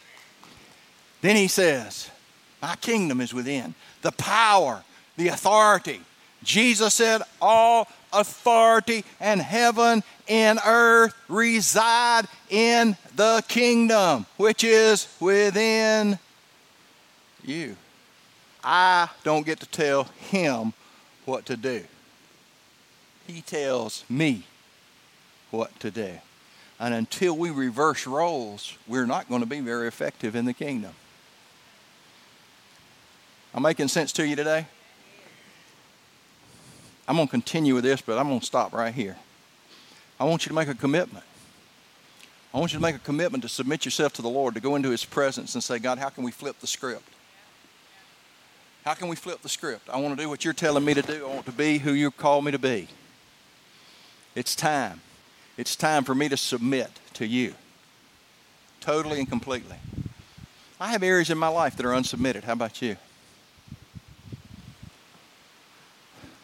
Then 1.21 1.36
he 1.36 1.47
says, 1.47 2.10
My 2.62 2.75
kingdom 2.75 3.21
is 3.21 3.34
within. 3.34 3.75
The 4.01 4.12
power, 4.12 4.84
the 5.17 5.29
authority. 5.29 6.01
Jesus 6.43 6.93
said, 6.93 7.21
All 7.41 7.88
authority 8.13 9.03
and 9.19 9.41
heaven 9.41 10.03
and 10.27 10.60
earth 10.65 11.13
reside 11.27 12.27
in 12.49 12.95
the 13.15 13.43
kingdom, 13.47 14.25
which 14.38 14.63
is 14.63 15.08
within 15.20 16.17
you. 17.43 17.76
I 18.63 19.09
don't 19.24 19.45
get 19.45 19.59
to 19.61 19.65
tell 19.65 20.05
him 20.30 20.74
what 21.26 21.45
to 21.45 21.57
do. 21.57 21.84
He 23.28 23.41
tells 23.41 24.03
me 24.09 24.43
what 25.51 25.78
to 25.82 25.91
do. 25.91 26.11
And 26.80 26.93
until 26.93 27.36
we 27.36 27.49
reverse 27.49 28.07
roles, 28.07 28.78
we're 28.88 29.05
not 29.05 29.28
going 29.28 29.41
to 29.41 29.47
be 29.47 29.59
very 29.59 29.88
effective 29.88 30.36
in 30.36 30.45
the 30.45 30.53
kingdom. 30.53 30.93
I'm 33.54 33.64
making 33.64 33.88
sense 33.88 34.12
to 34.14 34.28
you 34.28 34.36
today? 34.36 34.68
I'm 37.08 37.16
going 37.16 37.28
to 37.28 37.32
continue 37.32 37.74
with 37.74 37.84
this, 37.84 38.02
but 38.02 38.18
I'm 38.18 38.28
going 38.28 38.39
to 38.39 38.45
stop 38.45 38.74
right 38.74 38.93
here. 38.93 39.18
I 40.20 40.26
want 40.26 40.45
you 40.45 40.50
to 40.50 40.56
make 40.56 40.68
a 40.68 40.76
commitment. 40.76 41.26
I 42.54 42.60
want 42.60 42.74
you 42.74 42.78
to 42.78 42.82
make 42.82 42.95
a 42.95 43.00
commitment 43.00 43.43
to 43.43 43.50
submit 43.50 43.86
yourself 43.86 44.14
to 44.14 44.22
the 44.22 44.30
Lord, 44.30 44.54
to 44.56 44.60
go 44.60 44.76
into 44.76 44.89
His 44.89 45.06
presence 45.06 45.56
and 45.56 45.64
say, 45.64 45.80
God, 45.80 45.97
how 45.97 46.10
can 46.10 46.24
we 46.24 46.32
flip 46.32 46.60
the 46.60 46.68
script? 46.68 47.08
How 48.86 48.93
can 48.93 49.08
we 49.08 49.16
flip 49.16 49.41
the 49.41 49.50
script? 49.50 49.89
I 49.89 49.97
want 50.00 50.18
to 50.18 50.24
do 50.24 50.30
what 50.30 50.45
you're 50.45 50.54
telling 50.54 50.86
me 50.86 50.93
to 50.93 51.02
do. 51.02 51.26
I 51.26 51.34
want 51.34 51.45
to 51.45 51.52
be 51.52 51.80
who 51.80 51.93
you 51.93 52.12
call 52.12 52.41
me 52.41 52.52
to 52.52 52.60
be. 52.60 52.88
It's 54.36 54.56
time. 54.56 55.02
It's 55.58 55.76
time 55.76 56.04
for 56.04 56.16
me 56.16 56.30
to 56.30 56.38
submit 56.38 56.89
to 57.14 57.26
you 57.26 57.54
totally 58.80 59.20
and 59.20 59.30
completely. 59.30 59.76
I 60.80 60.91
have 60.91 61.04
areas 61.04 61.30
in 61.30 61.38
my 61.38 61.50
life 61.50 61.76
that 61.76 61.86
are 61.86 61.91
unsubmitted. 61.91 62.43
How 62.43 62.54
about 62.54 62.82
you? 62.82 62.95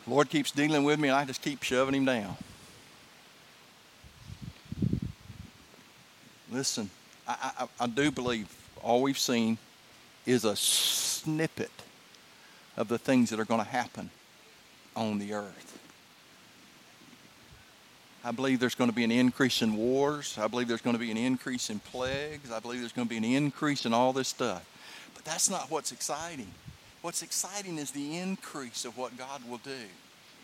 Lord 0.07 0.29
keeps 0.29 0.51
dealing 0.51 0.83
with 0.83 0.99
me, 0.99 1.09
and 1.09 1.17
I 1.17 1.25
just 1.25 1.41
keep 1.41 1.63
shoving 1.63 1.95
him 1.95 2.05
down. 2.05 2.37
Listen, 6.51 6.89
I, 7.27 7.51
I, 7.59 7.83
I 7.83 7.87
do 7.87 8.11
believe 8.11 8.47
all 8.81 9.01
we've 9.01 9.17
seen 9.17 9.57
is 10.25 10.45
a 10.45 10.55
snippet 10.55 11.71
of 12.77 12.87
the 12.87 12.97
things 12.97 13.29
that 13.31 13.39
are 13.39 13.45
going 13.45 13.61
to 13.61 13.67
happen 13.67 14.09
on 14.95 15.19
the 15.19 15.33
earth. 15.33 15.79
I 18.23 18.31
believe 18.31 18.59
there's 18.59 18.75
going 18.75 18.89
to 18.89 18.95
be 18.95 19.03
an 19.03 19.11
increase 19.11 19.61
in 19.61 19.75
wars. 19.75 20.37
I 20.39 20.47
believe 20.47 20.67
there's 20.67 20.81
going 20.81 20.95
to 20.95 20.99
be 20.99 21.11
an 21.11 21.17
increase 21.17 21.69
in 21.69 21.79
plagues. 21.79 22.51
I 22.51 22.59
believe 22.59 22.79
there's 22.79 22.91
going 22.91 23.07
to 23.07 23.09
be 23.09 23.17
an 23.17 23.23
increase 23.23 23.85
in 23.85 23.93
all 23.93 24.13
this 24.13 24.27
stuff. 24.27 24.65
But 25.13 25.25
that's 25.25 25.49
not 25.49 25.69
what's 25.69 25.91
exciting. 25.91 26.51
What's 27.05 27.21
exciting 27.21 27.77
is 27.77 27.91
the 27.91 28.17
increase 28.17 28.83
of 28.83 28.97
what 28.97 29.15
God 29.15 29.47
will 29.47 29.59
do. 29.59 29.77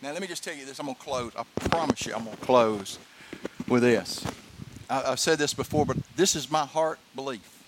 Now, 0.00 0.12
let 0.12 0.20
me 0.20 0.28
just 0.28 0.44
tell 0.44 0.54
you 0.54 0.64
this. 0.64 0.78
I'm 0.78 0.86
going 0.86 0.94
to 0.94 1.02
close. 1.02 1.32
I 1.36 1.42
promise 1.68 2.06
you, 2.06 2.14
I'm 2.14 2.22
going 2.22 2.36
to 2.36 2.42
close 2.44 3.00
with 3.66 3.82
this. 3.82 4.24
I, 4.88 5.00
have 5.00 5.18
said 5.18 5.40
this 5.40 5.54
before, 5.54 5.84
but 5.84 5.96
this 6.14 6.36
is 6.36 6.52
my 6.52 6.64
heart 6.64 7.00
belief. 7.16 7.64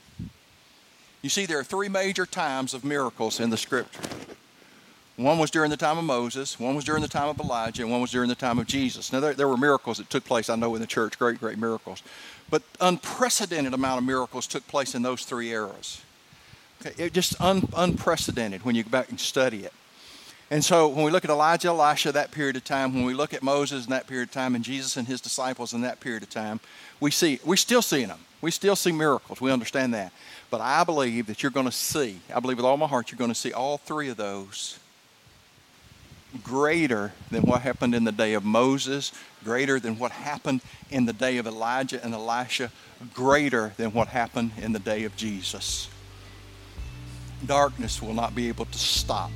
You 1.22 1.28
see, 1.28 1.44
there 1.44 1.58
are 1.58 1.64
three 1.64 1.88
major 1.88 2.24
times 2.24 2.72
of 2.72 2.84
miracles 2.84 3.40
in 3.40 3.50
the 3.50 3.56
scripture. 3.56 4.00
One 5.16 5.40
was 5.40 5.50
during 5.50 5.70
the 5.70 5.76
time 5.76 5.98
of 5.98 6.04
Moses, 6.04 6.60
one 6.60 6.76
was 6.76 6.84
during 6.84 7.02
the 7.02 7.08
time 7.08 7.26
of 7.26 7.40
Elijah, 7.40 7.82
and 7.82 7.90
one 7.90 8.00
was 8.00 8.12
during 8.12 8.28
the 8.28 8.36
time 8.36 8.60
of 8.60 8.68
Jesus. 8.68 9.12
Now, 9.12 9.18
there, 9.18 9.34
there 9.34 9.48
were 9.48 9.56
miracles 9.56 9.98
that 9.98 10.08
took 10.08 10.24
place, 10.24 10.48
I 10.48 10.54
know, 10.54 10.72
in 10.76 10.80
the 10.80 10.86
church, 10.86 11.18
great, 11.18 11.40
great 11.40 11.58
miracles. 11.58 12.04
But 12.48 12.62
unprecedented 12.80 13.74
amount 13.74 13.98
of 13.98 14.04
miracles 14.04 14.46
took 14.46 14.64
place 14.68 14.94
in 14.94 15.02
those 15.02 15.24
three 15.24 15.50
eras. 15.50 16.00
It 16.98 17.12
just 17.12 17.40
un, 17.40 17.68
unprecedented 17.76 18.64
when 18.64 18.74
you 18.74 18.82
go 18.82 18.90
back 18.90 19.10
and 19.10 19.18
study 19.18 19.64
it. 19.64 19.72
And 20.50 20.62
so 20.64 20.88
when 20.88 21.04
we 21.04 21.10
look 21.10 21.24
at 21.24 21.30
Elijah, 21.30 21.68
Elisha, 21.68 22.12
that 22.12 22.30
period 22.30 22.56
of 22.56 22.64
time, 22.64 22.94
when 22.94 23.04
we 23.04 23.14
look 23.14 23.32
at 23.32 23.42
Moses 23.42 23.86
in 23.86 23.90
that 23.90 24.06
period 24.06 24.28
of 24.28 24.32
time, 24.32 24.54
and 24.54 24.62
Jesus 24.62 24.96
and 24.96 25.08
his 25.08 25.20
disciples 25.20 25.72
in 25.72 25.80
that 25.80 26.00
period 26.00 26.22
of 26.22 26.30
time, 26.30 26.60
we 27.00 27.10
see 27.10 27.40
we're 27.44 27.56
still 27.56 27.82
seeing 27.82 28.08
them. 28.08 28.20
We 28.40 28.50
still 28.50 28.76
see 28.76 28.92
miracles. 28.92 29.40
We 29.40 29.50
understand 29.50 29.94
that. 29.94 30.12
But 30.50 30.60
I 30.60 30.84
believe 30.84 31.26
that 31.26 31.42
you're 31.42 31.50
going 31.50 31.66
to 31.66 31.72
see, 31.72 32.20
I 32.32 32.40
believe 32.40 32.58
with 32.58 32.66
all 32.66 32.76
my 32.76 32.86
heart, 32.86 33.10
you're 33.10 33.18
going 33.18 33.30
to 33.30 33.34
see 33.34 33.52
all 33.52 33.78
three 33.78 34.10
of 34.10 34.18
those 34.18 34.78
greater 36.42 37.12
than 37.30 37.42
what 37.42 37.62
happened 37.62 37.94
in 37.94 38.04
the 38.04 38.12
day 38.12 38.34
of 38.34 38.44
Moses, 38.44 39.12
greater 39.44 39.78
than 39.78 39.98
what 39.98 40.10
happened 40.10 40.60
in 40.90 41.06
the 41.06 41.12
day 41.12 41.38
of 41.38 41.46
Elijah 41.46 42.02
and 42.04 42.12
Elisha, 42.12 42.70
greater 43.14 43.72
than 43.76 43.92
what 43.92 44.08
happened 44.08 44.50
in 44.56 44.72
the 44.72 44.78
day 44.78 45.04
of 45.04 45.16
Jesus. 45.16 45.88
Darkness 47.46 48.00
will 48.00 48.14
not 48.14 48.34
be 48.34 48.48
able 48.48 48.64
to 48.66 48.78
stop 48.78 49.30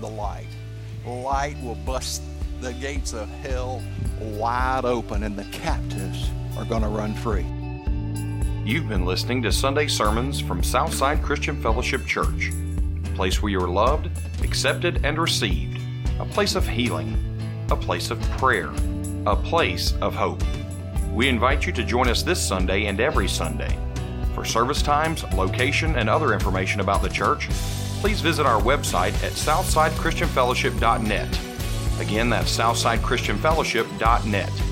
the 0.00 0.08
light. 0.08 0.48
Light 1.06 1.56
will 1.62 1.76
bust 1.76 2.22
the 2.60 2.72
gates 2.74 3.12
of 3.12 3.28
hell 3.28 3.82
wide 4.20 4.84
open, 4.84 5.22
and 5.22 5.36
the 5.36 5.44
captives 5.44 6.28
are 6.56 6.64
going 6.64 6.82
to 6.82 6.88
run 6.88 7.14
free. 7.14 7.46
You've 8.64 8.88
been 8.88 9.04
listening 9.04 9.42
to 9.42 9.52
Sunday 9.52 9.86
sermons 9.86 10.40
from 10.40 10.62
Southside 10.62 11.22
Christian 11.22 11.60
Fellowship 11.60 12.04
Church, 12.06 12.50
a 13.04 13.14
place 13.14 13.42
where 13.42 13.50
you 13.50 13.60
are 13.60 13.68
loved, 13.68 14.10
accepted, 14.42 15.04
and 15.04 15.18
received 15.18 15.80
a 16.18 16.26
place 16.26 16.54
of 16.54 16.66
healing, 16.66 17.16
a 17.70 17.76
place 17.76 18.10
of 18.10 18.20
prayer, 18.38 18.70
a 19.26 19.36
place 19.36 19.94
of 20.00 20.14
hope. 20.14 20.42
We 21.12 21.28
invite 21.28 21.66
you 21.66 21.72
to 21.72 21.84
join 21.84 22.08
us 22.08 22.22
this 22.22 22.44
Sunday 22.44 22.86
and 22.86 23.00
every 23.00 23.28
Sunday. 23.28 23.76
For 24.42 24.48
service 24.48 24.82
times, 24.82 25.22
location, 25.34 25.94
and 25.94 26.10
other 26.10 26.34
information 26.34 26.80
about 26.80 27.00
the 27.00 27.08
church, 27.08 27.48
please 28.00 28.20
visit 28.20 28.44
our 28.44 28.60
website 28.60 29.14
at 29.22 29.34
southsidechristianfellowship.net. 29.34 31.38
Again, 32.00 32.28
that's 32.28 32.58
southsidechristianfellowship.net. 32.58 34.62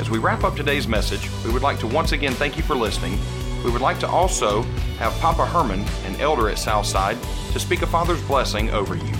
As 0.00 0.10
we 0.10 0.18
wrap 0.18 0.42
up 0.42 0.56
today's 0.56 0.88
message, 0.88 1.30
we 1.44 1.52
would 1.52 1.62
like 1.62 1.78
to 1.78 1.86
once 1.86 2.10
again 2.10 2.32
thank 2.32 2.56
you 2.56 2.64
for 2.64 2.74
listening. 2.74 3.16
We 3.62 3.70
would 3.70 3.82
like 3.82 4.00
to 4.00 4.08
also 4.08 4.62
have 4.98 5.12
Papa 5.20 5.46
Herman, 5.46 5.84
an 6.06 6.20
elder 6.20 6.50
at 6.50 6.58
Southside, 6.58 7.16
to 7.52 7.60
speak 7.60 7.82
a 7.82 7.86
Father's 7.86 8.22
blessing 8.22 8.70
over 8.70 8.96
you. 8.96 9.12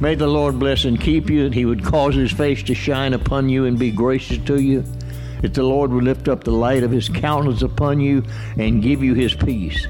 May 0.00 0.16
the 0.16 0.26
Lord 0.26 0.58
bless 0.58 0.84
and 0.84 1.00
keep 1.00 1.30
you, 1.30 1.44
that 1.44 1.54
He 1.54 1.64
would 1.64 1.82
cause 1.82 2.14
His 2.14 2.30
face 2.30 2.62
to 2.64 2.74
shine 2.74 3.14
upon 3.14 3.48
you 3.48 3.64
and 3.64 3.78
be 3.78 3.90
gracious 3.90 4.36
to 4.44 4.60
you, 4.60 4.84
that 5.42 5.54
the 5.54 5.62
Lord 5.62 5.90
would 5.92 6.04
lift 6.04 6.28
up 6.28 6.44
the 6.44 6.52
light 6.52 6.82
of 6.82 6.90
His 6.90 7.08
countenance 7.08 7.62
upon 7.62 8.00
you 8.00 8.24
and 8.56 8.82
give 8.82 9.02
you 9.02 9.14
His 9.14 9.34
peace. 9.34 9.86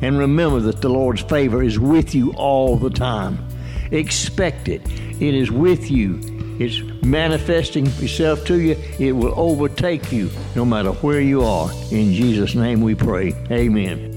And 0.00 0.18
remember 0.18 0.60
that 0.60 0.80
the 0.80 0.88
Lord's 0.88 1.22
favor 1.22 1.62
is 1.62 1.78
with 1.78 2.14
you 2.14 2.32
all 2.32 2.76
the 2.76 2.90
time. 2.90 3.38
Expect 3.90 4.68
it. 4.68 4.82
It 5.20 5.34
is 5.34 5.50
with 5.50 5.90
you. 5.90 6.20
It's 6.58 6.80
manifesting 7.04 7.86
itself 7.86 8.44
to 8.46 8.60
you. 8.60 8.76
It 8.98 9.12
will 9.12 9.34
overtake 9.36 10.12
you 10.12 10.30
no 10.54 10.64
matter 10.64 10.92
where 10.92 11.20
you 11.20 11.42
are. 11.42 11.70
In 11.90 12.12
Jesus' 12.12 12.54
name 12.54 12.80
we 12.80 12.94
pray. 12.94 13.34
Amen. 13.50 14.13